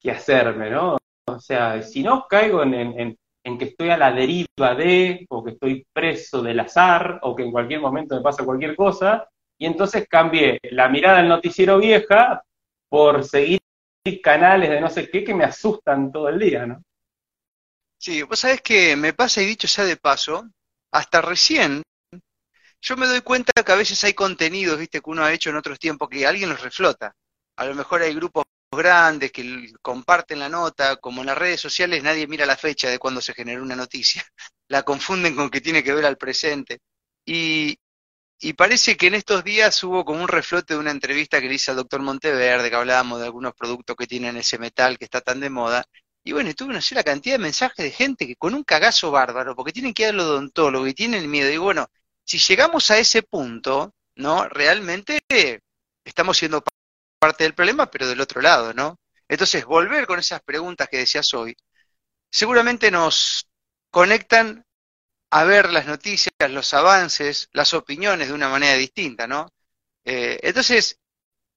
hacerme, 0.09 0.71
¿no? 0.71 0.99
O 1.27 1.41
sea, 1.41 1.83
si 1.83 2.05
no 2.05 2.27
caigo 2.29 2.63
en, 2.63 3.19
que 3.59 3.67
estoy 3.67 3.91
a 3.91 3.97
la 3.97 4.11
deriva 4.11 4.75
de, 4.77 5.25
o 5.31 5.45
que 5.45 5.53
estoy 5.53 5.87
preso 5.93 6.43
del 6.43 6.59
azar, 6.61 7.21
o 7.23 7.37
que 7.37 7.45
en 7.45 7.53
cualquier 7.53 7.81
momento 7.81 8.17
me 8.17 8.23
pasa 8.23 8.45
cualquier 8.45 8.75
cosa, 8.75 9.29
y 9.59 9.67
entonces 9.67 10.07
cambié 10.09 10.59
la 10.71 10.89
mirada 10.89 11.19
del 11.19 11.29
noticiero 11.29 11.79
vieja 11.79 12.43
por 12.89 13.25
seguir 13.25 13.61
canales 14.23 14.71
de 14.71 14.81
no 14.81 14.89
sé 14.89 15.11
qué 15.11 15.25
que 15.25 15.35
me 15.35 15.45
asustan 15.45 16.13
todo 16.13 16.29
el 16.29 16.39
día, 16.39 16.67
¿no? 16.67 16.83
Sí, 17.99 18.23
vos 18.23 18.41
sabés 18.41 18.61
que 18.61 18.95
me 18.97 19.13
pasa 19.13 19.43
y 19.43 19.47
dicho 19.47 19.69
sea 19.69 19.85
de 19.85 19.97
paso, 19.97 20.49
hasta 20.93 21.23
recién 21.23 21.83
yo 22.81 22.97
me 22.97 23.07
doy 23.07 23.21
cuenta 23.21 23.53
que 23.65 23.73
a 23.73 23.77
veces 23.77 24.03
hay 24.05 24.15
contenidos, 24.15 24.79
viste, 24.79 25.01
que 25.01 25.11
uno 25.11 25.25
ha 25.25 25.33
hecho 25.33 25.51
en 25.51 25.57
otros 25.57 25.79
tiempos 25.79 26.09
que 26.09 26.27
alguien 26.27 26.51
los 26.51 26.63
reflota. 26.63 27.17
A 27.57 27.65
lo 27.65 27.75
mejor 27.75 28.03
hay 28.03 28.15
grupos 28.15 28.45
grandes 28.71 29.33
que 29.33 29.73
comparten 29.83 30.39
la 30.39 30.49
nota, 30.49 30.97
como 30.97 31.21
en 31.23 31.29
las 31.29 31.39
redes 31.39 31.61
sociales 31.61 32.03
nadie 32.03 32.27
mira 32.27 32.47
la 32.47 32.57
fecha 32.57 32.91
de 32.91 32.99
cuando 32.99 33.21
se 33.21 33.35
generó 33.35 33.63
una 33.63 33.77
noticia, 33.77 34.25
la 34.69 34.83
confunden 34.83 35.37
con 35.37 35.51
que 35.51 35.61
tiene 35.61 35.83
que 35.83 35.95
ver 35.95 36.07
al 36.07 36.17
presente. 36.17 36.81
Y, 37.25 37.79
parece 38.57 38.97
que 38.97 39.09
en 39.09 39.15
estos 39.15 39.45
días 39.45 39.83
hubo 39.85 40.05
como 40.05 40.23
un 40.23 40.29
reflote 40.29 40.75
de 40.75 40.81
una 40.81 40.91
entrevista 40.91 41.41
que 41.41 41.49
le 41.49 41.55
hice 41.55 41.71
al 41.71 41.79
doctor 41.79 42.01
Monteverde, 42.03 42.71
que 42.71 42.77
hablábamos 42.77 43.21
de 43.21 43.27
algunos 43.27 43.55
productos 43.55 43.97
que 43.97 44.07
tienen 44.07 44.37
ese 44.37 44.59
metal 44.59 44.99
que 44.99 45.05
está 45.05 45.21
tan 45.21 45.41
de 45.41 45.51
moda. 45.51 45.85
Y 46.25 46.33
bueno, 46.33 46.53
tuve 46.55 46.71
una 46.71 46.81
la 46.91 47.05
cantidad 47.05 47.37
de 47.37 47.43
mensajes 47.43 47.85
de 47.85 47.91
gente 47.93 48.27
que 48.27 48.37
con 48.37 48.55
un 48.55 48.65
cagazo 48.65 49.11
bárbaro, 49.11 49.55
porque 49.57 49.73
tienen 49.73 49.95
que 49.95 50.05
ir 50.05 50.09
al 50.11 50.21
odontólogo 50.21 50.87
y 50.87 50.95
tienen 50.95 51.31
miedo. 51.31 51.51
Y 51.51 51.59
bueno, 51.59 51.89
si 52.25 52.39
llegamos 52.39 52.91
a 52.91 52.99
ese 52.99 53.23
punto, 53.23 53.95
¿no? 54.17 54.49
Realmente 54.49 55.21
estamos 56.05 56.39
siendo 56.39 56.63
parte 57.19 57.45
del 57.45 57.55
problema, 57.55 57.91
pero 57.91 58.09
del 58.09 58.21
otro 58.21 58.41
lado, 58.41 58.73
¿no? 58.75 58.99
Entonces, 59.29 59.65
volver 59.65 60.07
con 60.07 60.19
esas 60.19 60.43
preguntas 60.43 60.89
que 60.89 60.99
decías 60.99 61.33
hoy, 61.35 61.57
seguramente 62.31 62.91
nos 62.91 63.49
conectan 63.91 64.65
a 65.31 65.45
ver 65.45 65.73
las 65.73 65.87
noticias, 65.87 66.33
los 66.51 66.73
avances, 66.75 67.49
las 67.53 67.75
opiniones 67.75 68.29
de 68.29 68.35
una 68.35 68.49
manera 68.49 68.75
distinta, 68.75 69.27
¿no? 69.27 69.51
Eh, 70.05 70.39
entonces, 70.43 70.99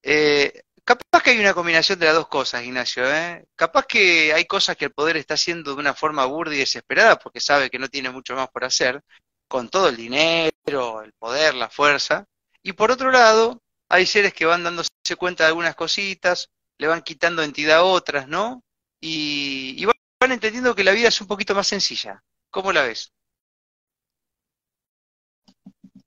eh, 0.03 0.63
capaz 0.83 1.23
que 1.23 1.31
hay 1.31 1.39
una 1.39 1.53
combinación 1.53 1.99
de 1.99 2.07
las 2.07 2.15
dos 2.15 2.27
cosas, 2.27 2.63
Ignacio, 2.63 3.05
¿eh? 3.13 3.45
Capaz 3.55 3.85
que 3.85 4.33
hay 4.33 4.45
cosas 4.45 4.75
que 4.77 4.85
el 4.85 4.91
poder 4.91 5.17
está 5.17 5.35
haciendo 5.35 5.73
de 5.73 5.79
una 5.79 5.93
forma 5.93 6.25
burda 6.25 6.55
y 6.55 6.59
desesperada 6.59 7.17
porque 7.19 7.39
sabe 7.39 7.69
que 7.69 7.79
no 7.79 7.89
tiene 7.89 8.09
mucho 8.09 8.35
más 8.35 8.49
por 8.49 8.63
hacer, 8.65 9.03
con 9.47 9.69
todo 9.69 9.89
el 9.89 9.97
dinero, 9.97 11.01
el 11.03 11.13
poder, 11.13 11.55
la 11.55 11.69
fuerza. 11.69 12.25
Y 12.63 12.73
por 12.73 12.91
otro 12.91 13.11
lado, 13.11 13.61
hay 13.89 14.05
seres 14.05 14.33
que 14.33 14.45
van 14.45 14.63
dándose 15.09 15.15
cuenta 15.15 15.43
de 15.43 15.49
algunas 15.49 15.75
cositas, 15.75 16.51
le 16.77 16.87
van 16.87 17.01
quitando 17.01 17.41
entidad 17.41 17.79
a 17.79 17.83
otras, 17.83 18.27
¿no? 18.27 18.63
Y, 19.01 19.85
van 20.21 20.33
entendiendo 20.33 20.75
que 20.75 20.83
la 20.83 20.91
vida 20.91 21.07
es 21.07 21.21
un 21.21 21.27
poquito 21.27 21.55
más 21.55 21.67
sencilla. 21.67 22.21
¿Cómo 22.51 22.73
la 22.73 22.83
ves? 22.83 23.13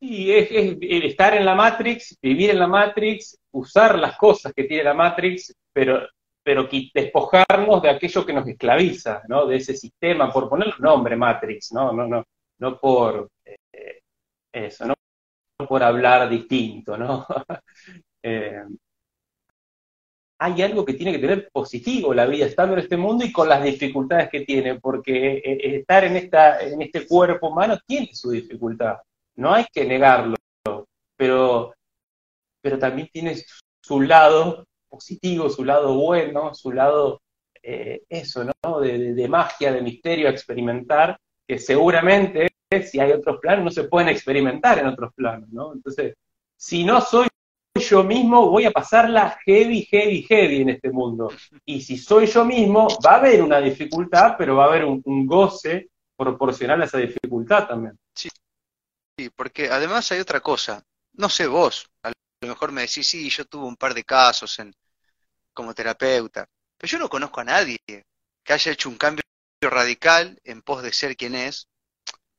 Y 0.01 0.31
es, 0.33 0.49
estar 1.05 1.35
en 1.35 1.47
la 1.47 1.55
Matrix, 1.55 2.19
vivir 2.21 2.51
en 2.51 2.59
la 2.59 2.67
Matrix, 2.67 3.39
usar 3.53 3.99
las 3.99 4.19
cosas 4.19 4.53
que 4.53 4.65
tiene 4.65 4.85
la 4.85 4.93
Matrix, 4.93 5.55
pero, 5.73 6.07
pero 6.45 6.69
despojarnos 6.93 7.81
de 7.83 7.89
aquello 7.89 8.27
que 8.27 8.35
nos 8.35 8.47
esclaviza, 8.47 9.23
¿no? 9.29 9.47
De 9.47 9.57
ese 9.57 9.75
sistema, 9.75 10.31
por 10.31 10.49
ponerle 10.49 10.75
un 10.79 10.85
nombre 10.85 11.17
Matrix, 11.17 11.73
¿no? 11.73 11.93
No, 11.93 12.07
no, 12.07 12.25
no 12.59 12.79
por 12.79 13.31
eh, 13.45 14.03
eso, 14.53 14.85
¿no? 14.87 14.95
por 15.67 15.83
hablar 15.83 16.29
distinto, 16.29 16.97
¿no? 16.97 17.27
Eh, 18.25 18.63
hay 20.45 20.63
algo 20.63 20.85
que 20.85 20.95
tiene 20.95 21.13
que 21.13 21.19
tener 21.19 21.49
positivo 21.53 22.15
la 22.15 22.27
vida 22.27 22.47
estando 22.47 22.75
en 22.75 22.81
este 22.81 22.97
mundo 22.97 23.25
y 23.25 23.33
con 23.33 23.49
las 23.49 23.63
dificultades 23.63 24.29
que 24.31 24.41
tiene, 24.41 24.81
porque 24.81 25.37
eh, 25.37 25.77
estar 25.77 26.05
en, 26.05 26.17
esta, 26.17 26.61
en 26.61 26.83
este 26.83 27.07
cuerpo 27.07 27.49
humano 27.49 27.79
tiene 27.87 28.11
su 28.13 28.31
dificultad 28.31 28.97
no 29.37 29.53
hay 29.53 29.67
que 29.73 29.85
negarlo, 29.85 30.37
pero, 31.17 31.75
pero 32.61 32.79
también 32.79 33.09
tiene 33.13 33.37
su 33.83 34.01
lado 34.01 34.65
positivo, 34.89 35.49
su 35.49 35.65
lado 35.65 35.95
bueno, 35.95 36.55
su 36.55 36.73
lado, 36.73 37.23
eh, 37.63 38.03
eso, 38.09 38.45
¿no? 38.45 38.81
De, 38.81 39.29
magia, 39.29 39.73
de 39.73 39.83
misterio 39.83 40.29
experimentar, 40.29 41.19
que 41.47 41.59
seguramente 41.59 42.49
si 42.85 43.01
hay 43.01 43.13
otros 43.13 43.39
planos 43.41 43.65
no 43.65 43.71
se 43.71 43.85
pueden 43.85 44.09
experimentar 44.09 44.79
en 44.79 44.87
otros 44.87 45.13
planos, 45.15 45.49
¿no? 45.51 45.73
Entonces, 45.75 46.15
si 46.57 46.85
no 46.85 47.01
soy 47.01 47.29
yo 47.83 48.03
mismo, 48.03 48.49
voy 48.49 48.65
a 48.65 48.71
pasarla 48.71 49.39
heavy, 49.45 49.83
heavy, 49.83 50.23
heavy 50.23 50.63
en 50.63 50.71
este 50.71 50.91
mundo. 50.91 51.31
Y 51.65 51.81
si 51.81 51.99
soy 51.99 52.27
yo 52.27 52.45
mismo, 52.45 52.89
va 53.05 53.13
a 53.13 53.17
haber 53.17 53.43
una 53.43 53.61
dificultad, 53.61 54.37
pero 54.39 54.57
va 54.57 54.65
a 54.65 54.69
haber 54.69 54.85
un, 54.85 55.27
goce 55.27 55.91
proporcional 56.17 56.81
a 56.83 56.87
esa 56.87 56.99
dificultad 56.99 57.67
también. 57.67 57.99
Sí, 58.15 58.29
Sí, 59.19 59.31
porque 59.31 59.69
además 59.69 60.11
hay 60.13 60.21
otra 60.21 60.41
cosa. 60.41 60.83
No 61.13 61.29
sé 61.29 61.47
vos, 61.47 61.87
a 62.03 62.09
lo 62.09 62.49
mejor 62.49 62.73
me 62.73 62.83
decís, 62.83 63.07
sí, 63.07 63.29
yo 63.29 63.45
tuve 63.45 63.67
un 63.67 63.77
par 63.77 63.93
de 63.93 64.05
casos 64.05 64.59
en, 64.59 64.75
como 65.53 65.75
terapeuta, 65.75 66.47
pero 66.79 66.91
yo 66.91 66.99
no 66.99 67.09
conozco 67.09 67.41
a 67.41 67.45
nadie 67.45 67.79
que 67.87 68.53
haya 68.53 68.73
hecho 68.73 68.89
un 68.89 68.97
cambio 68.97 69.23
radical 69.61 70.41
en 70.45 70.63
pos 70.63 70.83
de 70.83 70.93
ser 70.93 71.17
quien 71.17 71.35
es, 71.35 71.69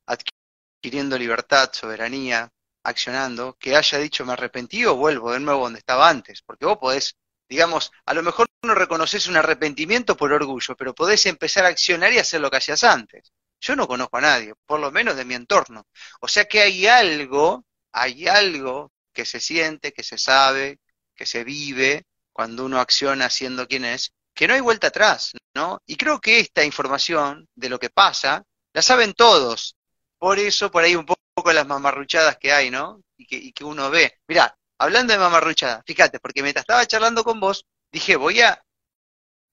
adquiriendo 0.05 1.17
libertad, 1.17 1.69
soberanía, 1.71 2.51
accionando, 2.83 3.55
que 3.59 3.75
haya 3.75 3.97
dicho 3.97 4.25
me 4.25 4.33
arrepentí 4.33 4.85
o 4.85 4.95
vuelvo 4.95 5.31
de 5.31 5.39
nuevo 5.39 5.63
donde 5.63 5.79
estaba 5.79 6.09
antes, 6.09 6.41
porque 6.41 6.65
vos 6.65 6.77
podés, 6.77 7.15
digamos, 7.49 7.91
a 8.05 8.13
lo 8.13 8.23
mejor 8.23 8.47
no 8.63 8.75
reconoces 8.75 9.27
un 9.27 9.37
arrepentimiento 9.37 10.15
por 10.17 10.33
orgullo, 10.33 10.75
pero 10.75 10.93
podés 10.93 11.25
empezar 11.25 11.65
a 11.65 11.69
accionar 11.69 12.13
y 12.13 12.19
hacer 12.19 12.41
lo 12.41 12.51
que 12.51 12.57
hacías 12.57 12.83
antes. 12.83 13.31
Yo 13.59 13.75
no 13.75 13.87
conozco 13.87 14.17
a 14.17 14.21
nadie, 14.21 14.53
por 14.65 14.79
lo 14.79 14.91
menos 14.91 15.15
de 15.15 15.25
mi 15.25 15.35
entorno. 15.35 15.87
O 16.19 16.27
sea 16.27 16.45
que 16.45 16.61
hay 16.61 16.85
algo, 16.87 17.65
hay 17.93 18.27
algo 18.27 18.91
que 19.13 19.25
se 19.25 19.39
siente, 19.39 19.93
que 19.93 20.03
se 20.03 20.17
sabe, 20.17 20.79
que 21.15 21.25
se 21.25 21.43
vive 21.43 22.03
cuando 22.33 22.65
uno 22.65 22.79
acciona 22.79 23.29
siendo 23.29 23.67
quien 23.67 23.85
es, 23.85 24.11
que 24.33 24.47
no 24.47 24.55
hay 24.55 24.61
vuelta 24.61 24.87
atrás, 24.87 25.33
¿no? 25.53 25.81
Y 25.85 25.95
creo 25.95 26.19
que 26.19 26.39
esta 26.39 26.65
información 26.65 27.47
de 27.55 27.69
lo 27.69 27.79
que 27.79 27.89
pasa, 27.89 28.43
la 28.73 28.81
saben 28.81 29.13
todos. 29.13 29.75
Por 30.17 30.39
eso, 30.39 30.71
por 30.71 30.83
ahí 30.83 30.95
un 30.95 31.05
poco 31.05 31.22
las 31.51 31.67
mamarruchadas 31.67 32.37
que 32.37 32.53
hay, 32.53 32.69
¿no? 32.69 33.01
Y 33.17 33.25
que, 33.25 33.35
y 33.35 33.51
que 33.51 33.63
uno 33.63 33.89
ve. 33.89 34.19
Mirá, 34.27 34.55
hablando 34.77 35.13
de 35.13 35.19
mamarruchadas, 35.19 35.83
fíjate, 35.85 36.19
porque 36.19 36.41
mientras 36.41 36.63
estaba 36.63 36.85
charlando 36.85 37.23
con 37.23 37.39
vos, 37.39 37.65
dije, 37.91 38.15
voy 38.15 38.41
a 38.41 38.63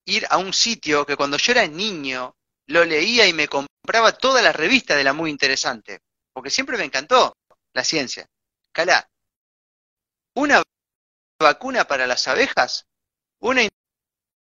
ir 0.06 0.26
a 0.30 0.38
un 0.38 0.52
sitio 0.52 1.06
que 1.06 1.16
cuando 1.16 1.36
yo 1.36 1.52
era 1.52 1.66
niño 1.66 2.36
lo 2.66 2.84
leía 2.84 3.26
y 3.26 3.32
me 3.32 3.48
compraba 3.48 4.12
todas 4.12 4.42
las 4.42 4.54
revistas 4.54 4.96
de 4.96 5.04
la 5.04 5.12
muy 5.12 5.30
interesante, 5.30 6.00
porque 6.32 6.50
siempre 6.50 6.78
me 6.78 6.84
encantó 6.84 7.36
la 7.72 7.84
ciencia. 7.84 8.26
Calá, 8.72 9.08
una 10.34 10.62
vacuna 11.40 11.84
para 11.84 12.06
las 12.06 12.28
abejas, 12.28 12.86
una 13.40 13.62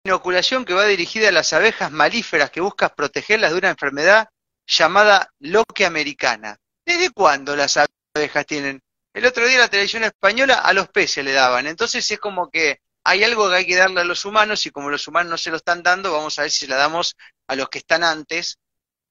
inoculación 0.05 0.65
que 0.65 0.73
va 0.73 0.85
dirigida 0.85 1.29
a 1.29 1.31
las 1.31 1.53
abejas 1.53 1.91
malíferas 1.91 2.51
que 2.51 2.61
buscas 2.61 2.91
protegerlas 2.91 3.51
de 3.51 3.57
una 3.57 3.69
enfermedad 3.69 4.29
llamada 4.67 5.29
loque 5.39 5.85
americana. 5.85 6.57
¿Desde 6.89 7.11
cuándo 7.11 7.55
las 7.55 7.77
abejas 8.15 8.47
tienen? 8.47 8.81
El 9.13 9.27
otro 9.27 9.45
día 9.45 9.59
la 9.59 9.67
televisión 9.67 10.03
española 10.05 10.55
a 10.55 10.73
los 10.73 10.87
peces 10.87 11.23
le 11.23 11.33
daban, 11.33 11.67
entonces 11.67 12.09
es 12.09 12.17
como 12.17 12.49
que 12.49 12.81
hay 13.03 13.23
algo 13.23 13.47
que 13.47 13.57
hay 13.57 13.67
que 13.67 13.75
darle 13.75 14.01
a 14.01 14.03
los 14.03 14.25
humanos 14.25 14.65
y 14.65 14.71
como 14.71 14.89
los 14.89 15.07
humanos 15.07 15.29
no 15.29 15.37
se 15.37 15.51
lo 15.51 15.57
están 15.57 15.83
dando, 15.83 16.11
vamos 16.11 16.39
a 16.39 16.41
ver 16.41 16.49
si 16.49 16.65
la 16.65 16.77
damos 16.77 17.15
a 17.45 17.55
los 17.55 17.69
que 17.69 17.77
están 17.77 18.03
antes, 18.03 18.57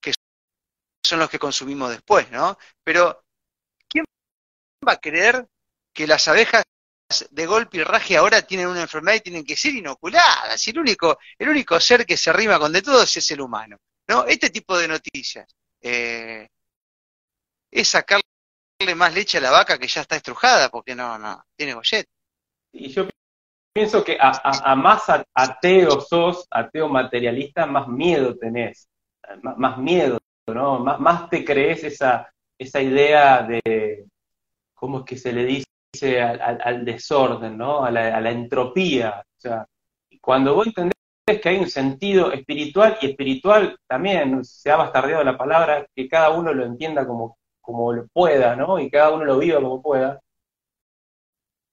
que 0.01 0.13
son 1.07 1.21
los 1.21 1.31
que 1.31 1.39
consumimos 1.39 1.91
después, 1.91 2.29
¿no? 2.33 2.59
Pero, 2.83 3.23
¿quién 3.89 4.05
va 4.87 4.95
a 4.95 5.01
creer 5.01 5.47
que 5.93 6.09
las 6.09 6.27
abejas 6.27 6.65
de 7.31 7.47
golpe 7.47 7.77
y 7.77 7.85
raje 7.85 8.17
ahora 8.17 8.43
tienen 8.43 8.67
una 8.67 8.83
enfermedad 8.83 9.19
y 9.19 9.21
tienen 9.21 9.45
que 9.45 9.57
ser 9.57 9.75
inoculadas? 9.75 10.67
Y 10.67 10.71
el 10.71 10.81
único, 10.81 11.17
el 11.39 11.49
único 11.49 11.79
ser 11.79 12.05
que 12.05 12.17
se 12.17 12.33
rima 12.33 12.59
con 12.59 12.73
de 12.73 12.83
todos 12.83 13.17
es 13.17 13.31
el 13.31 13.41
humano, 13.41 13.77
¿no? 14.09 14.27
Este 14.27 14.51
tipo 14.51 14.77
de 14.77 14.89
noticias 14.89 15.47
eh, 15.81 16.49
es 17.71 17.89
sacarle 17.89 18.23
más 18.97 19.15
leche 19.15 19.39
a 19.39 19.43
la 19.43 19.51
vaca 19.51 19.79
que 19.79 19.89
ya 19.89 20.01
está 20.01 20.17
estrujada, 20.17 20.69
porque 20.69 20.95
no, 20.95 21.19
no, 21.19 21.45
tiene 21.57 21.75
gollet. 21.75 22.07
Y 22.73 22.89
yo 22.89 23.09
pienso 23.73 24.05
que 24.05 24.19
a, 24.21 24.75
más 24.77 25.05
ateo 25.35 26.01
sos, 26.01 26.47
ateo 26.51 26.89
materialista, 26.89 27.67
más 27.67 27.89
miedo 27.89 28.37
tenés, 28.37 28.89
más, 29.43 29.79
miedo, 29.79 30.19
¿no? 30.47 30.81
Más, 30.81 31.31
te 31.31 31.45
crees 31.45 31.85
esa, 31.85 32.33
esa 32.59 32.81
idea 32.81 33.43
de, 33.43 34.07
¿cómo 34.75 35.01
es 35.01 35.05
que 35.05 35.17
se 35.17 35.33
le 35.33 35.45
dice 35.45 36.21
al, 36.21 36.85
desorden, 36.85 37.57
¿no? 37.57 37.85
A 37.85 37.91
la, 37.91 38.31
entropía. 38.31 39.21
O 39.21 39.41
sea, 39.41 39.67
cuando 40.21 40.55
vos 40.55 40.67
entendés 40.67 40.95
que 41.41 41.49
hay 41.49 41.59
un 41.59 41.69
sentido 41.69 42.33
espiritual 42.33 42.99
y 43.01 43.07
espiritual 43.11 43.77
también, 43.87 44.45
se 44.45 44.71
ha 44.71 44.77
bastardeado 44.77 45.23
la 45.23 45.37
palabra, 45.37 45.87
que 45.95 46.09
cada 46.09 46.31
uno 46.31 46.53
lo 46.53 46.65
entienda 46.65 47.07
como, 47.07 47.39
como 47.69 47.93
lo 47.93 48.07
pueda, 48.09 48.57
¿no? 48.57 48.79
Y 48.79 48.91
cada 48.91 49.13
uno 49.13 49.25
lo 49.25 49.39
viva 49.39 49.61
como 49.61 49.83
pueda 49.83 50.21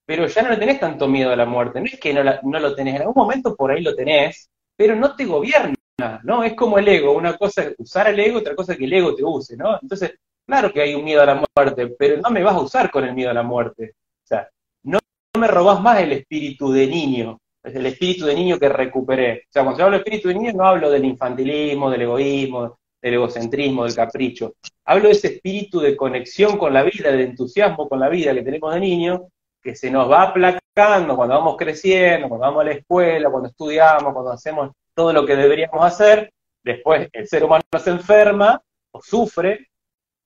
pero 0.05 0.27
ya 0.27 0.41
no 0.43 0.49
le 0.49 0.57
tenés 0.57 0.79
tanto 0.79 1.07
miedo 1.07 1.31
a 1.31 1.35
la 1.35 1.45
muerte. 1.45 1.79
No 1.79 1.87
es 1.87 1.99
que 1.99 2.13
no, 2.13 2.23
no 2.23 2.59
lo 2.59 2.75
tenés, 2.75 2.95
en 2.95 3.01
algún 3.01 3.15
momento 3.15 3.55
por 3.55 3.71
ahí 3.71 3.81
lo 3.81 3.95
tenés, 3.95 4.49
pero 4.77 4.95
no 4.95 5.15
te 5.15 5.25
gobierna, 5.25 5.75
¿no? 6.23 6.43
Es 6.43 6.53
como 6.53 6.77
el 6.77 6.87
ego, 6.87 7.13
una 7.13 7.35
cosa 7.37 7.63
es 7.63 7.75
usar 7.77 8.07
el 8.07 8.19
ego, 8.19 8.39
otra 8.39 8.55
cosa 8.55 8.73
es 8.73 8.77
que 8.77 8.85
el 8.85 8.93
ego 8.93 9.15
te 9.15 9.23
use, 9.23 9.57
¿no? 9.57 9.79
Entonces, 9.81 10.13
claro 10.45 10.71
que 10.71 10.81
hay 10.81 10.93
un 10.93 11.03
miedo 11.03 11.21
a 11.21 11.25
la 11.25 11.43
muerte, 11.55 11.87
pero 11.97 12.21
no 12.21 12.29
me 12.29 12.43
vas 12.43 12.55
a 12.55 12.61
usar 12.61 12.91
con 12.91 13.03
el 13.03 13.15
miedo 13.15 13.31
a 13.31 13.33
la 13.33 13.43
muerte. 13.43 13.95
O 14.23 14.27
sea, 14.27 14.47
no, 14.83 14.99
me 15.39 15.47
robás 15.47 15.81
más 15.81 15.99
el 16.01 16.11
espíritu 16.11 16.71
de 16.71 16.87
niño, 16.87 17.39
es 17.63 17.75
el 17.75 17.85
espíritu 17.87 18.25
de 18.25 18.35
niño 18.35 18.59
que 18.59 18.69
recuperé. 18.69 19.43
O 19.49 19.51
sea, 19.51 19.63
cuando 19.63 19.79
yo 19.79 19.85
hablo 19.85 19.97
de 19.97 20.03
espíritu 20.03 20.27
de 20.27 20.35
niño 20.35 20.53
no 20.53 20.65
hablo 20.65 20.91
del 20.91 21.05
infantilismo, 21.05 21.89
del 21.89 22.03
egoísmo, 22.03 22.77
del 23.05 23.13
egocentrismo, 23.13 23.83
del 23.83 23.93
capricho. 23.93 24.55
Hablo 24.83 25.09
de 25.09 25.11
ese 25.11 25.27
espíritu 25.27 25.79
de 25.79 25.95
conexión 25.95 26.57
con 26.57 26.73
la 26.73 26.81
vida, 26.81 27.11
de 27.11 27.21
entusiasmo 27.21 27.87
con 27.87 27.99
la 27.99 28.09
vida 28.09 28.33
que 28.33 28.41
tenemos 28.41 28.73
de 28.73 28.79
niño, 28.79 29.27
que 29.61 29.75
se 29.75 29.91
nos 29.91 30.09
va 30.09 30.23
aplacando 30.23 31.15
cuando 31.15 31.35
vamos 31.35 31.55
creciendo, 31.55 32.27
cuando 32.27 32.47
vamos 32.47 32.61
a 32.61 32.65
la 32.65 32.71
escuela, 32.71 33.29
cuando 33.29 33.49
estudiamos, 33.49 34.11
cuando 34.11 34.31
hacemos 34.31 34.71
todo 34.95 35.13
lo 35.13 35.23
que 35.23 35.35
deberíamos 35.35 35.85
hacer, 35.85 36.33
después 36.63 37.07
el 37.13 37.27
ser 37.27 37.43
humano 37.43 37.63
se 37.77 37.91
enferma 37.91 38.59
o 38.91 38.99
sufre 39.03 39.67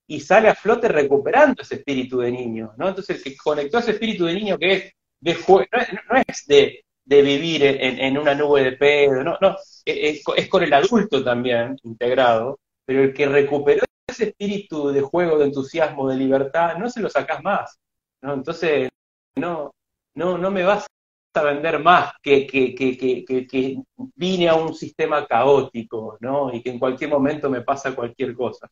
y 0.08 0.22
sale 0.22 0.48
a 0.48 0.56
flote 0.56 0.88
recuperando 0.88 1.62
ese 1.62 1.76
espíritu 1.76 2.20
de 2.20 2.32
niño, 2.32 2.72
¿no? 2.78 2.88
Entonces 2.88 3.18
el 3.18 3.24
que 3.24 3.36
conectó 3.36 3.80
ese 3.80 3.92
espíritu 3.92 4.26
de 4.26 4.36
niño 4.36 4.58
que 4.58 4.72
es 4.72 4.94
de 5.20 5.34
no, 5.34 6.18
es 6.26 6.48
de, 6.48 6.82
vivir 7.06 7.62
en, 7.64 8.18
una 8.18 8.34
nube 8.34 8.64
de 8.64 8.72
pedo, 8.74 9.22
no, 9.22 9.38
no, 9.42 9.58
es, 9.84 10.24
es, 10.38 10.48
con 10.48 10.64
el 10.64 10.74
adulto 10.74 11.22
también 11.22 11.78
integrado, 11.84 12.58
pero 12.90 13.04
el 13.04 13.14
que 13.14 13.28
recuperó 13.28 13.84
ese 14.08 14.30
espíritu 14.30 14.90
de 14.90 15.02
juego, 15.02 15.38
de 15.38 15.46
entusiasmo, 15.46 16.10
de 16.10 16.18
libertad, 16.18 16.76
no 16.76 16.90
se 16.90 17.02
lo 17.02 17.08
sacás 17.08 17.44
más, 17.44 17.78
¿no? 18.20 18.34
Entonces 18.34 18.90
no, 19.36 19.70
no, 20.16 20.40
no 20.40 20.50
me 20.50 20.64
vas 20.64 20.88
a 21.36 21.44
vender 21.44 21.78
más 21.84 22.14
que, 22.20 22.48
que, 22.48 22.74
que, 22.74 22.98
que, 23.46 23.78
vine 24.16 24.50
a 24.50 24.56
un 24.56 24.74
sistema 24.74 25.28
caótico, 25.28 26.18
¿no? 26.20 26.52
Y 26.52 26.64
que 26.64 26.72
en 26.72 26.80
cualquier 26.80 27.12
momento 27.12 27.48
me 27.48 27.62
pasa 27.62 27.94
cualquier 27.94 28.34
cosa. 28.34 28.68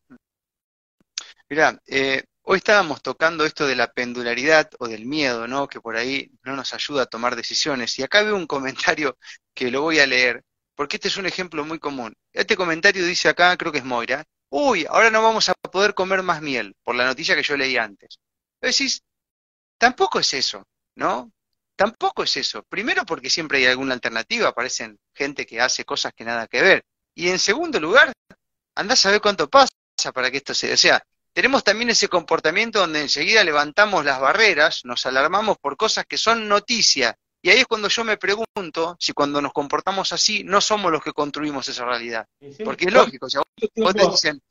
Mira, 1.48 1.80
eh, 1.86 2.24
hoy 2.42 2.56
estábamos 2.56 3.00
tocando 3.02 3.44
esto 3.44 3.68
de 3.68 3.76
la 3.76 3.92
pendularidad 3.92 4.68
o 4.80 4.88
del 4.88 5.06
miedo, 5.06 5.46
¿no? 5.46 5.68
Que 5.68 5.80
por 5.80 5.96
ahí 5.96 6.32
no 6.42 6.56
nos 6.56 6.74
ayuda 6.74 7.04
a 7.04 7.06
tomar 7.06 7.36
decisiones. 7.36 7.96
Y 8.00 8.02
acá 8.02 8.24
veo 8.24 8.34
un 8.34 8.48
comentario 8.48 9.16
que 9.54 9.70
lo 9.70 9.82
voy 9.82 10.00
a 10.00 10.08
leer, 10.08 10.42
porque 10.78 10.94
este 10.94 11.08
es 11.08 11.16
un 11.16 11.26
ejemplo 11.26 11.64
muy 11.64 11.80
común. 11.80 12.14
Este 12.32 12.56
comentario 12.56 13.04
dice 13.04 13.28
acá, 13.28 13.56
creo 13.56 13.72
que 13.72 13.78
es 13.78 13.84
Moira, 13.84 14.24
uy, 14.48 14.86
ahora 14.88 15.10
no 15.10 15.20
vamos 15.20 15.48
a 15.48 15.54
poder 15.54 15.92
comer 15.92 16.22
más 16.22 16.40
miel, 16.40 16.76
por 16.84 16.94
la 16.94 17.04
noticia 17.04 17.34
que 17.34 17.42
yo 17.42 17.56
leí 17.56 17.76
antes. 17.76 18.20
Tampoco 19.76 20.20
es 20.20 20.32
eso, 20.34 20.68
¿no? 20.94 21.32
Tampoco 21.74 22.22
es 22.22 22.36
eso. 22.36 22.62
Primero 22.68 23.04
porque 23.04 23.28
siempre 23.28 23.58
hay 23.58 23.66
alguna 23.66 23.94
alternativa, 23.94 24.50
aparecen 24.50 25.00
gente 25.12 25.46
que 25.46 25.60
hace 25.60 25.84
cosas 25.84 26.12
que 26.14 26.24
nada 26.24 26.46
que 26.46 26.62
ver. 26.62 26.84
Y 27.12 27.28
en 27.28 27.40
segundo 27.40 27.80
lugar, 27.80 28.12
andás 28.76 29.04
a 29.04 29.10
ver 29.10 29.20
cuánto 29.20 29.48
pasa 29.48 29.72
para 30.14 30.30
que 30.30 30.36
esto 30.36 30.54
se... 30.54 30.72
O 30.72 30.76
sea, 30.76 31.02
tenemos 31.32 31.64
también 31.64 31.90
ese 31.90 32.06
comportamiento 32.06 32.78
donde 32.78 33.00
enseguida 33.00 33.42
levantamos 33.42 34.04
las 34.04 34.20
barreras, 34.20 34.84
nos 34.84 35.04
alarmamos 35.06 35.58
por 35.58 35.76
cosas 35.76 36.06
que 36.06 36.18
son 36.18 36.46
noticia. 36.46 37.16
Y 37.40 37.50
ahí 37.50 37.60
es 37.60 37.66
cuando 37.66 37.88
yo 37.88 38.04
me 38.04 38.16
pregunto 38.16 38.96
si 38.98 39.12
cuando 39.12 39.40
nos 39.40 39.52
comportamos 39.52 40.12
así 40.12 40.42
no 40.44 40.60
somos 40.60 40.90
los 40.90 41.02
que 41.02 41.12
construimos 41.12 41.68
esa 41.68 41.84
realidad. 41.84 42.26
Porque 42.64 42.86
es 42.86 42.92
lógico, 42.92 43.28
si 43.28 43.38
vos 43.38 43.94
te 43.94 44.08
dicen, 44.08 44.42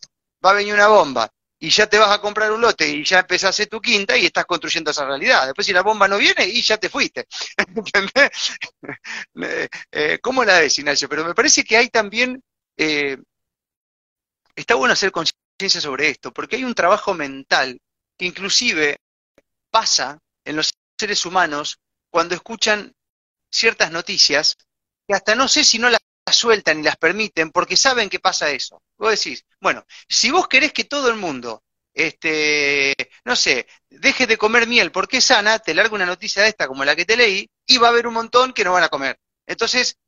va 0.44 0.52
a 0.52 0.54
venir 0.54 0.74
una 0.74 0.88
bomba, 0.88 1.30
y 1.60 1.70
ya 1.70 1.88
te 1.88 1.98
vas 1.98 2.12
a 2.12 2.22
comprar 2.22 2.52
un 2.52 2.62
lote 2.62 2.88
y 2.88 3.04
ya 3.04 3.20
empezás 3.20 3.46
a 3.46 3.50
hacer 3.50 3.68
tu 3.68 3.82
quinta 3.82 4.16
y 4.16 4.26
estás 4.26 4.46
construyendo 4.46 4.92
esa 4.92 5.06
realidad. 5.06 5.46
Después 5.46 5.66
si 5.66 5.74
la 5.74 5.82
bomba 5.82 6.08
no 6.08 6.18
viene 6.18 6.46
y 6.46 6.62
ya 6.62 6.78
te 6.78 6.90
fuiste. 6.90 7.28
Eh, 9.40 9.68
eh, 9.92 10.20
¿Cómo 10.22 10.44
la 10.44 10.60
ves, 10.60 10.80
Ignacio? 10.80 11.08
Pero 11.08 11.24
me 11.24 11.36
parece 11.36 11.64
que 11.64 11.78
hay 11.78 11.90
también, 11.90 12.42
eh, 12.76 13.18
está 14.56 14.76
bueno 14.76 14.94
hacer 14.94 15.12
conciencia 15.12 15.82
sobre 15.82 16.10
esto, 16.10 16.34
porque 16.34 16.56
hay 16.56 16.64
un 16.64 16.74
trabajo 16.74 17.14
mental 17.14 17.80
que 18.18 18.26
inclusive 18.26 18.98
pasa 19.70 20.20
en 20.44 20.56
los 20.56 20.74
seres 20.98 21.26
humanos 21.26 21.80
cuando 22.18 22.34
escuchan 22.34 22.96
ciertas 23.52 23.92
noticias 23.92 24.58
que 25.08 25.14
hasta 25.14 25.36
no 25.36 25.48
sé 25.48 25.64
si 25.64 25.78
no 25.78 25.88
las 25.88 26.02
sueltan 26.32 26.80
y 26.80 26.82
las 26.82 26.98
permiten 26.98 27.52
porque 27.52 27.78
saben 27.78 28.10
que 28.10 28.20
pasa 28.20 28.50
eso. 28.50 28.82
Vos 28.98 29.12
decís, 29.12 29.46
bueno, 29.62 29.86
si 30.10 30.32
vos 30.32 30.48
querés 30.48 30.74
que 30.74 30.86
todo 30.86 31.10
el 31.10 31.16
mundo, 31.18 31.62
este, 31.94 32.96
no 33.24 33.36
sé, 33.36 33.68
deje 33.92 34.26
de 34.26 34.36
comer 34.36 34.66
miel 34.66 34.92
porque 34.92 35.18
es 35.18 35.26
sana, 35.26 35.60
te 35.60 35.76
largo 35.76 35.94
una 35.94 36.08
noticia 36.08 36.42
de 36.42 36.50
esta 36.50 36.68
como 36.68 36.84
la 36.84 36.96
que 36.96 37.06
te 37.06 37.18
leí 37.18 37.48
y 37.68 37.78
va 37.78 37.86
a 37.86 37.92
haber 37.92 38.08
un 38.08 38.16
montón 38.16 38.52
que 38.52 38.64
no 38.64 38.74
van 38.74 38.86
a 38.86 38.90
comer. 38.90 39.20
Entonces, 39.46 40.00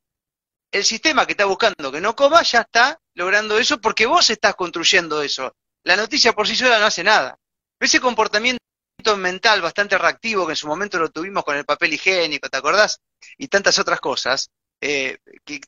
el 0.72 0.84
sistema 0.84 1.28
que 1.28 1.34
está 1.34 1.46
buscando 1.46 1.92
que 1.92 2.02
no 2.02 2.16
coma 2.16 2.42
ya 2.42 2.62
está 2.62 3.00
logrando 3.14 3.60
eso 3.60 3.80
porque 3.80 4.08
vos 4.08 4.32
estás 4.32 4.56
construyendo 4.56 5.22
eso. 5.22 5.56
La 5.84 5.96
noticia 5.96 6.34
por 6.34 6.48
sí 6.48 6.56
sola 6.56 6.80
no 6.80 6.88
hace 6.88 7.04
nada. 7.04 7.38
Ese 7.80 8.00
comportamiento 8.00 8.60
mental 9.18 9.62
bastante 9.62 9.98
reactivo 9.98 10.46
que 10.46 10.54
en 10.54 10.58
su 10.58 10.68
momento 10.68 11.00
lo 11.00 11.10
tuvimos 11.10 11.44
con 11.44 11.56
el 11.56 11.66
papel 11.66 11.94
higiénico, 11.94 12.50
¿te 12.50 12.58
acordás? 12.58 13.00
Y 13.38 13.48
tantas 13.48 13.80
otras 13.80 14.00
cosas, 14.00 14.50
eh, 14.82 15.18
que 15.44 15.60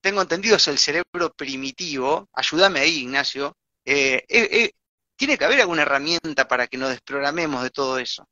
tengo 0.00 0.22
entendido 0.22 0.56
es 0.56 0.68
el 0.68 0.78
cerebro 0.78 1.32
primitivo, 1.36 2.28
ayúdame 2.32 2.80
ahí, 2.80 3.00
Ignacio, 3.00 3.56
eh, 3.84 4.24
eh, 4.28 4.70
tiene 5.16 5.36
que 5.36 5.44
haber 5.44 5.60
alguna 5.60 5.82
herramienta 5.82 6.48
para 6.48 6.66
que 6.66 6.78
nos 6.78 6.90
desprogramemos 6.90 7.62
de 7.62 7.70
todo 7.70 7.98
eso. 7.98 8.26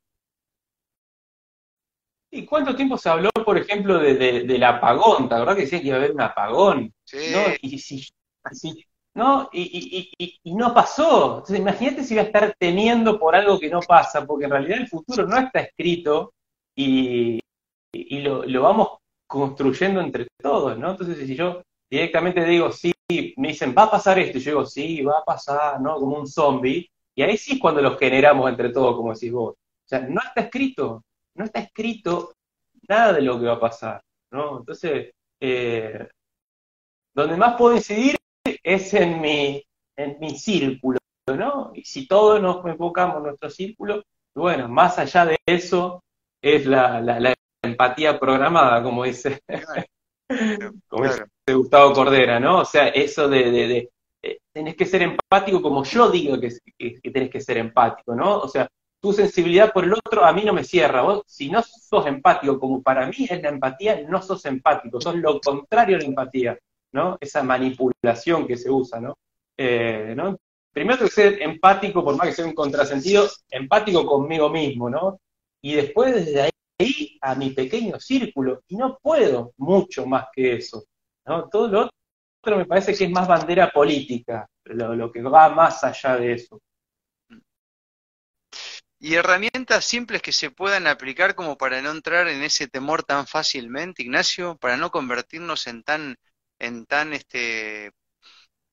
¿Y 2.30 2.44
cuánto 2.44 2.76
tiempo 2.76 2.98
se 2.98 3.08
habló, 3.08 3.30
por 3.30 3.56
ejemplo, 3.56 3.98
de, 3.98 4.14
del 4.14 4.64
apagón? 4.64 5.28
¿Te 5.28 5.34
verdad 5.34 5.54
que 5.54 5.62
decía 5.62 5.80
que 5.80 5.88
iba 5.88 5.96
a 5.96 6.00
haber 6.00 6.12
un 6.12 6.20
apagón? 6.20 6.94
¿no? 7.12 7.40
Y, 7.62 7.78
si, 7.78 8.06
así, 8.42 8.86
¿no? 9.18 9.50
Y, 9.52 10.12
y, 10.16 10.54
no 10.54 10.72
pasó. 10.72 11.38
Entonces, 11.38 11.58
imagínate 11.58 12.04
si 12.04 12.14
va 12.14 12.22
a 12.22 12.26
estar 12.26 12.54
temiendo 12.56 13.18
por 13.18 13.34
algo 13.34 13.58
que 13.58 13.68
no 13.68 13.80
pasa, 13.80 14.24
porque 14.24 14.44
en 14.44 14.52
realidad 14.52 14.78
el 14.78 14.88
futuro 14.88 15.26
no 15.26 15.36
está 15.36 15.60
escrito 15.60 16.32
y, 16.76 17.40
lo, 17.92 18.44
lo, 18.44 18.62
vamos 18.62 18.88
construyendo 19.26 20.00
entre 20.00 20.28
todos, 20.40 20.78
¿no? 20.78 20.92
Entonces, 20.92 21.26
si 21.26 21.34
yo 21.34 21.62
directamente 21.90 22.44
digo, 22.44 22.70
sí, 22.70 22.92
me 23.36 23.48
dicen, 23.48 23.74
va 23.76 23.84
a 23.84 23.90
pasar 23.90 24.20
esto, 24.20 24.38
y 24.38 24.40
yo 24.40 24.50
digo, 24.52 24.66
sí, 24.66 25.02
va 25.02 25.18
a 25.18 25.24
pasar, 25.24 25.80
¿no? 25.80 25.96
Como 25.96 26.16
un 26.16 26.28
zombie, 26.28 26.88
y 27.16 27.22
ahí 27.22 27.36
sí 27.36 27.54
es 27.54 27.60
cuando 27.60 27.82
los 27.82 27.98
generamos 27.98 28.48
entre 28.48 28.70
todos, 28.70 28.94
como 28.94 29.12
decís 29.12 29.32
vos. 29.32 29.54
O 29.54 29.88
sea, 29.88 30.00
no 30.00 30.20
está 30.20 30.42
escrito, 30.42 31.02
no 31.34 31.44
está 31.44 31.60
escrito 31.60 32.34
nada 32.88 33.14
de 33.14 33.22
lo 33.22 33.40
que 33.40 33.46
va 33.46 33.54
a 33.54 33.60
pasar, 33.60 34.00
¿no? 34.30 34.58
Entonces, 34.58 35.10
eh, 35.40 36.08
donde 37.12 37.36
más 37.36 37.56
puedo 37.56 37.74
incidir 37.74 38.17
es 38.68 38.92
en 38.92 39.20
mi, 39.20 39.64
en 39.96 40.18
mi 40.20 40.38
círculo, 40.38 40.98
¿no? 41.26 41.72
Y 41.74 41.84
si 41.84 42.06
todos 42.06 42.40
nos 42.40 42.64
enfocamos 42.66 43.16
en 43.16 43.22
nuestro 43.24 43.48
círculo, 43.48 44.02
bueno, 44.34 44.68
más 44.68 44.98
allá 44.98 45.24
de 45.24 45.38
eso 45.46 46.04
es 46.42 46.66
la, 46.66 47.00
la, 47.00 47.18
la 47.18 47.34
empatía 47.62 48.20
programada, 48.20 48.82
como 48.82 49.04
dice, 49.04 49.40
como 50.88 51.04
dice 51.04 51.24
Gustavo 51.50 51.94
Cordera, 51.94 52.38
¿no? 52.38 52.58
O 52.58 52.64
sea, 52.66 52.88
eso 52.88 53.26
de, 53.26 53.50
de, 53.50 53.90
eh, 54.22 54.38
tenés 54.52 54.76
que 54.76 54.84
ser 54.84 55.00
empático 55.00 55.62
como 55.62 55.82
yo 55.84 56.10
digo 56.10 56.38
que, 56.38 56.50
que, 56.76 57.10
tenés 57.10 57.30
que 57.30 57.40
ser 57.40 57.56
empático, 57.56 58.14
¿no? 58.14 58.40
O 58.40 58.48
sea, 58.48 58.68
tu 59.00 59.14
sensibilidad 59.14 59.72
por 59.72 59.84
el 59.84 59.94
otro 59.94 60.26
a 60.26 60.32
mí 60.34 60.44
no 60.44 60.52
me 60.52 60.64
cierra. 60.64 61.00
Vos, 61.02 61.22
si 61.26 61.50
no 61.50 61.62
sos 61.62 62.06
empático 62.06 62.60
como 62.60 62.82
para 62.82 63.06
mí 63.06 63.26
es 63.30 63.42
la 63.42 63.48
empatía, 63.48 64.02
no 64.06 64.20
sos 64.20 64.44
empático, 64.44 65.00
sos 65.00 65.14
lo 65.14 65.40
contrario 65.40 65.96
a 65.96 66.00
la 66.00 66.06
empatía, 66.06 66.58
¿no? 66.92 67.16
Esa 67.20 67.42
manipulación 67.42 68.46
que 68.46 68.56
se 68.56 68.70
usa, 68.70 69.00
¿no? 69.00 69.14
Eh, 69.56 70.14
¿no? 70.16 70.36
Primero 70.72 70.98
tengo 70.98 71.08
que 71.08 71.14
ser 71.14 71.42
empático, 71.42 72.04
por 72.04 72.16
más 72.16 72.28
que 72.28 72.34
sea 72.34 72.46
un 72.46 72.54
contrasentido, 72.54 73.28
empático 73.50 74.06
conmigo 74.06 74.48
mismo, 74.48 74.88
¿no? 74.88 75.20
Y 75.60 75.74
después 75.74 76.14
desde 76.14 76.42
ahí 76.42 77.18
a 77.20 77.34
mi 77.34 77.50
pequeño 77.50 77.98
círculo 77.98 78.62
y 78.68 78.76
no 78.76 78.98
puedo 79.02 79.52
mucho 79.56 80.06
más 80.06 80.26
que 80.32 80.54
eso. 80.54 80.84
Todo 81.50 81.68
lo 81.68 81.90
otro 82.40 82.56
me 82.56 82.66
parece 82.66 82.94
que 82.94 83.04
es 83.04 83.10
más 83.10 83.26
bandera 83.26 83.70
política, 83.70 84.48
lo, 84.64 85.10
que 85.10 85.22
va 85.22 85.48
más 85.48 85.82
allá 85.84 86.16
de 86.16 86.32
eso. 86.32 86.60
Y 89.00 89.14
herramientas 89.14 89.84
simples 89.84 90.22
que 90.22 90.32
se 90.32 90.50
puedan 90.50 90.86
aplicar 90.86 91.34
como 91.34 91.56
para 91.56 91.80
no 91.82 91.90
entrar 91.90 92.26
en 92.28 92.42
ese 92.42 92.66
temor 92.66 93.04
tan 93.04 93.26
fácilmente, 93.26 94.02
Ignacio, 94.02 94.56
para 94.56 94.76
no 94.76 94.90
convertirnos 94.90 95.66
en 95.68 95.84
tan, 95.84 96.16
en 96.58 96.86
tan 96.86 97.12
este 97.12 97.92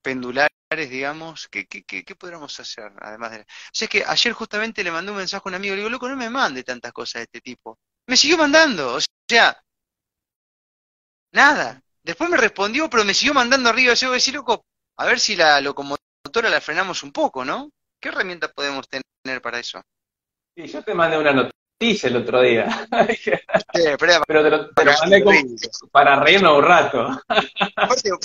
pendulares, 0.01 0.49
digamos, 0.89 1.47
¿qué, 1.49 1.67
qué, 1.67 2.15
podríamos 2.15 2.59
hacer? 2.59 2.91
Además 3.01 3.31
de... 3.31 3.41
O 3.41 3.45
sea, 3.73 3.85
es 3.85 3.89
que 3.89 4.03
ayer 4.05 4.33
justamente 4.33 4.83
le 4.83 4.91
mandé 4.91 5.11
un 5.11 5.17
mensaje 5.17 5.41
a 5.45 5.49
un 5.49 5.55
amigo, 5.55 5.73
le 5.75 5.81
digo, 5.81 5.89
loco, 5.89 6.09
no 6.09 6.15
me 6.15 6.29
mande 6.29 6.63
tantas 6.63 6.93
cosas 6.93 7.21
de 7.21 7.23
este 7.23 7.41
tipo 7.41 7.77
me 8.07 8.17
siguió 8.17 8.37
mandando, 8.37 8.95
o 8.95 8.99
sea, 9.27 9.61
nada. 11.31 11.81
Después 12.03 12.29
me 12.29 12.37
respondió, 12.37 12.89
pero 12.89 13.03
me 13.03 13.13
siguió 13.13 13.33
mandando 13.33 13.69
arriba. 13.69 13.93
Yo 13.95 14.07
voy 14.07 14.15
a 14.15 14.21
decir, 14.21 14.35
loco, 14.35 14.63
a 14.97 15.05
ver 15.05 15.19
si 15.19 15.35
la 15.35 15.59
locomotora 15.59 16.49
la 16.49 16.61
frenamos 16.61 17.01
un 17.01 17.11
poco, 17.11 17.43
¿no? 17.43 17.71
¿Qué 17.99 18.09
herramienta 18.09 18.51
podemos 18.51 18.87
tener 18.87 19.41
para 19.41 19.59
eso? 19.59 19.81
Sí, 20.55 20.67
yo 20.67 20.83
te 20.83 20.93
mandé 20.93 21.17
una 21.17 21.49
noticia 21.79 22.09
el 22.09 22.17
otro 22.17 22.41
día. 22.41 22.87
pero, 24.27 24.43
te 24.43 24.85
lo, 24.85 24.91
mandé 24.99 25.23
para 25.91 26.19
reírnos 26.19 26.57
un 26.57 26.63
rato. 26.63 27.21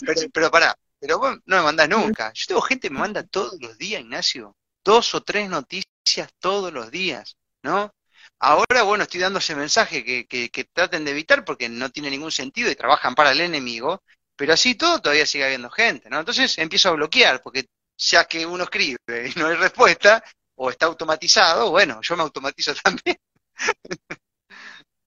pero, 0.04 0.20
pero 0.32 0.50
pará, 0.50 0.76
pero 0.98 1.18
vos 1.18 1.38
no 1.44 1.56
me 1.56 1.62
mandás 1.62 1.88
nunca. 1.88 2.32
Yo 2.34 2.44
tengo 2.48 2.60
gente 2.62 2.88
que 2.88 2.94
me 2.94 3.00
manda 3.00 3.22
todos 3.22 3.56
los 3.60 3.76
días, 3.78 4.00
Ignacio. 4.00 4.56
Dos 4.84 5.14
o 5.14 5.22
tres 5.22 5.48
noticias 5.48 6.30
todos 6.38 6.72
los 6.72 6.90
días, 6.90 7.36
¿no? 7.62 7.92
Ahora, 8.38 8.82
bueno, 8.84 9.04
estoy 9.04 9.20
dando 9.20 9.38
ese 9.38 9.54
mensaje 9.54 10.02
que, 10.02 10.26
que, 10.26 10.64
traten 10.72 11.04
de 11.04 11.10
evitar 11.10 11.44
porque 11.44 11.68
no 11.68 11.90
tiene 11.90 12.08
ningún 12.08 12.32
sentido 12.32 12.70
y 12.70 12.76
trabajan 12.76 13.14
para 13.14 13.32
el 13.32 13.40
enemigo, 13.42 14.02
pero 14.34 14.54
así 14.54 14.74
todo 14.74 15.00
todavía 15.00 15.26
sigue 15.26 15.44
habiendo 15.44 15.68
gente, 15.68 16.08
¿no? 16.08 16.20
Entonces 16.20 16.56
empiezo 16.56 16.88
a 16.88 16.92
bloquear, 16.92 17.42
porque 17.42 17.66
ya 17.98 18.24
que 18.24 18.46
uno 18.46 18.64
escribe 18.64 18.98
y 19.34 19.38
no 19.38 19.48
hay 19.48 19.56
respuesta, 19.56 20.24
o 20.54 20.70
está 20.70 20.86
automatizado, 20.86 21.70
bueno, 21.70 22.00
yo 22.02 22.16
me 22.16 22.22
automatizo 22.22 22.74
también. 22.84 23.16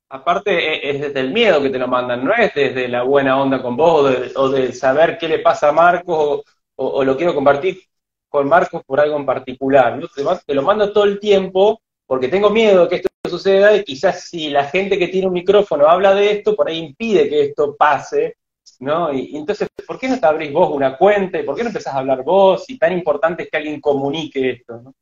Aparte, 0.10 0.52
e, 0.52 0.89
es 0.92 1.02
desde 1.02 1.20
el 1.22 1.34
miedo 1.34 1.62
que 1.62 1.70
te 1.70 1.80
lo 1.80 1.88
mandan, 1.88 2.24
no 2.24 2.34
es 2.34 2.54
desde 2.54 2.88
la 2.88 3.04
buena 3.04 3.42
onda 3.42 3.62
con 3.62 3.76
vos 3.76 4.32
o 4.36 4.50
de, 4.50 4.72
saber 4.72 5.18
qué 5.18 5.28
le 5.28 5.39
pasa 5.39 5.70
a 5.70 5.72
Marcos 5.72 6.44
o, 6.76 7.04
lo 7.04 7.18
quiero 7.18 7.34
compartir 7.34 7.82
con 8.30 8.48
Marcos 8.48 8.84
por 8.86 9.00
algo 9.00 9.18
en 9.18 9.26
particular. 9.26 9.98
¿no? 9.98 10.08
te 10.46 10.54
lo 10.54 10.62
mando 10.62 10.94
todo 10.94 11.06
el 11.06 11.20
tiempo 11.20 11.82
porque 12.06 12.28
tengo 12.28 12.50
miedo 12.50 12.88
que 12.88 12.98
esto 12.98 13.10
suceda 13.28 13.76
y 13.76 13.84
quizás 13.84 14.30
si 14.30 14.50
la 14.50 14.66
gente 14.66 15.00
que 15.00 15.08
tiene 15.08 15.28
un 15.28 15.34
micrófono 15.34 15.88
habla 15.88 16.13
de 16.13 16.32
esto, 16.32 16.56
por 16.56 16.68
ahí 16.68 16.78
impide 16.78 17.30
que 17.30 17.46
esto 17.46 17.76
pase, 17.76 18.38
¿no? 18.80 19.12
Y, 19.13 19.36
entonces, 19.36 19.68
¿por 19.88 19.98
qué 19.98 20.10
no 20.10 20.20
te 20.20 20.26
abrís 20.28 20.52
vos 20.52 20.70
una 20.72 20.98
cuenta 20.98 21.44
por 21.44 21.56
qué 21.56 21.63
no 21.63 21.70
empezás 21.70 21.96
a 21.96 22.00
hablar 22.00 22.24
vos? 22.24 22.66
Y 22.70 22.78
tan 22.78 22.94
importante 22.94 23.44
es 23.44 23.50
que 23.50 23.58
alguien 23.58 23.82
comunique 23.82 24.52
esto, 24.52 24.82
¿no? 24.82 24.94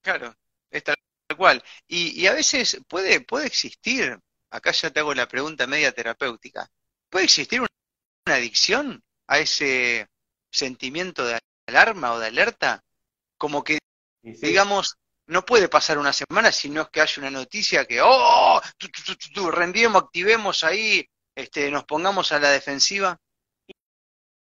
Claro, 0.00 0.34
es 0.70 0.82
cual. 1.34 1.62
Y, 1.86 2.26
a 2.26 2.32
veces 2.32 2.80
puede, 2.88 3.20
puede 3.20 3.46
existir, 3.46 4.18
acá 4.50 4.72
ya 4.72 4.90
te 4.90 5.00
hago 5.00 5.14
la 5.14 5.28
pregunta 5.28 5.66
media 5.66 5.92
terapéutica, 5.92 6.68
¿puede 7.10 7.24
existir 7.26 7.60
una 7.60 8.36
adicción 8.36 9.02
a 9.26 9.38
ese 9.38 10.08
sentimiento 10.50 11.24
de 11.24 11.38
alarma 11.66 12.12
o 12.12 12.18
de 12.18 12.28
alerta? 12.28 12.82
Como 13.36 13.62
que, 13.64 13.78
digamos, 14.22 14.96
no 15.26 15.44
puede 15.44 15.68
pasar 15.68 15.98
una 15.98 16.12
semana 16.12 16.52
si 16.52 16.70
no 16.70 16.82
es 16.82 16.88
que 16.88 17.00
haya 17.00 17.22
una 17.22 17.30
noticia 17.30 17.84
que, 17.84 18.00
oh, 18.02 18.60
rendimos, 19.50 20.02
activemos 20.02 20.64
ahí, 20.64 21.06
este, 21.34 21.70
nos 21.70 21.84
pongamos 21.84 22.30
a 22.32 22.38
la 22.38 22.50
defensiva. 22.50 23.18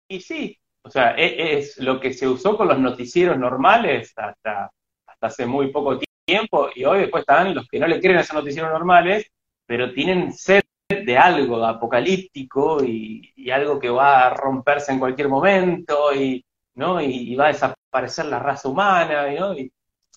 Y, 0.08 0.20
sí, 0.20 0.60
o 0.84 0.90
sea, 0.90 1.16
e, 1.16 1.58
es, 1.58 1.78
lo 1.78 2.00
que 2.00 2.14
se 2.14 2.28
usó 2.28 2.58
con 2.58 2.68
los 2.68 2.80
noticieros 2.80 3.38
normales 3.38 4.14
hasta, 4.18 4.72
hasta 5.06 5.28
hace 5.28 5.46
muy 5.46 5.72
poco 5.72 6.00
tiempo, 6.26 6.70
y 6.74 6.86
hoy 6.86 7.00
después 7.00 7.22
están 7.22 7.54
los 7.54 7.68
que 7.68 7.80
no 7.80 7.88
le 7.88 8.00
creen 8.00 8.18
a 8.18 8.22
esos 8.22 8.36
noticieros 8.36 8.72
normales, 8.72 9.32
pero 9.66 9.94
tienen 9.94 10.34
sed 10.34 10.62
de 10.90 11.18
algo 11.18 11.64
apocalíptico 11.66 12.84
y, 12.84 13.34
y 13.36 13.50
algo 13.50 13.80
que 13.80 13.90
va 13.90 14.28
a 14.28 14.34
romperse 14.34 14.92
en 14.92 15.00
cualquier 15.00 15.30
momento, 15.30 16.14
y, 16.14 16.46
¿no? 16.76 17.02
Y, 17.02 17.36
va 17.36 17.46
a 17.46 17.54
desaparecer 17.54 18.26
la 18.26 18.40
raza 18.40 18.70
humana, 18.70 19.32
¿no? 19.32 19.58
Y 19.58 19.72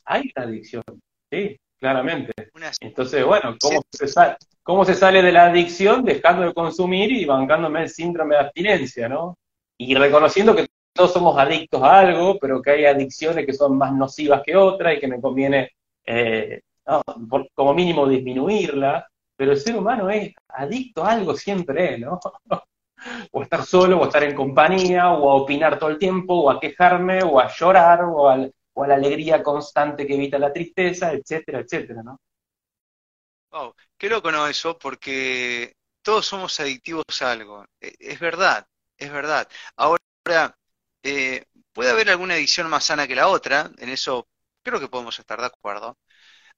hay 0.04 0.32
una 0.36 0.46
adicción, 0.46 0.84
sí, 1.30 1.58
claramente. 1.78 2.32
Entonces, 2.80 3.24
bueno, 3.24 3.56
¿cómo 3.60 3.82
se, 3.90 4.08
sale, 4.08 4.36
¿cómo 4.62 4.84
se 4.84 4.94
sale 4.94 5.22
de 5.22 5.32
la 5.32 5.46
adicción 5.46 6.04
dejando 6.04 6.42
de 6.42 6.54
consumir 6.54 7.12
y 7.12 7.24
bancándome 7.24 7.82
el 7.82 7.88
síndrome 7.88 8.36
de 8.36 8.40
abstinencia, 8.42 9.08
¿no? 9.08 9.36
Y 9.78 9.94
reconociendo 9.94 10.54
que 10.54 10.66
todos 10.92 11.12
somos 11.12 11.36
adictos 11.38 11.82
a 11.82 12.00
algo, 12.00 12.38
pero 12.38 12.62
que 12.62 12.70
hay 12.70 12.84
adicciones 12.86 13.44
que 13.44 13.52
son 13.52 13.76
más 13.76 13.92
nocivas 13.92 14.42
que 14.44 14.56
otras 14.56 14.96
y 14.96 15.00
que 15.00 15.08
me 15.08 15.20
conviene, 15.20 15.72
eh, 16.06 16.60
como 17.54 17.74
mínimo, 17.74 18.06
disminuirla. 18.08 19.06
Pero 19.36 19.52
el 19.52 19.60
ser 19.60 19.76
humano 19.76 20.08
es 20.08 20.32
adicto 20.48 21.04
a 21.04 21.12
algo 21.12 21.34
siempre, 21.34 21.98
¿no? 21.98 22.18
o 23.32 23.42
estar 23.42 23.64
solo, 23.64 24.00
o 24.00 24.06
estar 24.06 24.22
en 24.22 24.34
compañía, 24.34 25.10
o 25.10 25.30
a 25.30 25.34
opinar 25.34 25.78
todo 25.78 25.90
el 25.90 25.98
tiempo, 25.98 26.34
o 26.34 26.50
a 26.50 26.58
quejarme, 26.58 27.22
o 27.22 27.38
a 27.38 27.48
llorar, 27.54 28.04
o 28.04 28.28
a, 28.28 28.36
la 28.36 28.94
alegría 28.94 29.42
constante 29.42 30.06
que 30.06 30.14
evita 30.14 30.38
la 30.38 30.52
tristeza, 30.52 31.12
etcétera, 31.12 31.60
etcétera, 31.60 32.02
¿no? 32.02 32.18
Wow, 33.50 33.74
qué 33.96 34.08
loco 34.08 34.30
no 34.30 34.46
eso, 34.46 34.78
porque 34.78 35.74
todos 36.02 36.26
somos 36.26 36.58
adictivos 36.60 37.04
a 37.20 37.32
algo. 37.32 37.64
E, 37.80 37.94
es 37.98 38.20
verdad, 38.20 38.66
es 38.98 39.10
verdad. 39.10 39.48
Ahora, 39.76 40.00
eh, 41.02 41.44
puede 41.72 41.90
haber 41.90 42.10
alguna 42.10 42.34
adicción 42.34 42.68
más 42.68 42.84
sana 42.84 43.06
que 43.06 43.14
la 43.14 43.28
otra, 43.28 43.70
en 43.78 43.88
eso 43.88 44.28
creo 44.66 44.80
que 44.80 44.88
podemos 44.88 45.16
estar 45.18 45.38
de 45.40 45.46
acuerdo. 45.46 45.96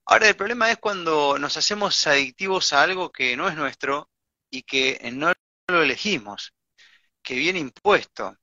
Ahora, 0.07 0.29
el 0.29 0.37
problema 0.37 0.71
es 0.71 0.79
cuando 0.79 1.39
nos 1.39 1.57
hacemos 1.59 2.07
adictivos 2.07 2.73
a 2.73 2.83
algo 2.83 3.13
que 3.13 3.37
no 3.37 3.49
es 3.49 3.55
nuestro 3.55 4.11
y 4.51 4.63
que 4.63 4.99
no 5.13 5.33
lo 5.69 5.83
elegimos, 5.83 6.55
que 7.23 7.35
viene 7.35 7.59
impuesto. 7.59 8.35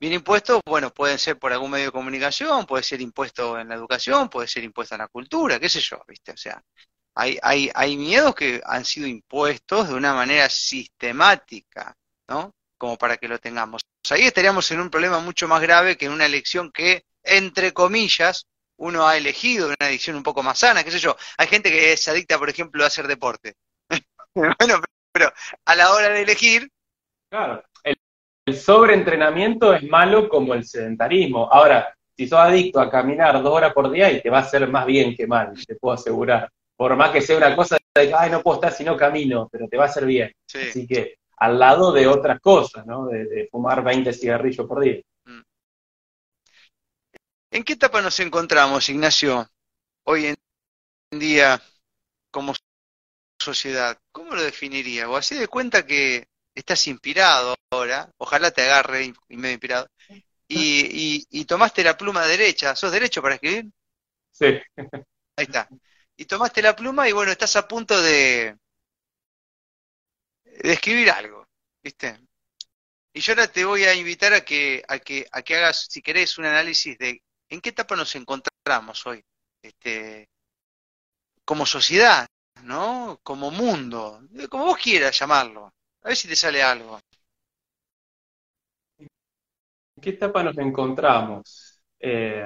Viene 0.00 0.16
impuesto, 0.16 0.60
bueno, 0.66 0.92
puede 0.92 1.18
ser 1.18 1.38
por 1.38 1.52
algún 1.52 1.70
medio 1.70 1.86
de 1.86 1.92
comunicación, 1.92 2.66
puede 2.66 2.82
ser 2.82 3.00
impuesto 3.00 3.58
en 3.58 3.68
la 3.68 3.76
educación, 3.76 4.28
puede 4.28 4.48
ser 4.48 4.64
impuesto 4.64 4.96
en 4.96 5.00
la 5.02 5.08
cultura, 5.08 5.60
qué 5.60 5.68
sé 5.68 5.80
yo, 5.80 6.02
¿viste? 6.08 6.32
O 6.32 6.36
sea, 6.36 6.60
hay 7.14 7.96
miedos 7.96 8.34
que 8.34 8.60
han 8.64 8.84
sido 8.84 9.06
impuestos 9.06 9.88
de 9.88 9.94
una 9.94 10.14
manera 10.14 10.48
sistemática, 10.48 11.96
¿no? 12.28 12.54
Como 12.76 12.96
para 12.96 13.16
que 13.16 13.28
lo 13.28 13.38
tengamos. 13.38 13.82
ahí 14.10 14.22
estaríamos 14.22 14.70
en 14.72 14.80
un 14.80 14.90
problema 14.90 15.20
mucho 15.20 15.46
más 15.48 15.60
grave 15.62 15.96
que 15.96 16.06
en 16.06 16.12
una 16.12 16.26
elección 16.26 16.70
que, 16.72 17.04
entre 17.22 17.72
comillas, 17.72 18.46
uno 18.78 19.06
ha 19.06 19.16
elegido 19.16 19.66
una 19.66 19.76
elección 19.80 20.16
un 20.16 20.22
poco 20.22 20.42
más 20.42 20.58
sana, 20.58 20.82
qué 20.82 20.90
sé 20.90 20.98
yo. 20.98 21.16
Hay 21.36 21.46
gente 21.46 21.70
que 21.70 21.96
se 21.96 22.10
adicta, 22.10 22.38
por 22.38 22.48
ejemplo, 22.48 22.82
a 22.82 22.88
hacer 22.88 23.06
deporte. 23.06 23.54
bueno, 24.34 24.80
pero 25.12 25.32
a 25.64 25.74
la 25.74 25.92
hora 25.92 26.08
de 26.10 26.22
elegir... 26.22 26.68
Claro, 27.30 27.62
el, 27.84 27.96
sobreentrenamiento 28.56 29.74
es 29.74 29.82
malo 29.82 30.28
como 30.28 30.54
el 30.54 30.64
sedentarismo. 30.64 31.48
Ahora, 31.52 31.94
si 32.16 32.26
sos 32.26 32.38
adicto 32.38 32.80
a 32.80 32.90
caminar 32.90 33.42
dos 33.42 33.52
horas 33.52 33.74
por 33.74 33.90
día 33.90 34.10
y 34.10 34.22
te 34.22 34.30
va 34.30 34.38
a 34.38 34.42
hacer 34.42 34.66
más 34.68 34.86
bien 34.86 35.14
que 35.14 35.26
mal, 35.26 35.52
te 35.66 35.74
puedo 35.74 35.94
asegurar. 35.94 36.50
Por 36.76 36.96
más 36.96 37.10
que 37.10 37.20
sea 37.20 37.36
una 37.36 37.54
cosa 37.54 37.76
de, 37.94 38.14
ay, 38.14 38.30
no 38.30 38.40
puedo 38.40 38.56
estar 38.56 38.72
si 38.72 38.84
no 38.84 38.96
camino, 38.96 39.48
pero 39.50 39.68
te 39.68 39.76
va 39.76 39.84
a 39.84 39.88
hacer 39.88 40.06
bien. 40.06 40.32
Así 40.46 40.86
que 40.86 41.18
al 41.36 41.58
lado 41.58 41.92
de 41.92 42.06
otras 42.06 42.40
cosas, 42.40 42.86
¿no? 42.86 43.06
De, 43.06 43.48
fumar 43.50 43.82
20 43.82 44.12
cigarrillos 44.12 44.66
por 44.66 44.80
día. 44.80 45.00
¿En 47.50 47.64
qué 47.64 47.74
etapa 47.74 48.02
nos 48.02 48.20
encontramos, 48.20 48.88
Ignacio, 48.88 49.50
hoy 50.04 50.26
en 50.26 51.18
día 51.18 51.62
como 52.30 52.54
sociedad, 53.38 53.98
¿cómo 54.12 54.34
lo 54.34 54.42
definiría? 54.42 55.08
O 55.08 55.16
así 55.16 55.34
de 55.34 55.48
cuenta 55.48 55.86
que 55.86 56.28
estás 56.54 56.86
inspirado 56.88 57.54
ahora, 57.70 58.10
ojalá 58.18 58.50
te 58.50 58.62
agarre 58.62 59.12
y 59.28 59.36
medio 59.36 59.54
inspirado, 59.54 59.88
y, 60.48 61.26
y, 61.30 61.44
tomaste 61.46 61.82
la 61.82 61.96
pluma 61.96 62.26
derecha, 62.26 62.76
¿sos 62.76 62.92
derecho 62.92 63.22
para 63.22 63.36
escribir? 63.36 63.66
Sí. 64.30 64.58
Ahí 65.36 65.44
está. 65.44 65.68
Y 66.16 66.26
tomaste 66.26 66.60
la 66.60 66.76
pluma 66.76 67.08
y 67.08 67.12
bueno, 67.12 67.32
estás 67.32 67.56
a 67.56 67.66
punto 67.66 68.00
de, 68.02 68.56
de 70.44 70.72
escribir 70.72 71.10
algo, 71.10 71.46
¿viste? 71.82 72.18
Y 73.14 73.20
yo 73.20 73.32
ahora 73.32 73.50
te 73.50 73.64
voy 73.64 73.84
a 73.84 73.94
invitar 73.94 74.34
a 74.34 74.44
que, 74.44 74.82
a 74.86 74.98
que, 74.98 75.26
a 75.32 75.42
que 75.42 75.56
hagas, 75.56 75.86
si 75.88 76.02
querés, 76.02 76.36
un 76.38 76.44
análisis 76.44 76.98
de 76.98 77.22
en 77.48 77.60
qué 77.60 77.70
etapa 77.70 77.96
nos 77.96 78.14
encontramos 78.16 79.06
hoy, 79.06 79.22
este, 79.62 80.28
como 81.44 81.66
sociedad, 81.66 82.26
¿no? 82.62 83.20
Como 83.22 83.50
mundo, 83.50 84.20
como 84.50 84.66
vos 84.66 84.78
quieras 84.78 85.18
llamarlo. 85.18 85.72
A 86.02 86.08
ver 86.08 86.16
si 86.16 86.28
te 86.28 86.36
sale 86.36 86.62
algo. 86.62 87.00
¿En 88.98 90.02
qué 90.02 90.10
etapa 90.10 90.42
nos 90.42 90.56
encontramos? 90.58 91.82
Eh, 92.00 92.44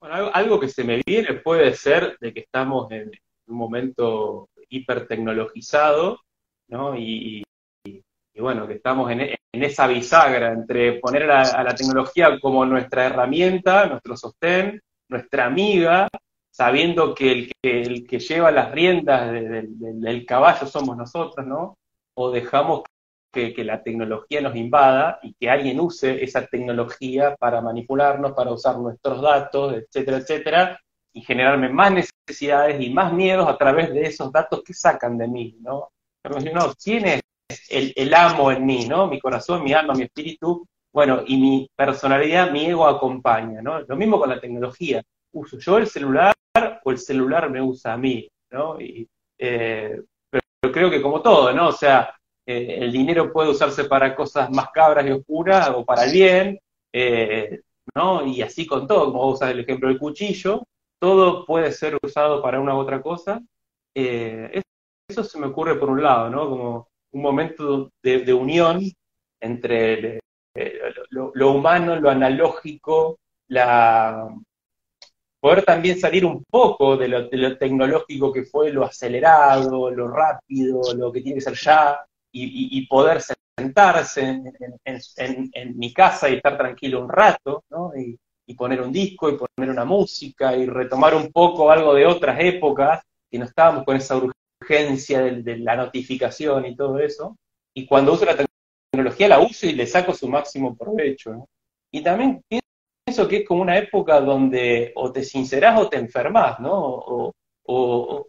bueno, 0.00 0.30
algo 0.32 0.60
que 0.60 0.68
se 0.68 0.84
me 0.84 1.02
viene 1.04 1.34
puede 1.34 1.74
ser 1.74 2.16
de 2.20 2.32
que 2.32 2.40
estamos 2.40 2.90
en 2.92 3.10
un 3.46 3.56
momento 3.56 4.48
hipertecnologizado, 4.68 6.20
¿no? 6.68 6.96
Y, 6.96 7.44
y 8.36 8.40
bueno, 8.42 8.66
que 8.68 8.74
estamos 8.74 9.10
en, 9.10 9.34
esa 9.52 9.86
bisagra 9.86 10.52
entre 10.52 11.00
poner 11.00 11.30
a, 11.30 11.62
la 11.64 11.74
tecnología 11.74 12.38
como 12.38 12.66
nuestra 12.66 13.06
herramienta, 13.06 13.86
nuestro 13.86 14.14
sostén, 14.14 14.82
nuestra 15.08 15.46
amiga, 15.46 16.08
sabiendo 16.50 17.14
que 17.14 17.32
el 17.32 17.52
que, 17.62 17.80
el 17.80 18.06
que 18.06 18.18
lleva 18.18 18.50
las 18.50 18.70
riendas 18.70 19.32
del 19.32 20.26
caballo 20.26 20.66
somos 20.66 20.98
nosotros, 20.98 21.46
¿no? 21.46 21.78
O 22.14 22.30
dejamos 22.30 22.82
que, 23.32 23.64
la 23.64 23.82
tecnología 23.82 24.42
nos 24.42 24.54
invada 24.54 25.18
y 25.22 25.32
que 25.34 25.48
alguien 25.48 25.80
use 25.80 26.22
esa 26.22 26.46
tecnología 26.46 27.36
para 27.36 27.62
manipularnos, 27.62 28.32
para 28.32 28.52
usar 28.52 28.78
nuestros 28.78 29.22
datos, 29.22 29.74
etcétera, 29.74 30.18
etcétera, 30.18 30.80
y 31.16 31.22
generarme 31.22 31.70
más 31.70 31.92
necesidades 31.92 32.78
y 32.78 32.90
más 32.90 33.10
miedos 33.10 33.48
a 33.48 33.56
través 33.56 33.90
de 33.90 34.02
esos 34.02 34.30
datos 34.30 34.62
que 34.62 34.74
sacan 34.74 35.16
de 35.16 35.26
mí, 35.26 35.56
¿no? 35.60 35.88
Pero, 36.20 36.38
no, 36.52 36.74
¿quién 36.74 37.06
es 37.06 37.22
el, 37.70 38.12
amo 38.12 38.52
en 38.52 38.66
mí, 38.66 38.86
¿no? 38.86 39.06
Mi 39.06 39.18
corazón, 39.18 39.64
mi 39.64 39.72
alma, 39.72 39.94
mi 39.94 40.02
espíritu, 40.02 40.68
bueno, 40.92 41.22
y 41.26 41.38
mi 41.38 41.70
personalidad, 41.74 42.50
mi 42.50 42.66
ego 42.66 42.86
acompaña, 42.86 43.62
¿no? 43.62 43.80
Lo 43.80 43.96
mismo 43.96 44.20
con 44.20 44.28
la 44.28 44.38
tecnología. 44.38 45.02
¿Uso 45.32 45.58
yo 45.58 45.78
el 45.78 45.86
celular 45.86 46.34
o 46.84 46.90
el 46.90 46.98
celular 46.98 47.48
me 47.48 47.62
usa 47.62 47.94
a 47.94 47.96
mí, 47.96 48.28
¿no? 48.50 48.78
Y, 48.78 49.08
eh, 49.38 49.98
pero, 50.28 50.70
creo 50.70 50.90
que 50.90 51.00
como 51.00 51.22
todo, 51.22 51.50
¿no? 51.54 51.68
O 51.68 51.72
sea, 51.72 52.14
eh, 52.44 52.76
el 52.82 52.92
dinero 52.92 53.32
puede 53.32 53.48
usarse 53.48 53.84
para 53.84 54.14
cosas 54.14 54.50
más 54.50 54.68
cabras 54.70 55.06
y 55.06 55.12
oscuras 55.12 55.70
o 55.70 55.82
para 55.82 56.04
el 56.04 56.12
bien, 56.12 56.60
eh, 56.92 57.62
¿no? 57.94 58.26
Y 58.26 58.42
así 58.42 58.66
con 58.66 58.86
todo, 58.86 59.12
como 59.12 59.28
usas 59.28 59.52
el 59.52 59.60
ejemplo 59.60 59.88
del 59.88 59.98
cuchillo, 59.98 60.62
todo 60.98 61.44
puede 61.44 61.72
ser 61.72 61.98
usado 62.02 62.42
para 62.42 62.60
una 62.60 62.74
u 62.74 62.78
otra 62.78 63.02
cosa. 63.02 63.42
eso 63.94 65.24
se 65.24 65.38
me 65.38 65.46
ocurre 65.46 65.76
por 65.76 65.90
un 65.90 66.02
lado, 66.02 66.30
¿no? 66.30 66.48
Como 66.48 66.88
un 67.12 67.22
momento 67.22 67.90
de, 68.02 68.32
unión 68.34 68.80
entre 69.40 70.20
lo, 71.10 71.50
humano, 71.52 71.96
lo 71.96 72.10
analógico, 72.10 73.18
la 73.48 74.28
poder 75.40 75.64
también 75.64 75.98
salir 75.98 76.24
un 76.24 76.44
poco 76.44 76.96
de 76.96 77.08
lo, 77.08 77.56
tecnológico 77.58 78.32
que 78.32 78.44
fue 78.44 78.72
lo 78.72 78.84
acelerado, 78.84 79.90
lo 79.90 80.08
rápido, 80.08 80.80
lo 80.94 81.12
que 81.12 81.20
tiene 81.20 81.36
que 81.36 81.42
ser 81.42 81.54
ya, 81.54 82.04
y, 82.32 82.86
poder 82.86 83.22
sentarse 83.56 84.42
en, 84.84 85.78
mi 85.78 85.92
casa 85.92 86.28
y 86.28 86.34
estar 86.34 86.58
tranquilo 86.58 87.00
un 87.00 87.08
rato, 87.08 87.64
¿no? 87.70 87.92
Y, 87.96 88.18
poner 88.54 88.80
un 88.80 88.92
disco 88.92 89.28
y 89.28 89.36
poner 89.36 89.70
una 89.70 89.84
música 89.84 90.56
y 90.56 90.66
retomar 90.66 91.14
un 91.14 91.32
poco 91.32 91.70
algo 91.70 91.94
de 91.94 92.06
otras 92.06 92.38
épocas, 92.40 93.02
que 93.30 93.38
no 93.38 93.44
estábamos 93.44 93.84
con 93.84 93.96
esa 93.96 94.16
urgencia 94.16 95.20
de, 95.20 95.58
la 95.58 95.76
notificación 95.76 96.66
y 96.66 96.76
todo 96.76 96.98
eso, 97.00 97.36
y 97.74 97.86
cuando 97.86 98.12
uso 98.12 98.24
la 98.24 98.36
tecnología 98.92 99.28
la 99.28 99.40
uso 99.40 99.66
y 99.66 99.72
le 99.72 99.86
saco 99.86 100.14
su 100.14 100.28
máximo 100.28 100.76
provecho. 100.76 101.48
Y 101.90 102.02
también 102.02 102.42
pienso 102.48 103.28
que 103.28 103.38
es 103.38 103.46
como 103.46 103.62
una 103.62 103.78
época 103.78 104.20
donde 104.20 104.92
o 104.94 105.12
te 105.12 105.22
sincerás 105.24 105.80
o 105.80 105.88
te 105.88 105.96
enfermas, 105.98 106.60
¿no? 106.60 106.72
O, 106.74 107.32
o, 107.64 108.26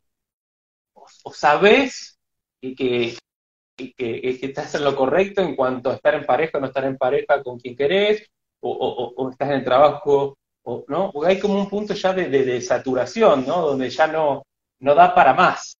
o, 1.23 1.33
sabes 1.33 2.17
que, 2.61 2.75
que, 2.75 3.91
que, 3.95 4.37
estás 4.41 4.75
en 4.75 4.83
lo 4.83 4.95
correcto 4.95 5.41
en 5.41 5.55
cuanto 5.55 5.91
a 5.91 5.95
estar 5.95 6.15
en 6.15 6.25
pareja 6.25 6.57
o 6.57 6.61
no 6.61 6.67
estar 6.67 6.85
en 6.85 6.97
pareja 6.97 7.43
con 7.43 7.59
quien 7.59 7.75
querés, 7.75 8.27
o, 8.69 9.29
estás 9.29 9.49
en 9.49 9.55
el 9.55 9.63
trabajo, 9.63 10.37
o, 10.63 10.85
¿no? 10.87 11.11
Porque 11.11 11.31
hay 11.31 11.39
como 11.39 11.59
un 11.59 11.69
punto 11.69 11.93
ya 11.93 12.13
de, 12.13 12.61
saturación, 12.61 13.45
¿no? 13.45 13.61
Donde 13.61 13.89
ya 13.89 14.07
no, 14.07 14.43
no 14.79 14.95
da 14.95 15.13
para 15.13 15.33
más. 15.33 15.77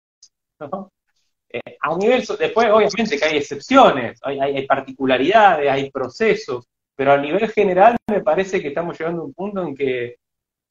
Eh, 1.49 1.77
a 1.79 1.95
nivel, 1.95 2.25
después 2.39 2.69
obviamente 2.71 3.17
que 3.17 3.25
hay 3.25 3.37
excepciones, 3.37 4.19
hay, 4.21 4.65
particularidades, 4.67 5.69
hay 5.69 5.89
procesos, 5.91 6.65
pero 6.95 7.13
a 7.13 7.17
nivel 7.17 7.49
general 7.49 7.95
me 8.09 8.21
parece 8.21 8.61
que 8.61 8.69
estamos 8.69 8.97
llegando 8.99 9.21
a 9.21 9.25
un 9.25 9.33
punto 9.33 9.63
en 9.63 9.75
que 9.75 10.17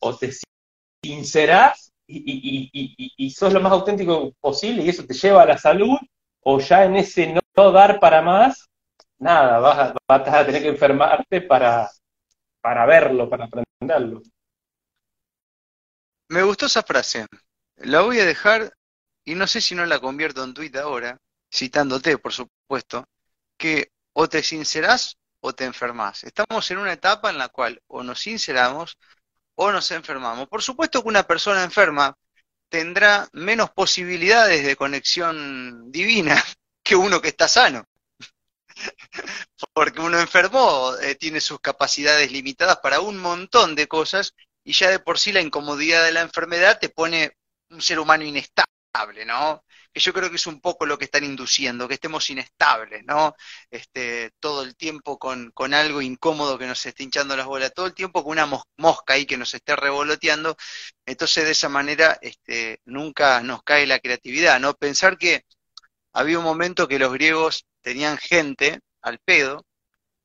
o 0.01 0.15
te 0.15 0.31
sincerás 1.03 1.93
y, 2.07 2.71
y, 2.73 3.15
y, 3.17 3.31
sos 3.31 3.53
lo 3.53 3.61
más 3.61 3.73
auténtico 3.73 4.33
posible 4.41 4.83
y 4.83 4.91
eso 4.91 5.05
te 5.07 5.15
lleva 5.15 5.43
a 5.43 5.47
la 5.47 5.59
salud, 5.59 5.97
o 6.43 6.61
ya 6.61 6.85
en 6.85 6.97
ese 6.97 7.35
no, 7.57 7.73
dar 7.73 7.99
para 7.99 8.23
más, 8.23 8.69
nada, 9.19 9.59
vas 9.59 9.95
vas 10.07 10.29
a 10.29 10.47
tener 10.47 10.63
que 10.63 10.69
enfermarte 10.69 11.41
para, 11.41 11.89
para 12.67 12.85
verlo, 12.85 13.31
para 13.31 13.45
aprenderlo. 13.45 14.23
Me 16.29 16.43
gustó 16.43 16.67
esa 16.67 16.83
frase. 16.83 17.25
La 17.77 18.01
voy 18.01 18.19
a 18.19 18.25
dejar, 18.25 18.73
y 19.25 19.37
no 19.37 19.47
sé 19.47 19.61
si 19.61 19.77
no 19.77 19.87
la 19.87 20.01
convierto 20.01 20.43
en 20.43 20.53
tuit 20.53 20.75
ahora, 20.75 21.17
citándote, 21.49 22.19
por 22.19 22.33
supuesto, 22.33 23.05
que 23.57 23.93
o 24.15 24.29
te 24.29 24.43
sincerás 24.43 25.17
o 25.39 25.53
te 25.53 25.65
enfermas. 25.65 26.25
Estamos 26.25 26.69
en 26.73 26.79
una 26.79 26.93
etapa 26.93 27.31
en 27.31 27.39
la 27.39 27.51
cual 27.51 27.81
o 27.87 28.03
nos 28.03 28.19
sinceramos 28.19 28.99
o 29.55 29.71
nos 29.71 29.89
enfermamos. 29.93 30.49
Por 30.49 30.61
supuesto 30.61 31.03
que 31.03 31.09
una 31.09 31.23
persona 31.23 31.63
enferma 31.63 32.19
tendrá 32.69 33.29
menos 33.33 33.71
posibilidades 33.71 34.67
de 34.67 34.75
conexión 34.75 35.93
divina 35.93 36.43
que 36.83 36.97
uno 36.97 37.23
que 37.23 37.29
está 37.29 37.47
sano. 37.47 37.85
Porque 39.73 40.01
uno 40.01 40.19
enfermo 40.21 40.95
eh, 41.03 41.15
tiene 41.15 41.41
sus 41.41 41.61
capacidades 41.61 42.31
limitadas 42.33 42.79
para 42.79 43.01
un 43.01 43.19
montón 43.19 43.75
de 43.75 43.89
cosas 43.89 44.35
y 44.65 44.73
ya 44.73 44.91
de 44.91 44.99
por 44.99 45.19
sí 45.19 45.33
la 45.33 45.41
incomodidad 45.41 46.05
de 46.05 46.13
la 46.13 46.23
enfermedad 46.23 46.79
te 46.79 46.89
pone 46.89 47.37
un 47.71 47.83
ser 47.83 47.99
humano 47.99 48.25
inestable, 48.25 49.25
¿no? 49.27 49.65
que 49.97 50.01
yo 50.01 50.13
creo 50.13 50.29
que 50.29 50.37
es 50.37 50.47
un 50.47 50.61
poco 50.61 50.85
lo 50.85 50.99
que 50.99 51.07
están 51.07 51.25
induciendo, 51.25 51.89
que 51.89 51.95
estemos 51.95 52.29
inestables, 52.29 53.03
¿no? 53.07 53.35
Este, 53.71 54.31
todo 54.41 54.63
el 54.63 54.77
tiempo 54.77 55.19
con, 55.19 55.53
con 55.53 55.73
algo 55.73 56.03
incómodo 56.03 56.59
que 56.59 56.67
nos 56.67 56.85
esté 56.85 57.03
hinchando 57.03 57.35
las 57.35 57.47
bolas, 57.47 57.73
todo 57.73 57.87
el 57.87 57.95
tiempo 57.95 58.23
con 58.23 58.33
una 58.33 58.45
mosca 58.77 59.15
ahí 59.15 59.25
que 59.25 59.39
nos 59.39 59.55
esté 59.55 59.75
revoloteando, 59.75 60.55
entonces 61.07 61.47
de 61.47 61.53
esa 61.53 61.71
manera 61.71 62.19
este, 62.21 62.83
nunca 62.85 63.41
nos 63.41 63.63
cae 63.63 63.87
la 63.87 63.99
creatividad, 63.99 64.61
¿no? 64.61 64.75
Pensar 64.75 65.17
que 65.17 65.47
había 66.13 66.39
un 66.39 66.45
momento 66.45 66.89
que 66.89 66.99
los 66.99 67.15
griegos 67.15 67.65
tenían 67.87 68.19
gente 68.19 68.81
al 69.01 69.21
pedo, 69.21 69.65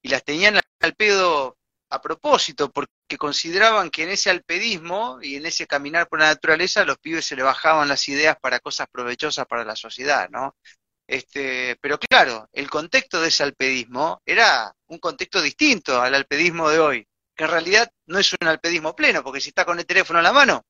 y 0.02 0.10
las 0.10 0.24
tenían 0.24 0.60
al 0.80 0.96
pedo 0.96 1.60
a 1.92 2.02
propósito, 2.02 2.72
porque 2.72 3.20
consideraban 3.20 3.92
que 3.92 4.02
en 4.02 4.10
ese 4.10 4.32
alpedismo 4.32 5.20
y 5.22 5.36
en 5.36 5.46
ese 5.46 5.68
caminar 5.68 6.08
por 6.08 6.20
la 6.20 6.30
naturaleza 6.30 6.84
los 6.86 6.98
pibes 6.98 7.24
se 7.24 7.36
le 7.36 7.44
bajaban 7.44 7.88
las 7.88 8.10
ideas 8.10 8.36
para 8.42 8.60
cosas 8.62 8.88
provechosas 8.92 9.46
para 9.46 9.64
la 9.64 9.76
sociedad, 9.76 10.28
¿no? 10.32 10.56
Este, 11.06 11.78
pero 11.80 12.00
claro, 12.00 12.50
el 12.52 12.68
contexto 12.68 13.22
de 13.22 13.28
ese 13.28 13.44
alpedismo 13.44 14.24
era 14.26 14.74
un 14.88 14.98
contexto 14.98 15.40
distinto 15.40 16.02
al 16.02 16.16
alpedismo 16.16 16.68
de 16.68 16.80
hoy, 16.80 17.08
que 17.36 17.44
en 17.44 17.52
realidad 17.52 17.92
no 18.08 18.18
es 18.18 18.34
un 18.42 18.48
alpedismo 18.48 18.96
pleno, 18.96 19.22
porque 19.22 19.40
si 19.40 19.50
estás 19.50 19.66
con 19.66 19.78
el 19.78 19.86
teléfono 19.86 20.18
en 20.18 20.24
la 20.24 20.34
mano, 20.34 20.66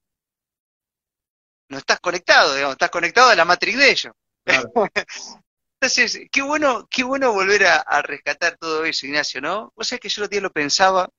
no 1.70 1.78
estás 1.78 2.02
conectado, 2.02 2.54
digamos, 2.54 2.74
estás 2.74 2.89
conectado 2.89 3.30
a 3.30 3.36
la 3.36 3.46
matriz 3.46 3.78
de 3.78 3.92
ellos. 3.92 4.14
Entonces, 5.82 6.30
qué 6.32 6.44
bueno, 6.44 6.88
qué 6.92 7.04
bueno 7.04 7.34
volver 7.34 7.66
a, 7.66 8.02
rescatar 8.04 8.56
todo 8.58 8.86
eso, 8.86 9.08
Ignacio, 9.08 9.42
¿no? 9.42 9.74
Vos 9.76 9.88
sabés 9.88 10.02
que 10.02 10.10
yo 10.10 10.22
otro 10.22 10.30
día 10.30 10.42
lo 10.42 10.52
pensaba 10.52 11.10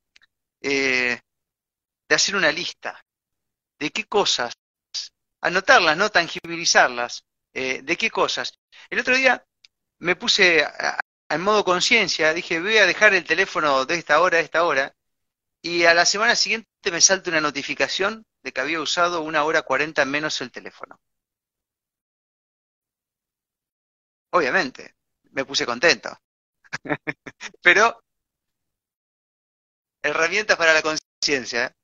eh, 0.60 1.18
de 2.08 2.14
hacer 2.14 2.36
una 2.36 2.52
lista 2.52 3.04
de 3.80 3.90
qué 3.90 4.04
cosas, 4.04 4.54
anotarlas, 5.40 5.96
no 5.96 6.10
tangibilizarlas, 6.10 7.24
eh, 7.52 7.82
de 7.82 7.96
qué 7.96 8.10
cosas. 8.10 8.52
El 8.88 9.00
otro 9.00 9.16
día 9.16 9.44
me 9.98 10.14
puse 10.14 10.64
en 11.28 11.40
modo 11.40 11.64
conciencia, 11.64 12.32
dije, 12.32 12.60
voy 12.60 12.78
a 12.78 12.86
dejar 12.86 13.14
el 13.14 13.24
teléfono 13.24 13.84
de 13.84 13.96
esta 13.96 14.20
hora 14.20 14.38
a 14.38 14.42
esta 14.42 14.64
hora, 14.64 14.94
y 15.60 15.84
a 15.86 15.94
la 15.94 16.06
semana 16.06 16.36
siguiente 16.36 16.68
me 16.92 17.00
salta 17.00 17.30
una 17.30 17.40
notificación 17.40 18.24
de 18.44 18.52
que 18.52 18.60
había 18.60 18.80
usado 18.80 19.22
una 19.22 19.42
hora 19.42 19.62
cuarenta 19.62 20.04
menos 20.04 20.40
el 20.40 20.52
teléfono. 20.52 21.00
Obviamente, 24.32 24.94
me 25.32 25.44
puse 25.44 25.66
contento. 25.66 26.10
Pero, 27.62 28.00
herramientas 30.02 30.56
para 30.56 30.74
la 30.74 30.82
conciencia. 30.82 31.74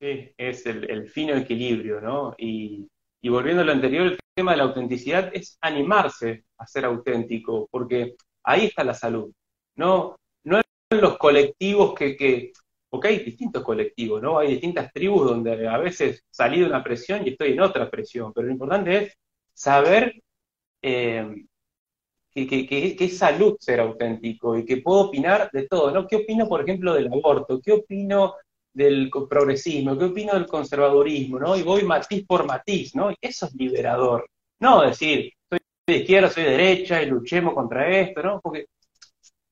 Sí, 0.00 0.32
es 0.36 0.66
el, 0.66 1.08
fino 1.10 1.36
equilibrio, 1.36 2.00
¿no? 2.00 2.34
Y, 2.38 2.88
y 3.20 3.28
volviendo 3.28 3.62
a 3.62 3.66
lo 3.66 3.72
anterior, 3.72 4.06
el 4.06 4.18
tema 4.34 4.52
de 4.52 4.56
la 4.56 4.64
autenticidad 4.64 5.30
es 5.32 5.58
animarse 5.60 6.44
a 6.58 6.66
ser 6.66 6.86
auténtico, 6.86 7.68
porque 7.70 8.16
ahí 8.42 8.66
está 8.66 8.82
la 8.82 8.94
salud. 8.94 9.32
No, 9.76 10.16
no 10.44 10.60
en 10.90 11.00
los 11.00 11.18
colectivos 11.18 11.94
que, 11.94 12.16
que, 12.16 12.52
porque 12.88 13.08
hay 13.08 13.18
distintos 13.20 13.62
colectivos, 13.62 14.20
¿no? 14.20 14.38
Hay 14.38 14.48
distintas 14.48 14.92
tribus 14.92 15.28
donde 15.28 15.68
a 15.68 15.78
veces 15.78 16.24
salí 16.30 16.60
de 16.60 16.66
una 16.66 16.82
presión 16.82 17.24
y 17.24 17.30
estoy 17.30 17.52
en 17.52 17.60
otra 17.60 17.88
presión, 17.88 18.32
pero 18.32 18.46
lo 18.46 18.52
importante 18.52 18.96
es 18.96 19.18
saber 19.54 20.20
eh, 20.82 21.44
que, 22.32 22.96
es 22.98 23.18
salud 23.18 23.56
ser 23.58 23.80
auténtico 23.80 24.56
y 24.56 24.64
que 24.64 24.78
puedo 24.78 25.00
opinar 25.00 25.50
de 25.52 25.66
todo, 25.66 25.90
¿no? 25.90 26.06
¿Qué 26.06 26.16
opino, 26.16 26.48
por 26.48 26.62
ejemplo, 26.62 26.94
del 26.94 27.12
aborto? 27.12 27.60
¿Qué 27.60 27.72
opino 27.72 28.34
del 28.72 29.10
progresismo? 29.28 29.98
¿Qué 29.98 30.04
opino 30.04 30.34
del 30.34 30.46
conservadurismo? 30.46 31.38
¿no? 31.40 31.56
Y 31.56 31.62
voy 31.62 31.82
matiz 31.82 32.24
por 32.26 32.46
matiz, 32.46 32.94
¿no? 32.94 33.10
eso 33.20 33.46
es 33.46 33.54
liberador. 33.54 34.28
No 34.60 34.82
decir, 34.82 35.32
soy 35.48 35.58
de 35.86 35.96
izquierda, 35.96 36.30
soy 36.30 36.44
de 36.44 36.50
derecha 36.50 37.02
y 37.02 37.06
luchemos 37.06 37.54
contra 37.54 37.88
esto, 37.88 38.22
¿no? 38.22 38.40
Porque 38.40 38.66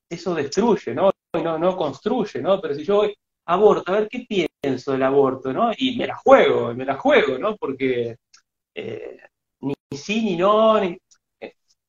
eso 0.08 0.34
destruye, 0.34 0.94
¿no? 0.94 1.10
No, 1.32 1.58
no 1.58 1.76
construye, 1.76 2.40
¿no? 2.40 2.60
Pero 2.60 2.74
si 2.74 2.84
yo 2.84 2.96
voy, 2.96 3.14
aborto, 3.46 3.92
a 3.92 4.00
ver 4.00 4.08
qué 4.08 4.26
pienso 4.28 4.92
del 4.92 5.02
aborto, 5.02 5.52
¿no? 5.52 5.70
Y 5.76 5.96
me 5.96 6.06
la 6.06 6.16
juego, 6.16 6.74
me 6.74 6.84
la 6.84 6.96
juego, 6.96 7.38
¿no? 7.38 7.56
Porque 7.56 8.16
eh, 8.74 9.18
ni 9.60 9.74
sí 9.92 10.22
ni 10.22 10.36
no, 10.36 10.78
ni, 10.80 10.98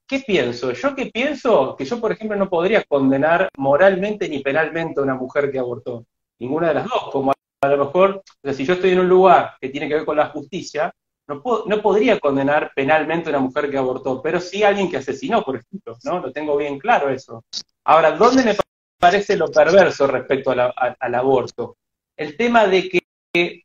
¿Qué 0.09 0.21
pienso? 0.21 0.71
Yo 0.71 0.95
qué 0.95 1.05
pienso 1.05 1.75
que 1.75 1.85
yo, 1.85 2.01
por 2.01 2.11
ejemplo, 2.11 2.35
no 2.35 2.49
podría 2.49 2.83
condenar 2.83 3.47
moralmente 3.55 4.27
ni 4.27 4.39
penalmente 4.39 4.99
a 4.99 5.03
una 5.03 5.13
mujer 5.13 5.51
que 5.51 5.59
abortó. 5.59 6.03
Ninguna 6.39 6.69
de 6.69 6.73
las 6.73 6.85
dos. 6.85 7.11
Como 7.11 7.31
a 7.31 7.67
lo 7.67 7.85
mejor, 7.85 8.23
o 8.25 8.39
sea, 8.43 8.53
si 8.55 8.65
yo 8.65 8.73
estoy 8.73 8.89
en 8.89 9.01
un 9.01 9.07
lugar 9.07 9.53
que 9.61 9.69
tiene 9.69 9.87
que 9.87 9.93
ver 9.93 10.05
con 10.05 10.17
la 10.17 10.29
justicia, 10.29 10.91
no, 11.27 11.43
no 11.67 11.81
podría 11.83 12.19
condenar 12.19 12.71
penalmente 12.75 13.29
a 13.29 13.33
una 13.33 13.45
mujer 13.45 13.69
que 13.69 13.77
abortó, 13.77 14.19
pero 14.19 14.39
sí 14.39 14.63
a 14.63 14.69
alguien 14.69 14.89
que 14.89 14.97
asesinó, 14.97 15.43
por 15.43 15.57
ejemplo, 15.57 15.95
¿no? 16.03 16.19
Lo 16.19 16.31
tengo 16.31 16.57
bien 16.57 16.79
claro 16.79 17.11
eso. 17.11 17.45
Ahora, 17.83 18.13
¿dónde 18.13 18.43
me 18.43 18.55
parece 18.97 19.37
lo 19.37 19.51
perverso 19.51 20.07
respecto 20.07 20.49
al 20.49 21.15
aborto? 21.15 21.77
El 22.17 22.35
tema 22.35 22.65
de 22.65 22.89
que 22.89 23.63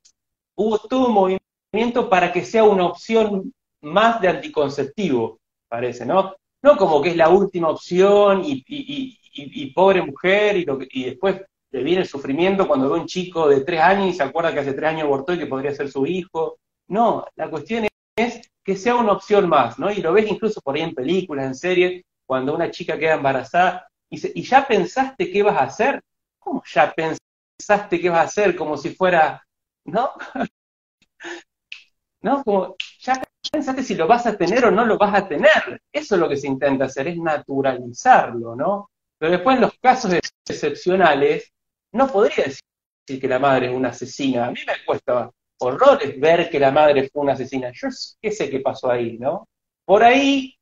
hubo 0.57 0.79
todo 0.79 1.07
un 1.07 1.41
movimiento 1.73 2.11
para 2.11 2.31
que 2.31 2.45
sea 2.45 2.65
una 2.65 2.85
opción 2.85 3.51
más 3.81 4.21
de 4.21 4.29
anticonceptivo 4.29 5.39
parece, 5.75 6.07
¿no? 6.07 6.37
No 6.63 6.77
como 6.77 7.03
que 7.03 7.11
es 7.11 7.17
la 7.17 7.29
última 7.29 7.69
opción 7.69 8.43
y, 8.45 9.73
pobre 9.75 10.03
mujer 10.03 10.57
y, 10.57 10.65
lo 10.65 10.79
y 10.89 11.05
después 11.07 11.43
le 11.73 11.83
viene 11.83 12.03
el 12.03 12.09
sufrimiento 12.09 12.69
cuando 12.69 12.89
ve 12.89 13.01
un 13.01 13.07
chico 13.07 13.49
de 13.49 13.63
tres 13.63 13.81
años 13.81 14.09
y 14.09 14.13
se 14.13 14.23
acuerda 14.23 14.53
que 14.53 14.61
hace 14.61 14.73
tres 14.73 14.91
años 14.91 15.03
abortó 15.03 15.35
y 15.35 15.39
que 15.39 15.47
podría 15.47 15.75
ser 15.75 15.91
su 15.91 16.07
hijo. 16.07 16.59
No, 16.87 17.27
la 17.35 17.51
cuestión 17.51 17.89
es 18.17 18.41
que 18.63 18.77
sea 18.77 18.95
una 18.95 19.13
opción 19.13 19.49
más, 19.49 19.77
¿no? 19.81 19.91
Y 19.91 19.97
lo 19.97 20.13
ves 20.13 20.31
incluso 20.31 20.61
por 20.61 20.77
ahí 20.77 20.83
en 20.83 20.95
películas, 20.95 21.47
en 21.47 21.55
series, 21.57 22.03
cuando 22.25 22.55
una 22.55 22.71
chica 22.71 22.97
queda 22.97 23.15
embarazada 23.15 23.89
y, 24.09 24.41
y 24.41 24.43
ya 24.45 24.65
pensaste 24.67 25.33
qué 25.33 25.43
vas 25.43 25.57
a 25.57 25.65
hacer. 25.65 26.01
¿Cómo 26.39 26.63
ya 26.73 26.95
pensaste 26.95 28.01
qué 28.01 28.09
vas 28.11 28.21
a 28.21 28.29
hacer? 28.29 28.55
Como 28.55 28.77
si 28.77 28.91
fuera, 28.95 29.45
¿no? 29.87 30.11
¿No? 32.23 32.45
Como 32.45 32.77
ya 33.01 33.24
pensaste 33.55 33.85
si 33.85 33.95
lo 33.95 34.09
vas 34.09 34.27
a 34.27 34.37
tener 34.37 34.65
o 34.65 34.71
no 34.71 34.85
lo 34.85 34.99
vas 34.99 35.15
a 35.15 35.29
tener. 35.29 35.81
Eso 35.93 36.15
es 36.17 36.21
lo 36.21 36.29
que 36.29 36.37
se 36.37 36.49
intenta 36.49 36.87
hacer, 36.87 37.09
es 37.09 37.17
naturalizarlo, 37.17 38.57
¿no? 38.57 38.91
Pero 39.19 39.33
después 39.33 39.57
en 39.57 39.63
los 39.63 39.79
casos 39.81 40.13
excepcionales, 40.47 41.53
no 41.93 42.09
podría 42.09 42.45
decir 42.47 43.21
que 43.21 43.29
la 43.29 43.39
madre 43.39 43.67
es 43.67 43.73
una 43.73 43.91
asesina. 43.91 44.47
A 44.47 44.51
mí 44.51 44.61
me 44.67 44.85
cuesta 44.85 45.31
horrores 45.61 46.19
ver 46.19 46.51
que 46.51 46.59
la 46.59 46.73
madre 46.73 47.09
fue 47.09 47.23
una 47.23 47.35
asesina. 47.35 47.71
Yo 47.73 47.89
qué 48.21 48.33
sé 48.33 48.51
qué 48.51 48.59
pasó 48.59 48.91
ahí, 48.91 49.19
¿no? 49.19 49.47
Por 49.85 50.03
ahí, 50.03 50.57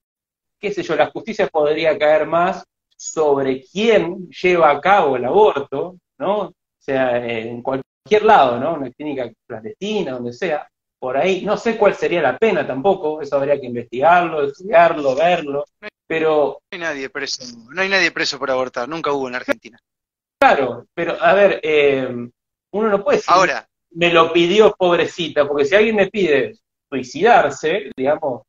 qué 0.61 0.71
sé 0.71 0.83
yo, 0.83 0.95
la 0.95 1.11
justicia 1.11 1.47
podría 1.49 1.99
caer 1.99 2.27
más 2.27 2.63
sobre 2.95 3.65
quién 3.65 4.29
lleva 4.29 4.71
a 4.71 4.81
cabo 4.81 5.17
el 5.17 5.25
aborto, 5.25 5.97
¿no? 6.19 6.41
O 6.41 6.55
sea, 6.79 7.17
en 7.27 7.63
cualquier 7.63 8.25
lado, 8.25 8.59
¿no? 8.59 8.75
Una 8.75 8.91
clínica 8.91 9.33
clandestina, 9.47 10.13
donde 10.13 10.33
sea 10.35 10.69
por 11.03 11.17
ahí. 11.17 11.45
No 11.45 11.57
sé 11.57 11.77
cuál 11.77 11.97
sería 11.97 12.23
la 12.23 12.39
pena 12.39 12.65
tampoco, 12.65 13.21
eso 13.21 13.35
habría 13.35 13.61
que 13.61 13.67
investigarlo, 13.67 14.45
estudiarlo, 14.45 15.17
verlo, 15.17 15.65
pero... 16.07 16.61
No 16.71 16.77
hay 16.77 16.79
nadie 16.79 17.11
preso, 17.11 17.43
no 17.71 17.83
hay 17.83 17.89
nadie 17.89 18.13
preso 18.13 18.39
por 18.39 18.53
abortar, 18.53 18.89
nunca 18.89 19.11
hubo 19.11 19.27
en 19.27 19.35
Argentina. 19.35 19.81
Claro, 20.39 20.87
pero 20.95 21.21
a 21.21 21.35
ver, 21.35 21.59
eh, 21.65 22.07
uno 22.07 22.89
no 22.89 23.03
puede 23.03 23.17
decir, 23.17 23.35
Ahora, 23.35 23.69
me 23.91 24.13
lo 24.13 24.33
pidió 24.33 24.77
pobrecita, 24.79 25.45
porque 25.49 25.65
si 25.65 25.75
alguien 25.75 25.97
me 25.97 26.07
pide 26.07 26.57
suicidarse, 26.89 27.91
digamos, 27.97 28.43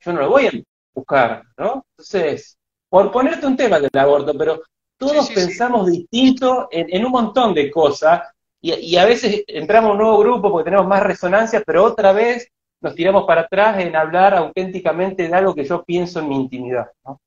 yo 0.00 0.12
no 0.12 0.22
lo 0.22 0.30
voy 0.30 0.46
a 0.48 0.52
buscar, 0.92 1.44
¿no? 1.56 1.86
Entonces, 1.96 2.58
por 2.88 3.12
ponerte 3.12 3.46
un 3.46 3.56
tema 3.56 3.78
del 3.78 3.90
aborto, 3.94 4.36
pero 4.36 4.64
todos 4.98 5.30
pensamos 5.30 5.92
distinto 5.92 6.66
en, 6.72 6.88
en, 6.90 7.04
un 7.04 7.12
montón 7.12 7.54
de 7.54 7.70
cosas 7.70 8.33
y, 8.66 8.96
a 8.96 9.04
veces 9.04 9.44
entramos 9.46 9.90
a 9.90 9.92
un 9.92 9.98
nuevo 9.98 10.18
grupo 10.18 10.50
porque 10.50 10.64
tenemos 10.64 10.86
más 10.86 11.02
resonancia, 11.02 11.62
pero 11.66 11.84
otra 11.84 12.12
vez 12.12 12.48
nos 12.80 12.94
tiramos 12.94 13.26
para 13.26 13.42
atrás 13.42 13.78
en 13.78 13.94
hablar 13.94 14.34
auténticamente 14.34 15.28
de 15.28 15.34
algo 15.34 15.54
que 15.54 15.64
yo 15.64 15.84
pienso 15.84 16.20
en 16.20 16.28
mi 16.28 16.36
intimidad. 16.36 16.86
¿no? 17.04 17.20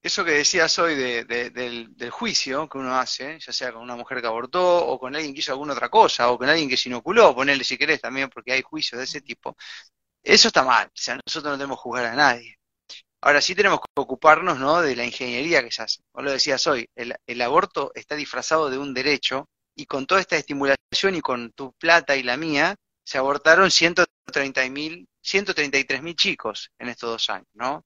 Eso 0.00 0.24
que 0.24 0.30
decías 0.30 0.78
hoy 0.78 0.94
del, 0.94 2.10
juicio 2.10 2.66
que 2.70 2.78
uno 2.78 2.94
hace, 2.96 3.38
ya 3.38 3.52
sea 3.52 3.70
con 3.70 3.82
una 3.82 3.96
mujer 3.96 4.22
que 4.22 4.26
abortó 4.26 4.86
o 4.86 4.98
con 4.98 5.14
alguien 5.14 5.34
que 5.34 5.40
hizo 5.40 5.52
alguna 5.52 5.74
otra 5.74 5.90
cosa 5.90 6.30
o 6.30 6.38
con 6.38 6.48
alguien 6.48 6.70
que 6.70 6.78
se 6.78 6.88
inoculó, 6.88 7.34
ponerle 7.34 7.62
si 7.64 7.76
querés 7.76 8.00
también 8.00 8.30
porque 8.30 8.52
hay 8.52 8.62
juicios 8.62 8.98
de 8.98 9.04
ese 9.04 9.20
tipo, 9.20 9.56
eso 10.22 10.48
está 10.48 10.62
mal, 10.64 10.86
o 10.86 10.90
sea, 10.94 11.16
nosotros 11.16 11.52
no 11.52 11.58
debemos 11.58 11.78
juzgar 11.80 12.06
a 12.06 12.14
nadie. 12.14 12.56
Ahora 13.20 13.42
sí 13.42 13.54
tenemos 13.54 13.80
que 13.80 13.86
ocuparnos 14.00 14.58
¿no? 14.58 14.80
de 14.80 14.96
la 14.96 15.04
ingeniería 15.04 15.62
que 15.62 15.72
se 15.72 15.82
hace. 15.82 16.02
Vos 16.14 16.24
lo 16.24 16.30
decías 16.30 16.66
hoy, 16.66 16.88
el 16.94 17.42
aborto 17.42 17.92
está 17.94 18.14
disfrazado 18.14 18.70
de 18.70 18.78
un 18.78 18.94
derecho 18.94 19.48
y 19.78 19.86
con 19.86 20.06
toda 20.06 20.20
esta 20.20 20.36
estimulación 20.36 21.14
y 21.14 21.20
con 21.20 21.52
tu 21.52 21.72
plata 21.74 22.16
y 22.16 22.24
la 22.24 22.36
mía, 22.36 22.74
se 23.04 23.16
abortaron 23.16 23.70
130 23.70 24.68
mil, 24.70 25.08
133 25.22 26.02
mil 26.02 26.16
chicos 26.16 26.72
en 26.80 26.88
estos 26.88 27.10
dos 27.10 27.30
años, 27.30 27.46
¿no? 27.54 27.84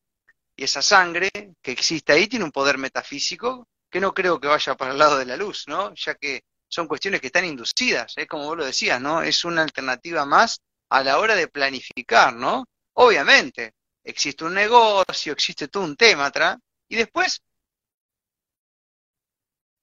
Y 0.57 0.65
esa 0.65 0.81
sangre 0.81 1.31
que 1.61 1.71
existe 1.71 2.15
ahí 2.15 2.29
tiene 2.29 2.47
un 2.47 2.51
poder 2.51 2.79
metafísico 2.79 3.69
que 3.91 4.01
no 4.01 4.15
creo 4.15 4.41
que 4.41 4.49
vaya 4.49 4.75
para 4.75 4.93
el 4.93 4.99
lado 4.99 5.19
de 5.19 5.27
la 5.27 5.37
luz, 5.37 5.65
¿no? 5.69 5.93
Ya 5.95 6.15
que 6.15 6.45
son 6.67 6.89
cuestiones 6.89 7.21
que 7.21 7.27
están 7.27 7.45
inducidas, 7.45 8.15
es 8.17 8.27
como 8.27 8.47
vos 8.47 8.57
lo 8.57 8.65
decías, 8.65 8.99
¿no? 8.99 9.23
Es 9.23 9.45
una 9.45 9.61
alternativa 9.61 10.25
más 10.25 10.63
a 10.89 11.05
la 11.05 11.19
hora 11.19 11.35
de 11.35 11.49
planificar, 11.49 12.35
¿no? 12.35 12.65
Obviamente, 12.95 13.75
existe 14.03 14.45
un 14.45 14.55
negocio, 14.55 15.35
existe 15.35 15.69
todo 15.69 15.85
un 15.85 15.97
tema 15.97 16.27
atrás, 16.27 16.57
y 16.89 16.97
después 16.97 17.43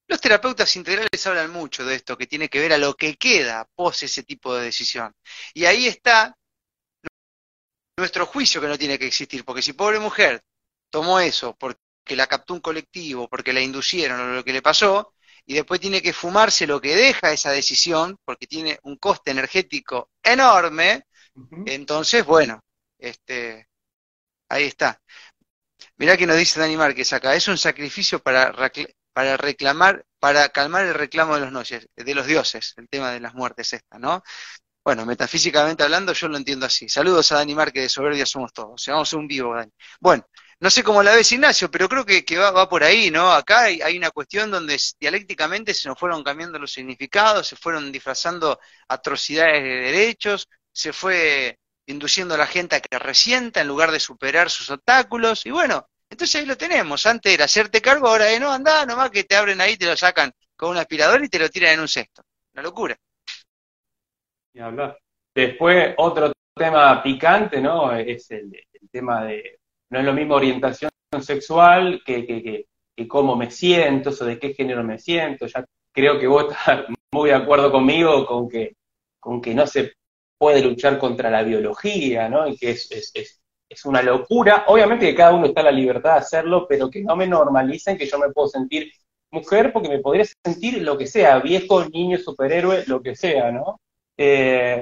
los 0.10 0.20
terapeutas 0.20 0.76
integrales 0.76 1.28
hablan 1.28 1.52
mucho 1.52 1.86
de 1.86 1.96
esto, 1.96 2.18
que 2.18 2.26
tiene 2.26 2.50
que 2.50 2.60
ver 2.60 2.74
a 2.74 2.80
lo 2.80 2.96
que 2.96 3.16
queda 3.16 3.70
pos 3.76 4.02
ese 4.02 4.24
tipo 4.24 4.56
de 4.56 4.66
decisión. 4.66 5.14
Y 5.54 5.66
ahí 5.66 5.88
está 5.88 6.36
nuestro 7.96 8.26
juicio 8.26 8.60
que 8.60 8.68
no 8.68 8.78
tiene 8.78 8.98
que 8.98 9.06
existir, 9.06 9.46
porque 9.46 9.62
si 9.62 9.74
pobre 9.74 10.00
mujer 10.00 10.42
tomó 10.90 11.20
eso 11.20 11.56
porque 11.56 11.80
la 12.16 12.26
captó 12.26 12.56
un 12.56 12.60
colectivo, 12.60 13.30
porque 13.30 13.54
la 13.54 13.62
inducieron 13.62 14.20
o 14.20 14.34
lo 14.34 14.44
que 14.44 14.54
le 14.54 14.64
pasó, 14.64 15.14
y 15.46 15.54
después 15.54 15.80
tiene 15.80 16.02
que 16.02 16.14
fumarse 16.14 16.66
lo 16.66 16.82
que 16.82 16.96
deja 16.96 17.32
esa 17.32 17.52
decisión, 17.52 18.18
porque 18.26 18.48
tiene 18.48 18.80
un 18.84 18.98
coste 18.98 19.30
energético 19.32 20.10
enorme, 20.24 21.04
entonces, 21.66 22.26
bueno, 22.26 22.64
este, 22.98 23.68
ahí 24.50 24.64
está. 24.66 25.00
Mirá 25.98 26.18
que 26.18 26.26
nos 26.26 26.38
dice 26.38 26.60
Dani 26.60 26.78
Márquez 26.78 27.14
acá, 27.14 27.36
es 27.36 27.48
un 27.48 27.58
sacrificio 27.58 28.20
para, 28.20 28.52
para 29.20 29.36
reclamar, 29.36 30.06
para 30.18 30.48
calmar 30.48 30.86
el 30.86 30.94
reclamo 30.94 31.36
de 31.36 31.42
los, 31.42 31.52
noches, 31.52 31.90
de 31.94 32.16
los 32.16 32.26
dioses, 32.26 32.74
el 32.78 32.88
tema 32.88 33.12
de 33.12 33.20
las 33.20 33.34
muertes 33.34 33.74
esta, 33.74 34.00
¿no? 34.00 34.24
Bueno, 34.82 35.06
metafísicamente 35.06 35.84
hablando, 35.84 36.14
yo 36.14 36.30
lo 36.30 36.38
entiendo 36.38 36.66
así. 36.66 36.88
Saludos 36.88 37.30
a 37.34 37.36
Dani 37.36 37.54
Márquez 37.54 37.84
de 37.84 37.90
Soberbia 37.90 38.26
Somos 38.26 38.54
Todos. 38.54 38.76
O 38.76 38.78
sea, 38.78 38.94
vamos 38.94 39.12
a 39.12 39.18
un 39.18 39.28
vivo, 39.28 39.54
Dani. 39.54 39.74
Bueno, 40.00 40.26
no 40.62 40.70
sé 40.70 40.84
cómo 40.84 41.04
la 41.04 41.14
ves, 41.16 41.30
Ignacio, 41.34 41.70
pero 41.70 41.90
creo 41.90 42.06
que, 42.06 42.38
va, 42.38 42.70
por 42.70 42.82
ahí, 42.82 43.12
¿no? 43.12 43.30
Acá 43.34 43.64
hay, 43.64 43.98
una 43.98 44.10
cuestión 44.12 44.52
donde 44.52 44.80
dialécticamente 44.98 45.74
se 45.74 45.90
nos 45.90 46.00
fueron 46.00 46.24
cambiando 46.24 46.58
los 46.58 46.72
significados, 46.72 47.46
se 47.48 47.58
fueron 47.58 47.92
disfrazando 47.92 48.58
atrocidades 48.88 49.62
de 49.62 49.70
derechos, 49.70 50.48
se 50.72 50.94
fue 50.94 51.60
induciendo 51.88 52.36
a 52.36 52.38
la 52.38 52.48
gente 52.48 52.78
a 52.78 52.80
que 52.80 52.98
resienta 52.98 53.60
en 53.60 53.68
lugar 53.68 53.92
de 53.92 54.00
superar 54.00 54.50
sus 54.50 54.70
obstáculos, 54.70 55.46
y 55.46 55.52
bueno, 55.52 55.89
entonces 56.10 56.42
ahí 56.42 56.46
lo 56.46 56.58
tenemos. 56.58 57.06
Antes 57.06 57.34
era 57.34 57.46
hacerte 57.46 57.82
cargo, 57.82 58.08
ahora 58.08 58.26
de 58.26 58.40
no, 58.40 58.52
anda, 58.52 58.86
nomás 58.86 59.12
que 59.12 59.24
te 59.24 59.36
abren 59.36 59.62
ahí, 59.62 59.78
te 59.78 59.86
lo 59.86 59.96
sacan 59.96 60.32
con 60.56 60.72
un 60.72 60.78
aspirador 60.78 61.24
y 61.24 61.30
te 61.30 61.40
lo 61.40 61.50
tiran 61.50 61.74
en 61.74 61.80
un 61.82 61.88
cesto. 61.88 62.24
Una 62.54 62.64
locura. 62.64 62.98
Y 64.54 64.60
hablar. 64.60 64.98
Después, 65.34 65.94
otro 65.98 66.34
tema 66.56 67.02
picante, 67.02 67.62
¿no? 67.62 67.96
Es 67.96 68.30
el 68.32 68.52
tema 68.92 69.24
de 69.24 69.60
no 69.90 70.00
es 70.00 70.06
lo 70.06 70.14
mismo 70.14 70.36
orientación 70.36 70.92
sexual 71.22 72.02
que, 72.06 72.26
que, 72.26 72.66
que, 72.96 73.08
cómo 73.08 73.36
me 73.36 73.50
siento, 73.50 74.10
o 74.10 74.26
de 74.26 74.38
qué 74.38 74.54
género 74.54 74.84
me 74.84 75.00
siento. 75.00 75.48
Ya 75.48 75.66
creo 75.92 76.20
que 76.20 76.28
vos 76.28 76.52
estás 76.52 76.86
muy 77.12 77.30
de 77.30 77.36
acuerdo 77.36 77.72
conmigo 77.72 78.26
con 78.26 78.48
que, 78.50 78.76
con 79.20 79.42
que 79.42 79.56
no 79.56 79.66
se 79.66 79.94
puede 80.38 80.62
luchar 80.62 81.00
contra 81.00 81.30
la 81.30 81.44
biología, 81.44 82.30
¿no? 82.30 82.48
Y 82.48 82.58
que 82.58 82.72
es, 82.72 82.92
es, 82.92 83.12
es, 83.14 83.39
es 83.70 83.86
una 83.86 84.02
locura. 84.02 84.66
Obviamente 84.68 85.06
que 85.06 85.16
cada 85.16 85.34
uno 85.34 85.46
está 85.46 85.62
en 85.62 85.66
la 85.68 85.72
libertad 85.72 86.14
de 86.14 86.20
hacerlo, 86.20 86.66
pero 86.68 86.90
que 86.90 87.04
no 87.04 87.16
me 87.16 87.28
normalicen 87.28 87.98
que 87.98 88.08
yo 88.08 88.18
me 88.18 88.32
puedo 88.32 88.48
sentir 88.48 88.92
mujer 89.32 89.72
porque 89.72 89.90
me 89.90 90.00
podría 90.00 90.26
sentir 90.44 90.82
lo 90.82 90.98
que 90.98 91.06
sea, 91.06 91.40
viejo, 91.40 91.86
niño, 91.86 92.18
superhéroe, 92.18 92.86
lo 92.88 93.02
que 93.02 93.16
sea, 93.16 93.52
¿no? 93.52 93.80
Eh, 94.18 94.82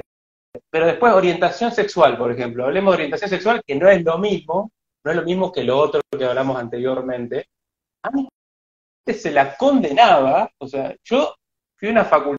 pero 0.69 0.87
después 0.87 1.13
orientación 1.13 1.71
sexual, 1.71 2.17
por 2.17 2.31
ejemplo. 2.31 2.65
Hablemos 2.65 2.93
de 2.93 2.95
orientación 2.95 3.29
sexual, 3.29 3.61
que 3.65 3.75
no 3.75 3.89
es 3.89 4.03
lo 4.03 4.17
mismo, 4.17 4.71
no 5.03 5.11
es 5.11 5.17
lo 5.17 5.23
mismo 5.23 5.51
que 5.51 5.63
lo 5.63 5.77
otro 5.77 6.01
que 6.17 6.25
hablamos 6.25 6.57
anteriormente. 6.57 7.47
Antes 8.01 9.21
se 9.21 9.31
la 9.31 9.55
condenaba, 9.55 10.49
o 10.57 10.67
sea, 10.67 10.95
yo 11.03 11.35
fui 11.75 11.89
a 11.89 11.91
una 11.91 12.05
facultad 12.05 12.37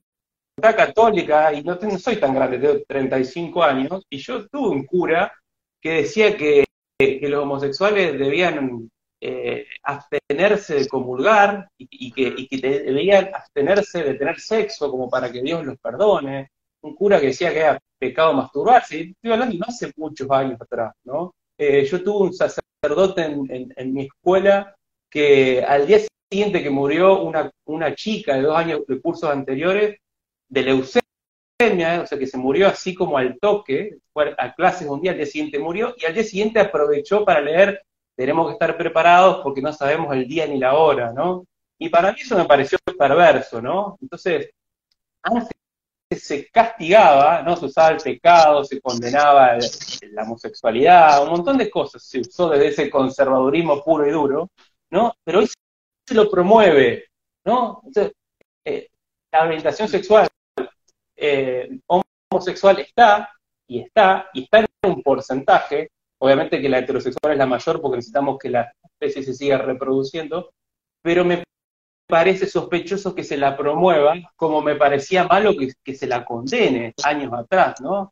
católica 0.76 1.52
y 1.52 1.62
no, 1.62 1.78
soy 1.98 2.16
tan 2.16 2.34
grande, 2.34 2.58
tengo 2.58 2.82
35 2.86 3.62
años, 3.62 4.04
y 4.10 4.18
yo 4.18 4.48
tuve 4.48 4.68
un 4.70 4.84
cura 4.86 5.32
que 5.80 5.90
decía 5.90 6.36
que, 6.36 6.64
los 7.00 7.42
homosexuales 7.42 8.18
debían 8.18 8.90
eh, 9.20 9.66
abstenerse 9.84 10.74
de 10.74 10.88
comulgar 10.88 11.70
y, 11.78 12.10
que, 12.12 12.58
debían 12.60 13.30
abstenerse 13.32 14.02
de 14.02 14.14
tener 14.14 14.40
sexo 14.40 14.90
como 14.90 15.08
para 15.08 15.30
que 15.30 15.42
Dios 15.42 15.64
los 15.64 15.78
perdone. 15.78 16.50
Un 16.80 16.94
cura 16.94 17.20
que 17.20 17.26
decía 17.26 17.52
que 17.52 17.60
era 17.60 17.78
pecado 17.98 18.32
masturbarse, 18.32 19.00
estoy 19.00 19.32
hablando 19.32 19.56
no 19.56 19.66
hace 19.66 19.92
muchos 19.96 20.30
años 20.30 20.60
atrás, 20.60 20.92
¿no? 21.04 21.34
Eh, 21.56 21.84
yo 21.84 22.02
tuve 22.02 22.28
un 22.28 22.34
sacerdote 22.34 23.22
en, 23.22 23.92
mi 23.92 24.02
escuela 24.02 24.76
que 25.10 25.64
al 25.64 25.86
día 25.86 26.00
siguiente 26.30 26.62
que 26.62 26.70
murió 26.70 27.22
una, 27.22 27.50
una 27.64 27.94
chica 27.94 28.34
de 28.34 28.42
dos 28.42 28.56
años 28.56 28.86
de 28.86 29.00
cursos 29.00 29.28
anteriores 29.30 29.98
de 30.48 30.62
leucemia, 30.62 31.07
o 31.60 32.06
sea 32.06 32.18
que 32.18 32.26
se 32.26 32.38
murió 32.38 32.68
así 32.68 32.94
como 32.94 33.18
al 33.18 33.36
toque, 33.40 33.98
a 34.14 34.54
clases 34.54 34.86
un 34.86 35.00
día, 35.00 35.10
al 35.10 35.16
día 35.16 35.26
siguiente 35.26 35.58
murió, 35.58 35.92
y 35.98 36.04
al 36.04 36.14
día 36.14 36.22
siguiente 36.22 36.60
aprovechó 36.60 37.24
para 37.24 37.40
leer, 37.40 37.82
tenemos 38.14 38.46
que 38.46 38.52
estar 38.52 38.76
preparados 38.76 39.40
porque 39.42 39.60
no 39.60 39.72
sabemos 39.72 40.14
el 40.14 40.28
día 40.28 40.46
ni 40.46 40.58
la 40.58 40.74
hora, 40.74 41.12
¿no? 41.12 41.46
Y 41.76 41.88
para 41.88 42.12
mí 42.12 42.20
eso 42.20 42.36
me 42.36 42.44
pareció 42.44 42.78
perverso, 42.96 43.60
¿no? 43.60 43.98
Entonces, 44.00 44.50
antes 45.22 45.48
se 46.10 46.48
castigaba, 46.48 47.42
¿no? 47.42 47.56
Se 47.56 47.66
usaba 47.66 47.90
el 47.90 47.98
pecado, 47.98 48.62
se 48.64 48.80
condenaba 48.80 49.58
la 50.12 50.22
homosexualidad, 50.22 51.24
un 51.24 51.30
montón 51.30 51.58
de 51.58 51.68
cosas 51.68 52.02
se 52.04 52.20
usó 52.20 52.50
desde 52.50 52.68
ese 52.68 52.90
conservadurismo 52.90 53.82
puro 53.82 54.06
y 54.06 54.12
duro, 54.12 54.50
¿no? 54.90 55.12
Pero 55.24 55.40
hoy 55.40 55.48
se 56.06 56.14
lo 56.14 56.30
promueve, 56.30 57.06
¿no? 57.44 57.82
Entonces, 57.84 58.14
eh, 58.64 58.88
la 59.32 59.42
orientación 59.42 59.88
sexual 59.88 60.28
eh, 61.18 61.80
homosexual 62.30 62.78
está, 62.78 63.28
y 63.66 63.80
está, 63.80 64.28
y 64.32 64.44
está 64.44 64.60
en 64.60 64.66
un 64.84 65.02
porcentaje, 65.02 65.90
obviamente 66.18 66.60
que 66.60 66.68
la 66.68 66.78
heterosexual 66.78 67.32
es 67.32 67.38
la 67.38 67.46
mayor 67.46 67.80
porque 67.80 67.96
necesitamos 67.96 68.38
que 68.38 68.50
la 68.50 68.72
especie 68.84 69.22
se 69.22 69.34
siga 69.34 69.58
reproduciendo, 69.58 70.50
pero 71.02 71.24
me 71.24 71.42
parece 72.06 72.46
sospechoso 72.46 73.14
que 73.14 73.24
se 73.24 73.36
la 73.36 73.56
promueva, 73.56 74.14
como 74.36 74.62
me 74.62 74.76
parecía 74.76 75.24
malo 75.24 75.52
que, 75.84 75.94
se 75.94 76.06
la 76.06 76.24
condene 76.24 76.94
años 77.04 77.32
atrás, 77.34 77.80
¿no? 77.80 78.08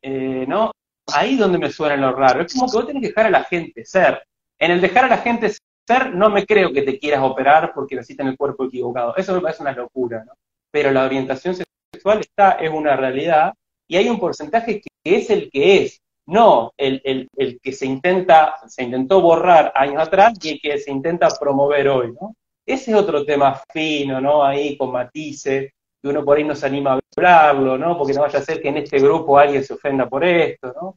Eh, 0.00 0.46
¿no? 0.48 0.70
Ahí 1.12 1.36
donde 1.36 1.58
me 1.58 1.70
suena 1.70 1.96
lo 1.96 2.12
raro. 2.12 2.40
Es 2.40 2.54
como 2.54 2.70
que 2.70 2.76
vos 2.76 2.86
tenés 2.86 3.02
que 3.02 3.08
dejar 3.08 3.26
a 3.26 3.30
la 3.30 3.44
gente 3.44 3.84
ser. 3.84 4.22
En 4.58 4.70
el 4.70 4.80
dejar 4.80 5.04
a 5.04 5.08
la 5.08 5.18
gente 5.18 5.50
ser, 5.86 6.14
no 6.14 6.30
me 6.30 6.46
creo 6.46 6.72
que 6.72 6.82
te 6.82 6.98
quieras 6.98 7.22
operar 7.22 7.72
porque 7.74 7.96
naciste 7.96 8.22
en 8.22 8.28
el 8.28 8.36
cuerpo 8.38 8.64
equivocado. 8.64 9.14
Eso 9.16 9.34
me 9.34 9.42
parece 9.42 9.62
una 9.62 9.72
locura, 9.72 10.24
¿no? 10.24 10.32
Pero 10.70 10.90
la 10.90 11.04
orientación 11.04 11.54
sexual 11.94 12.20
está, 12.20 12.52
es 12.52 12.70
una 12.70 12.96
realidad 12.96 13.54
y 13.88 13.96
hay 13.96 14.08
un 14.08 14.18
porcentaje 14.18 14.80
que 14.80 14.88
es 15.16 15.30
el 15.30 15.50
que 15.50 15.82
es, 15.82 16.00
no 16.26 16.72
el, 16.76 17.00
el, 17.04 17.28
el 17.36 17.60
que 17.60 17.72
se 17.72 17.86
intenta, 17.86 18.56
se 18.66 18.82
intentó 18.82 19.20
borrar 19.20 19.72
años 19.74 20.02
atrás 20.02 20.34
y 20.42 20.50
el 20.50 20.60
que 20.60 20.78
se 20.78 20.90
intenta 20.90 21.28
promover 21.38 21.88
hoy, 21.88 22.12
¿no? 22.12 22.34
Ese 22.66 22.92
es 22.92 22.96
otro 22.96 23.24
tema 23.24 23.60
fino, 23.72 24.20
¿no? 24.20 24.42
Ahí 24.42 24.76
con 24.76 24.90
matices, 24.90 25.70
que 26.02 26.08
uno 26.08 26.24
por 26.24 26.38
ahí 26.38 26.44
no 26.44 26.54
se 26.54 26.66
anima 26.66 26.94
a 26.94 27.00
hablarlo, 27.16 27.76
¿no? 27.76 27.96
Porque 27.98 28.14
no 28.14 28.22
vaya 28.22 28.38
a 28.38 28.42
ser 28.42 28.60
que 28.60 28.68
en 28.68 28.78
este 28.78 28.98
grupo 28.98 29.38
alguien 29.38 29.62
se 29.62 29.74
ofenda 29.74 30.08
por 30.08 30.24
esto, 30.24 30.72
¿no? 30.80 30.96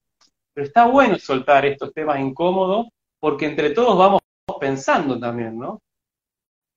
Pero 0.53 0.65
está 0.65 0.87
bueno 0.87 1.19
soltar 1.19 1.65
estos 1.65 1.93
temas 1.93 2.19
incómodos, 2.19 2.87
porque 3.19 3.45
entre 3.45 3.71
todos 3.71 3.97
vamos 3.97 4.21
pensando 4.59 5.19
también, 5.19 5.57
¿no? 5.57 5.79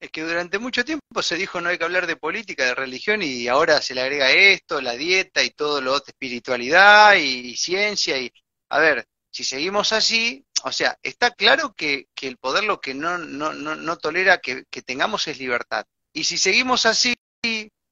Es 0.01 0.09
que 0.09 0.23
durante 0.23 0.57
mucho 0.57 0.83
tiempo 0.83 1.21
se 1.21 1.35
dijo 1.35 1.61
no 1.61 1.69
hay 1.69 1.77
que 1.77 1.83
hablar 1.83 2.07
de 2.07 2.15
política, 2.15 2.65
de 2.65 2.73
religión, 2.73 3.21
y 3.21 3.47
ahora 3.47 3.83
se 3.83 3.93
le 3.93 4.01
agrega 4.01 4.31
esto, 4.31 4.81
la 4.81 4.93
dieta 4.93 5.43
y 5.43 5.51
todo 5.51 5.79
lo 5.79 5.93
otro, 5.93 6.09
espiritualidad 6.09 7.13
y 7.15 7.55
ciencia, 7.55 8.17
y 8.17 8.33
a 8.69 8.79
ver, 8.79 9.05
si 9.31 9.43
seguimos 9.43 9.93
así, 9.93 10.43
o 10.63 10.71
sea, 10.71 10.97
está 11.03 11.29
claro 11.29 11.73
que, 11.73 12.07
el 12.19 12.37
poder 12.37 12.63
lo 12.63 12.81
que 12.81 12.95
no, 12.95 13.19
no, 13.19 13.53
no, 13.53 13.75
no 13.75 13.97
tolera 13.97 14.39
que, 14.39 14.65
tengamos 14.83 15.27
es 15.27 15.37
libertad. 15.37 15.85
Y 16.13 16.23
si 16.23 16.39
seguimos 16.39 16.87
así, 16.87 17.13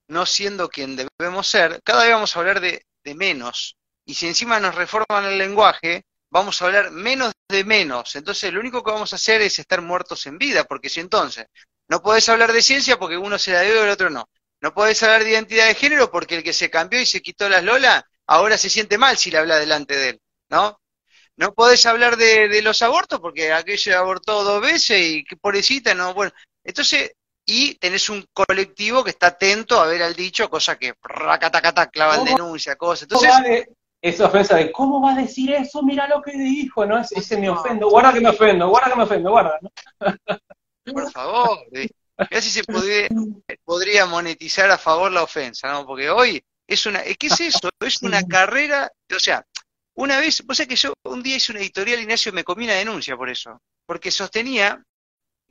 no 0.08 0.26
siendo 0.26 0.70
quien 0.70 0.96
debemos 0.96 1.48
ser, 1.48 1.80
cada 1.84 2.04
vez 2.04 2.14
vamos 2.14 2.36
a 2.36 2.40
hablar 2.40 2.60
de, 2.60 2.86
de 3.04 3.14
menos. 3.14 3.78
Y 4.06 4.16
si 4.16 4.26
encima 4.26 4.60
nos 4.60 4.74
reforman 4.74 5.26
el 5.26 5.38
lenguaje, 5.38 6.06
vamos 6.32 6.60
a 6.60 6.66
hablar 6.66 6.90
menos 6.90 7.34
de 7.48 7.64
menos. 7.64 8.16
Entonces, 8.16 8.52
lo 8.52 8.60
único 8.60 8.84
que 8.84 8.92
vamos 8.92 9.14
a 9.14 9.18
hacer 9.18 9.42
es 9.42 9.60
estar 9.60 9.82
muertos 9.82 10.26
en 10.26 10.40
vida, 10.40 10.64
porque 10.64 10.90
si 10.90 11.00
entonces 11.00 11.46
no 11.90 12.02
podés 12.02 12.30
hablar 12.30 12.54
de 12.54 12.62
ciencia 12.62 12.98
porque 12.98 13.18
uno 13.18 13.38
se 13.38 13.52
la 13.52 13.62
debe 13.62 13.80
y 13.80 13.84
el 13.84 13.90
otro 13.90 14.10
no. 14.10 14.30
No 14.62 14.74
podés 14.74 15.02
hablar 15.04 15.24
de 15.24 15.32
identidad 15.32 15.68
de 15.68 15.76
género 15.76 16.12
porque 16.12 16.36
el 16.36 16.44
que 16.44 16.54
se 16.54 16.70
cambió 16.70 17.02
y 17.02 17.06
se 17.06 17.22
quitó 17.22 17.50
las 17.50 17.64
lolas 17.64 18.04
ahora 18.28 18.58
se 18.58 18.70
siente 18.70 18.98
mal 18.98 19.18
si 19.18 19.32
le 19.32 19.40
habla 19.40 19.58
delante 19.58 19.96
de 19.96 20.10
él, 20.10 20.22
¿no? 20.50 20.80
No 21.36 21.54
podés 21.54 21.86
hablar 21.86 22.18
de, 22.18 22.62
los 22.62 22.82
abortos 22.82 23.20
porque 23.20 23.52
aquello 23.52 23.98
abortó 23.98 24.44
dos 24.44 24.62
veces 24.62 25.02
y 25.02 25.24
qué 25.24 25.36
pobrecita, 25.36 25.94
no, 25.96 26.14
bueno. 26.14 26.32
Entonces, 26.64 27.14
y 27.46 27.76
tenés 27.76 28.10
un 28.10 28.26
colectivo 28.34 29.04
que 29.04 29.12
está 29.12 29.28
atento 29.28 29.80
a 29.80 29.88
ver 29.88 30.04
al 30.04 30.16
dicho, 30.16 30.50
cosa 30.50 30.78
que 30.78 30.94
racatacata 31.02 31.88
clavan 31.88 32.26
denuncia, 32.26 32.76
cosas. 32.76 33.04
Entonces, 33.04 33.68
esa 34.02 34.26
ofensa 34.28 34.58
de 34.58 34.72
¿cómo 34.72 35.02
va 35.02 35.14
a 35.14 35.16
decir 35.16 35.52
eso? 35.54 35.82
Mira 35.82 36.08
lo 36.08 36.22
que 36.22 36.34
dijo, 36.34 36.86
¿no? 36.86 37.00
Ese 37.00 37.38
me 37.38 37.50
ofendo, 37.50 37.90
guarda 37.90 38.14
que 38.14 38.22
me 38.22 38.30
ofendo, 38.30 38.70
guarda 38.70 38.92
que 38.92 38.98
me 38.98 39.04
ofendo, 39.04 39.32
guarda, 39.32 39.60
¿no? 39.62 39.72
Por 40.86 41.12
favor, 41.12 41.60
casi 42.30 42.50
se 42.50 42.64
podría, 42.64 44.06
monetizar 44.06 44.70
a 44.72 44.78
favor 44.78 45.12
la 45.12 45.24
ofensa, 45.24 45.72
¿no? 45.72 45.86
Porque 45.86 46.10
hoy 46.10 46.44
es 46.68 46.86
una, 46.86 47.04
¿qué 47.04 47.28
es 47.28 47.40
eso? 47.40 47.70
Es 47.80 48.02
una 48.02 48.24
carrera, 48.24 48.92
o 49.16 49.20
sea, 49.20 49.46
una 49.96 50.20
vez, 50.20 50.44
vos 50.46 50.58
sabés 50.58 50.70
que 50.70 50.76
yo 50.76 50.94
un 51.04 51.22
día 51.22 51.36
hice 51.36 51.52
una 51.52 51.62
editorial, 51.62 52.00
Ignacio, 52.00 52.32
me 52.32 52.44
comí 52.44 52.66
una 52.66 52.76
denuncia 52.76 53.18
por 53.18 53.30
eso, 53.30 53.62
porque 53.86 54.12
sostenía 54.12 54.82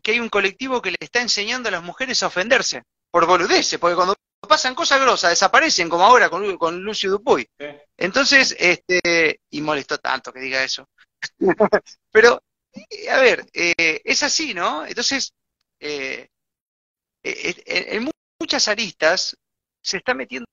que 0.03 0.12
hay 0.12 0.20
un 0.20 0.29
colectivo 0.29 0.81
que 0.81 0.91
le 0.91 0.97
está 1.01 1.20
enseñando 1.20 1.68
a 1.68 1.72
las 1.72 1.83
mujeres 1.83 2.22
a 2.22 2.29
ofenderse, 2.29 2.83
por 3.11 3.26
boludeces, 3.26 3.79
porque 3.79 3.97
cuando 3.97 4.14
pasan 4.49 4.74
cosas 4.74 5.01
grosas, 5.01 5.31
desaparecen, 5.31 5.89
como 5.89 6.05
ahora 6.05 6.31
con, 6.31 6.57
con 6.57 6.81
Lucio 6.83 7.11
Dupuy. 7.11 7.47
Entonces, 7.97 8.57
este, 8.59 9.41
y 9.51 9.61
molestó 9.61 9.99
tanto 9.99 10.33
que 10.33 10.41
diga 10.41 10.62
eso. 10.62 10.89
Pero, 12.11 12.43
eh, 12.73 13.11
a 13.11 13.21
ver, 13.21 13.47
eh, 13.53 14.01
es 14.05 14.23
así, 14.23 14.55
¿no? 14.55 14.85
Entonces, 14.87 15.33
eh, 15.81 16.29
en 17.23 18.11
muchas 18.41 18.69
aristas 18.69 19.37
se 19.83 19.99
está 19.99 20.14
metiendo 20.14 20.47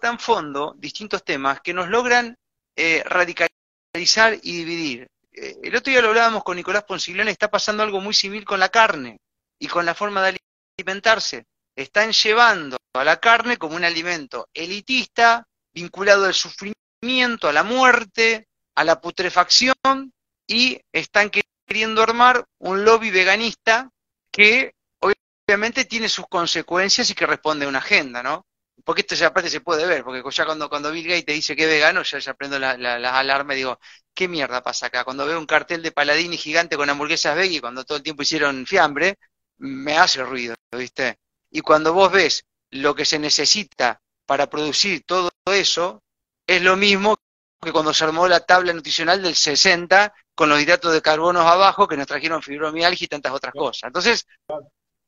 tan 0.00 0.18
fondo 0.18 0.74
distintos 0.78 1.24
temas 1.24 1.60
que 1.60 1.74
nos 1.74 1.88
logran 1.88 2.36
radicalizar 2.76 4.38
y 4.42 4.64
dividir. 4.64 5.08
el 5.32 5.74
otro 5.74 5.90
día 5.90 6.02
lo 6.02 6.08
hablábamos 6.08 6.44
con 6.44 6.56
Nicolás 6.56 6.84
Ponciglione, 6.84 7.30
está 7.30 7.50
pasando 7.50 7.82
algo 7.82 8.00
muy 8.00 8.14
civil 8.14 8.44
con 8.44 8.60
la 8.60 8.68
carne 8.68 9.18
y 9.58 9.66
con 9.66 9.84
la 9.86 9.94
forma 9.94 10.22
de 10.22 10.38
alimentarse. 10.78 11.44
Están 11.74 12.12
llevando 12.12 12.76
a 12.94 13.04
la 13.04 13.18
carne 13.18 13.58
como 13.58 13.76
un 13.76 13.84
alimento 13.84 14.48
elitista, 14.54 15.46
vinculado 15.74 16.24
al 16.24 16.34
sufrimiento, 16.34 17.48
a 17.48 17.52
la 17.52 17.62
muerte, 17.62 18.48
a 18.74 18.84
la 18.84 19.00
putrefacción, 19.00 20.12
y 20.46 20.80
están 20.92 21.30
queriendo 21.66 22.02
armar 22.02 22.44
un 22.58 22.84
lobby 22.84 23.10
veganista 23.10 23.90
que 24.30 24.74
obviamente 25.00 25.84
tiene 25.84 26.08
sus 26.08 26.26
consecuencias 26.28 27.10
y 27.10 27.14
que 27.14 27.26
responde 27.26 27.66
a 27.66 27.68
una 27.68 27.78
agenda, 27.78 28.22
¿no? 28.22 28.46
Porque 28.84 29.00
esto 29.00 29.14
ya 29.14 29.28
aparte 29.28 29.50
se 29.50 29.60
puede 29.60 29.86
ver, 29.86 30.04
porque 30.04 30.22
ya 30.30 30.44
cuando, 30.44 30.92
Bill 30.92 31.08
Gates 31.08 31.24
te 31.24 31.32
dice 31.32 31.56
que 31.56 31.64
es 31.64 31.68
vegano, 31.68 32.02
ya, 32.02 32.18
ya 32.18 32.34
prendo 32.34 32.58
las 32.58 32.78
la, 32.78 33.18
alarmas 33.18 33.54
y 33.54 33.58
digo, 33.58 33.80
¿qué 34.14 34.28
mierda 34.28 34.62
pasa 34.62 34.86
acá? 34.86 35.02
Cuando 35.04 35.26
veo 35.26 35.38
un 35.38 35.46
cartel 35.46 35.82
de 35.82 35.92
Paladini 35.92 36.36
gigante 36.36 36.76
con 36.76 36.88
hamburguesas 36.88 37.36
veggie, 37.36 37.60
cuando 37.60 37.84
todo 37.84 37.98
el 37.98 38.04
tiempo 38.04 38.22
hicieron 38.22 38.66
fiambre, 38.66 39.18
me 39.58 39.96
hace 39.98 40.22
ruido, 40.22 40.54
¿viste? 40.72 41.18
Y 41.50 41.62
cuando 41.62 41.94
vos 41.94 42.12
ves 42.12 42.44
lo 42.70 42.94
que 42.94 43.04
se 43.04 43.18
necesita 43.18 44.00
para 44.26 44.50
producir 44.50 45.04
todo 45.04 45.30
eso 45.46 46.02
es 46.46 46.62
lo 46.62 46.76
mismo 46.76 47.16
que 47.62 47.72
cuando 47.72 47.94
se 47.94 48.04
armó 48.04 48.28
la 48.28 48.40
tabla 48.40 48.72
nutricional 48.72 49.22
del 49.22 49.34
60 49.34 50.12
con 50.36 50.50
los 50.50 50.60
hidratos 50.60 50.92
de 50.92 51.02
carbono 51.02 51.40
abajo 51.40 51.88
que 51.88 51.96
nos 51.96 52.06
trajeron 52.06 52.42
fibromialgia 52.42 53.06
y 53.06 53.08
tantas 53.08 53.32
otras 53.32 53.54
cosas. 53.54 53.84
Entonces, 53.88 54.26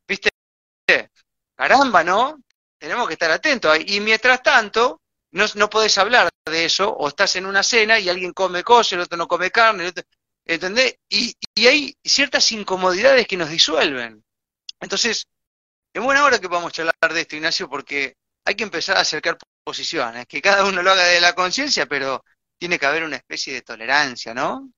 viste, 0.08 0.30
caramba, 1.54 2.02
¿no? 2.02 2.42
Tenemos 2.78 3.06
que 3.06 3.12
estar 3.12 3.30
atentos. 3.30 3.78
Y 3.86 4.00
mientras 4.00 4.42
tanto, 4.42 5.02
no, 5.32 5.44
no 5.54 5.68
podés 5.68 5.98
hablar 5.98 6.30
de 6.46 6.64
eso, 6.64 6.90
o 6.90 7.08
estás 7.08 7.36
en 7.36 7.44
una 7.44 7.62
cena 7.62 7.98
y 7.98 8.08
alguien 8.08 8.32
come 8.32 8.64
cosas, 8.64 8.94
el 8.94 9.00
otro 9.00 9.18
no 9.18 9.28
come 9.28 9.50
carne, 9.50 9.92
¿entendés? 10.46 10.96
Y, 11.10 11.34
y 11.54 11.66
hay 11.66 11.94
ciertas 12.02 12.50
incomodidades 12.52 13.26
que 13.26 13.36
nos 13.36 13.50
disuelven. 13.50 14.24
Entonces, 14.80 15.26
es 15.92 16.02
buena 16.02 16.24
hora 16.24 16.38
que 16.38 16.48
podamos 16.48 16.72
charlar 16.72 16.94
de 17.12 17.20
esto, 17.20 17.36
Ignacio, 17.36 17.68
porque 17.68 18.16
hay 18.46 18.54
que 18.54 18.64
empezar 18.64 18.96
a 18.96 19.00
acercar 19.00 19.36
posiciones, 19.62 20.26
que 20.26 20.40
cada 20.40 20.64
uno 20.64 20.82
lo 20.82 20.92
haga 20.92 21.04
de 21.04 21.20
la 21.20 21.34
conciencia, 21.34 21.84
pero 21.84 22.24
tiene 22.58 22.78
que 22.78 22.86
haber 22.86 23.04
una 23.04 23.16
especie 23.16 23.52
de 23.52 23.60
tolerancia, 23.60 24.32
¿no? 24.32 24.70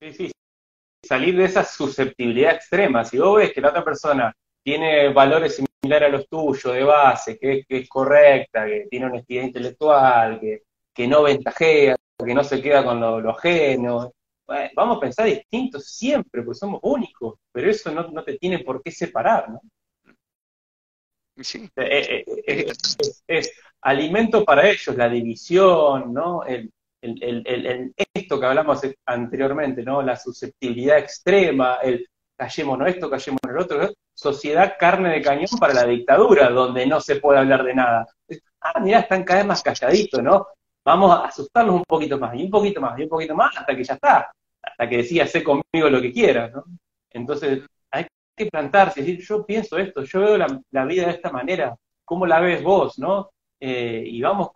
Sí, 0.00 0.12
sí. 0.12 0.32
Salir 1.04 1.36
de 1.36 1.44
esa 1.44 1.64
susceptibilidad 1.64 2.54
extrema. 2.54 3.04
Si 3.04 3.18
vos 3.18 3.36
ves 3.36 3.52
que 3.52 3.60
la 3.60 3.68
otra 3.68 3.84
persona 3.84 4.34
tiene 4.62 5.12
valores 5.12 5.56
similares 5.56 6.08
a 6.08 6.12
los 6.12 6.28
tuyos, 6.28 6.74
de 6.74 6.84
base, 6.84 7.38
que 7.38 7.64
es, 7.68 7.88
correcta, 7.88 8.66
que 8.66 8.86
tiene 8.90 9.06
honestidad 9.06 9.44
intelectual, 9.44 10.40
que, 10.40 10.62
que 10.94 11.06
no 11.06 11.22
ventajea, 11.22 11.96
que 12.24 12.34
no 12.34 12.44
se 12.44 12.60
queda 12.62 12.84
con 12.84 13.00
lo, 13.00 13.30
ajeno, 13.30 14.12
vamos 14.74 14.96
a 14.96 15.00
pensar 15.00 15.26
distintos 15.26 15.86
siempre, 15.86 16.42
porque 16.42 16.58
somos 16.58 16.80
únicos, 16.82 17.38
pero 17.52 17.70
eso 17.70 17.90
no, 17.92 18.08
no 18.08 18.24
te 18.24 18.38
tiene 18.38 18.60
por 18.60 18.82
qué 18.82 18.90
separar, 18.90 19.50
¿no? 19.50 19.60
Sí. 21.42 21.70
Eh, 21.76 22.24
eh, 22.26 22.42
eh, 22.46 22.72
es, 23.26 23.52
alimento 23.80 24.44
para 24.44 24.68
ellos, 24.68 24.94
la 24.96 25.08
división, 25.08 26.12
¿no? 26.12 26.44
El, 26.44 26.70
esto 27.00 28.38
que 28.38 28.46
hablamos 28.46 28.80
anteriormente, 29.06 29.82
¿no? 29.82 30.02
La 30.02 30.16
susceptibilidad 30.16 30.98
extrema, 30.98 31.78
el 31.82 32.06
callémonos 32.36 32.88
esto, 32.88 33.10
callémonos 33.10 33.50
el 33.50 33.58
otro, 33.58 33.92
sociedad 34.14 34.74
carne 34.78 35.10
de 35.10 35.22
cañón 35.22 35.58
para 35.58 35.74
la 35.74 35.84
dictadura, 35.84 36.48
donde 36.48 36.86
no 36.86 37.00
se 37.00 37.16
puede 37.16 37.38
hablar 37.38 37.64
de 37.64 37.74
nada. 37.74 38.06
Ah, 38.60 38.80
mira, 38.80 39.00
están 39.00 39.24
cada 39.24 39.40
vez 39.40 39.46
más 39.46 39.62
calladitos, 39.62 40.22
¿no? 40.22 40.46
Vamos 40.84 41.12
a 41.12 41.26
asustarlos 41.26 41.74
un 41.74 41.84
poquito 41.84 42.18
más, 42.18 42.34
y 42.34 42.44
un 42.44 42.50
poquito 42.50 42.80
más, 42.80 42.98
y 42.98 43.02
un 43.02 43.08
poquito 43.10 43.34
más, 43.34 43.56
hasta 43.56 43.76
que 43.76 43.84
ya 43.84 43.94
está, 43.94 44.30
hasta 44.62 44.88
que 44.88 44.96
decía, 44.98 45.26
sé 45.26 45.44
conmigo 45.44 45.90
lo 45.90 46.00
que 46.00 46.12
quieras, 46.12 46.52
¿no? 46.52 46.64
Entonces, 47.10 47.62
que 48.36 48.46
plantarse, 48.46 49.00
decir, 49.00 49.20
yo 49.20 49.44
pienso 49.44 49.76
esto, 49.76 50.02
yo 50.02 50.20
veo 50.20 50.38
la, 50.38 50.84
vida 50.86 51.06
de 51.06 51.12
esta 51.12 51.30
manera, 51.30 51.76
¿cómo 52.04 52.26
la 52.26 52.40
ves 52.40 52.62
vos, 52.62 52.98
no? 52.98 53.30
Eh, 53.60 54.02
y 54.06 54.22
vamos 54.22 54.50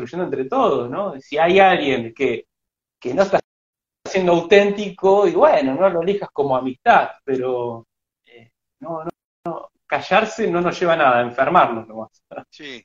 construyendo 0.00 0.24
entre 0.24 0.48
todos, 0.48 0.90
¿no? 0.90 1.20
Si 1.20 1.38
hay 1.38 1.58
alguien 1.58 2.14
que, 2.14 2.46
que 2.98 3.14
no 3.14 3.22
está 3.22 3.40
siendo 4.04 4.32
auténtico, 4.32 5.26
y 5.26 5.32
bueno, 5.32 5.74
no 5.74 5.88
lo 5.88 6.02
elijas 6.02 6.30
como 6.32 6.56
amistad, 6.56 7.10
pero 7.24 7.86
eh, 8.24 8.50
no, 8.80 9.04
no, 9.04 9.10
no, 9.44 9.70
callarse 9.86 10.50
no 10.50 10.60
nos 10.60 10.78
lleva 10.78 10.94
a 10.94 10.96
nada, 10.96 11.18
a 11.18 11.22
enfermarnos 11.22 11.86
nomás. 11.86 12.10
Sí, 12.50 12.84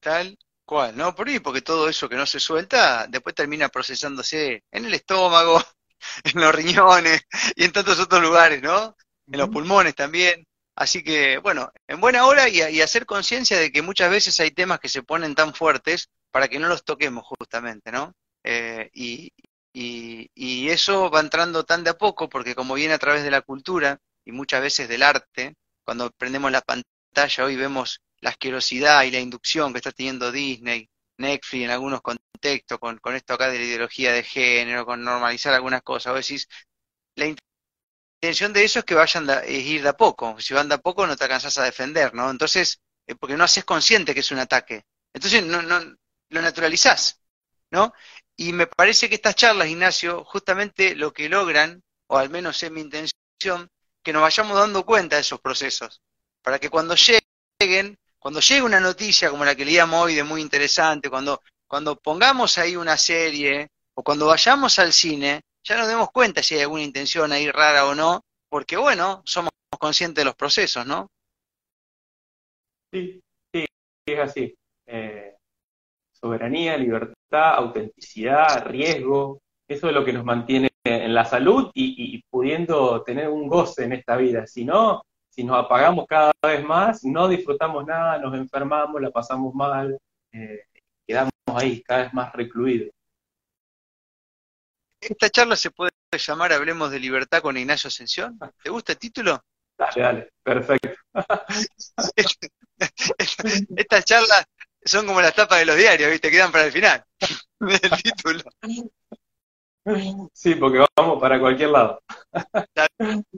tal 0.00 0.38
cual, 0.64 0.96
¿no? 0.96 1.14
Por 1.14 1.28
ahí, 1.28 1.40
porque 1.40 1.62
todo 1.62 1.88
eso 1.88 2.08
que 2.08 2.16
no 2.16 2.26
se 2.26 2.40
suelta, 2.40 3.06
después 3.08 3.34
termina 3.34 3.68
procesándose 3.68 4.62
en 4.70 4.84
el 4.84 4.94
estómago, 4.94 5.60
en 6.24 6.40
los 6.40 6.54
riñones 6.54 7.22
y 7.56 7.64
en 7.64 7.72
tantos 7.72 7.98
otros 8.00 8.22
lugares, 8.22 8.62
¿no? 8.62 8.94
en 9.30 9.38
los 9.38 9.48
pulmones 9.48 9.94
también. 9.94 10.46
Así 10.74 11.02
que, 11.02 11.38
bueno, 11.38 11.72
en 11.88 12.00
buena 12.00 12.24
hora 12.26 12.48
y, 12.48 12.80
hacer 12.80 13.04
conciencia 13.04 13.58
de 13.58 13.72
que 13.72 13.82
muchas 13.82 14.10
veces 14.10 14.38
hay 14.38 14.52
temas 14.52 14.78
que 14.78 14.88
se 14.88 15.02
ponen 15.02 15.34
tan 15.34 15.52
fuertes 15.52 16.08
para 16.30 16.48
que 16.48 16.58
no 16.58 16.68
los 16.68 16.84
toquemos 16.84 17.24
justamente, 17.26 17.92
¿no? 17.92 18.14
Eh, 18.44 18.90
y, 18.92 19.32
y, 19.72 20.68
eso 20.70 21.10
va 21.10 21.20
entrando 21.20 21.64
tan 21.64 21.84
de 21.84 21.90
a 21.90 21.98
poco 21.98 22.28
porque 22.28 22.54
como 22.54 22.74
viene 22.74 22.94
a 22.94 22.98
través 22.98 23.22
de 23.22 23.30
la 23.30 23.42
cultura 23.42 24.00
y 24.24 24.32
muchas 24.32 24.60
veces 24.62 24.88
del 24.88 25.02
arte, 25.02 25.56
cuando 25.84 26.10
prendemos 26.10 26.50
la 26.52 26.62
pantalla 26.62 27.44
hoy 27.44 27.56
vemos 27.56 28.00
la 28.20 28.30
asquerosidad 28.30 29.04
y 29.04 29.10
la 29.10 29.20
inducción 29.20 29.72
que 29.72 29.78
está 29.78 29.92
teniendo 29.92 30.32
Disney, 30.32 30.88
Netflix 31.18 31.64
en 31.64 31.70
algunos 31.70 32.02
contextos, 32.02 32.78
con, 32.78 32.98
con 32.98 33.14
esto 33.14 33.34
acá 33.34 33.48
de 33.50 33.58
la 33.58 33.64
ideología 33.64 34.12
de 34.12 34.22
género, 34.22 34.86
con 34.86 35.02
normalizar 35.02 35.54
algunas 35.54 35.82
cosas. 35.82 36.12
Vos 36.12 36.26
decís, 36.26 36.48
la 37.16 37.26
intención 38.20 38.52
de 38.52 38.64
eso 38.64 38.80
es 38.80 38.84
que 38.84 38.94
vayan 38.94 39.28
a 39.30 39.44
ir 39.46 39.82
de 39.82 39.88
a 39.88 39.96
poco. 39.96 40.40
Si 40.40 40.54
van 40.54 40.68
de 40.68 40.76
a 40.76 40.78
poco 40.78 41.06
no 41.06 41.16
te 41.16 41.24
alcanzas 41.24 41.58
a 41.58 41.64
defender, 41.64 42.14
¿no? 42.14 42.30
Entonces, 42.30 42.80
eh, 43.06 43.14
porque 43.14 43.36
no 43.36 43.44
haces 43.44 43.64
consciente 43.64 44.14
que 44.14 44.20
es 44.20 44.30
un 44.30 44.38
ataque. 44.38 44.84
Entonces 45.12 45.44
no, 45.44 45.62
no, 45.62 45.80
lo 46.30 46.42
naturalizás, 46.42 47.20
¿no? 47.70 47.92
Y 48.36 48.52
me 48.52 48.66
parece 48.66 49.08
que 49.08 49.16
estas 49.16 49.34
charlas, 49.34 49.68
Ignacio, 49.68 50.24
justamente 50.24 50.94
lo 50.94 51.12
que 51.12 51.28
logran, 51.28 51.82
o 52.06 52.18
al 52.18 52.30
menos 52.30 52.62
es 52.62 52.70
mi 52.70 52.80
intención, 52.80 53.70
que 54.02 54.12
nos 54.12 54.22
vayamos 54.22 54.56
dando 54.56 54.86
cuenta 54.86 55.16
de 55.16 55.22
esos 55.22 55.40
procesos. 55.40 56.00
Para 56.42 56.58
que 56.58 56.70
cuando 56.70 56.94
lleguen, 56.94 57.98
cuando 58.18 58.40
llegue 58.40 58.62
una 58.62 58.80
noticia 58.80 59.30
como 59.30 59.44
la 59.44 59.54
que 59.54 59.64
leíamos 59.64 60.04
hoy 60.04 60.14
de 60.14 60.22
muy 60.22 60.40
interesante, 60.40 61.10
cuando, 61.10 61.42
cuando 61.66 61.96
pongamos 61.96 62.58
ahí 62.58 62.76
una 62.76 62.96
serie, 62.96 63.68
o 63.94 64.02
cuando 64.04 64.26
vayamos 64.26 64.78
al 64.78 64.92
cine, 64.92 65.42
ya 65.64 65.76
nos 65.76 65.88
demos 65.88 66.10
cuenta 66.12 66.40
si 66.42 66.54
hay 66.54 66.60
alguna 66.60 66.84
intención 66.84 67.32
ahí 67.32 67.50
rara 67.50 67.86
o 67.86 67.94
no, 67.94 68.24
porque 68.48 68.76
bueno, 68.76 69.22
somos 69.24 69.50
conscientes 69.78 70.22
de 70.22 70.24
los 70.26 70.36
procesos, 70.36 70.86
¿no? 70.86 71.10
Sí, 72.92 73.20
sí, 73.52 73.66
es 74.06 74.18
así. 74.20 74.54
Eh, 74.86 75.17
soberanía, 76.20 76.76
libertad, 76.76 77.54
autenticidad, 77.54 78.66
riesgo, 78.66 79.40
eso 79.68 79.88
es 79.88 79.94
lo 79.94 80.04
que 80.04 80.12
nos 80.12 80.24
mantiene 80.24 80.68
en 80.84 81.14
la 81.14 81.24
salud 81.24 81.70
y, 81.74 82.22
pudiendo 82.30 83.02
tener 83.02 83.28
un 83.28 83.48
goce 83.48 83.84
en 83.84 83.92
esta 83.92 84.16
vida. 84.16 84.46
Si 84.46 84.64
no, 84.64 85.02
si 85.28 85.44
nos 85.44 85.56
apagamos 85.56 86.06
cada 86.06 86.32
vez 86.42 86.64
más, 86.64 87.04
no 87.04 87.28
disfrutamos 87.28 87.84
nada, 87.84 88.18
nos 88.18 88.34
enfermamos, 88.34 89.00
la 89.00 89.10
pasamos 89.10 89.54
mal, 89.54 89.98
eh, 90.32 90.64
quedamos 91.06 91.32
ahí 91.46 91.82
cada 91.82 92.04
vez 92.04 92.14
más 92.14 92.32
recluidos. 92.32 92.90
Esta 95.00 95.30
charla 95.30 95.56
se 95.56 95.70
puede 95.70 95.92
llamar 96.10 96.52
Hablemos 96.52 96.90
de 96.90 96.98
Libertad 96.98 97.42
con 97.42 97.56
Ignacio 97.56 97.88
Ascensión. 97.88 98.38
¿Te 98.62 98.70
gusta 98.70 98.92
el 98.92 98.98
título? 98.98 99.44
Dale, 99.76 100.02
dale, 100.02 100.32
perfecto. 100.42 100.90
Estas 103.76 104.04
charlas 104.04 104.44
son 104.84 105.06
como 105.06 105.20
las 105.20 105.34
tapas 105.34 105.58
de 105.58 105.66
los 105.66 105.76
diarios, 105.76 106.10
¿viste? 106.10 106.30
Quedan 106.30 106.52
para 106.52 106.66
el 106.66 106.72
final 106.72 107.04
del 107.60 107.80
título. 108.02 108.42
Sí, 110.32 110.54
porque 110.56 110.84
vamos 110.96 111.20
para 111.20 111.40
cualquier 111.40 111.70
lado. 111.70 112.02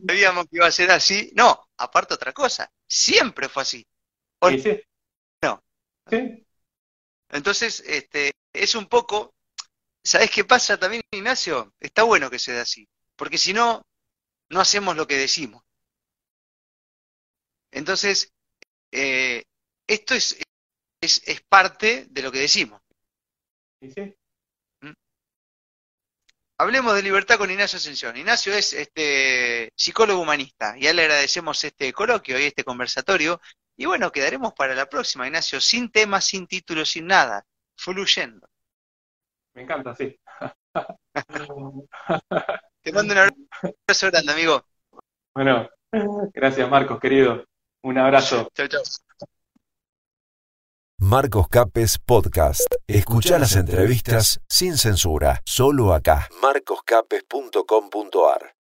Sabíamos 0.07 0.47
que 0.47 0.57
iba 0.57 0.67
a 0.67 0.73
ser 0.73 0.91
así. 0.91 1.33
No, 1.37 1.69
aparte 1.77 2.15
otra 2.15 2.33
cosa, 2.33 2.71
siempre 2.87 3.49
fue 3.49 3.63
así. 3.63 3.87
Sí, 4.49 4.59
sí. 4.61 4.81
No. 5.43 5.63
Sí. 6.09 6.47
Entonces, 7.29 7.85
este, 7.87 8.33
es 8.53 8.75
un 8.75 8.87
poco, 8.87 9.35
¿sabes 10.03 10.31
qué 10.31 10.45
pasa 10.45 10.79
también, 10.79 11.03
Ignacio? 11.13 11.73
Está 11.79 12.03
bueno 12.03 12.31
que 12.31 12.39
sea 12.39 12.63
así, 12.63 12.89
porque 13.17 13.39
si 13.39 13.53
no, 13.53 13.87
no 14.49 14.61
hacemos 14.61 14.97
lo 14.97 15.07
que 15.07 15.17
decimos. 15.17 15.63
Entonces, 17.71 18.33
eh, 18.91 19.45
esto 19.87 20.15
es, 20.15 20.37
es, 21.01 21.23
es, 21.27 21.41
parte 21.43 22.07
de 22.11 22.23
lo 22.23 22.31
que 22.31 22.41
decimos. 22.41 22.81
Sí, 23.81 23.91
sí. 23.91 24.15
Hablemos 26.61 26.95
de 26.95 27.03
libertad 27.03 27.39
con 27.39 27.51
Ignacio 27.51 27.79
Ascensión. 27.79 28.19
Ignacio 28.19 28.53
es 28.53 28.75
este 28.75 29.73
psicólogo 29.75 30.21
humanista 30.21 30.77
y 30.77 30.87
a 30.87 30.91
él 30.91 30.97
le 30.97 31.05
agradecemos 31.05 31.65
este 31.65 31.91
coloquio 31.91 32.39
y 32.39 32.43
este 32.43 32.65
conversatorio. 32.65 33.41
Y 33.79 33.87
bueno, 33.87 34.13
quedaremos 34.13 34.53
para 34.53 34.75
la 34.75 34.85
próxima, 34.85 35.27
Ignacio, 35.27 35.59
sin 35.59 35.91
tema, 35.91 36.21
sin 36.21 36.47
título, 36.47 36.85
sin 36.85 37.07
nada, 37.07 37.47
fluyendo. 37.79 38.47
Me 39.55 39.63
encanta, 39.63 39.95
sí. 39.95 40.15
Te 42.83 42.93
mando 42.93 43.15
un 43.15 43.19
abrazo 43.21 44.11
grande, 44.11 44.31
amigo. 44.31 44.63
Bueno, 45.35 45.67
gracias 46.35 46.69
Marcos, 46.69 47.01
querido. 47.01 47.43
Un 47.85 47.97
abrazo. 47.97 48.51
Chao, 48.55 48.69
chao. 48.69 48.83
Marcos 51.03 51.49
Capes 51.49 51.99
Podcast. 51.99 52.75
Escucha 52.87 53.39
las 53.39 53.57
entrevistas 53.57 54.39
sin 54.47 54.77
censura, 54.77 55.41
solo 55.47 55.95
acá. 55.95 56.29
marcoscapes.com.ar 56.43 58.60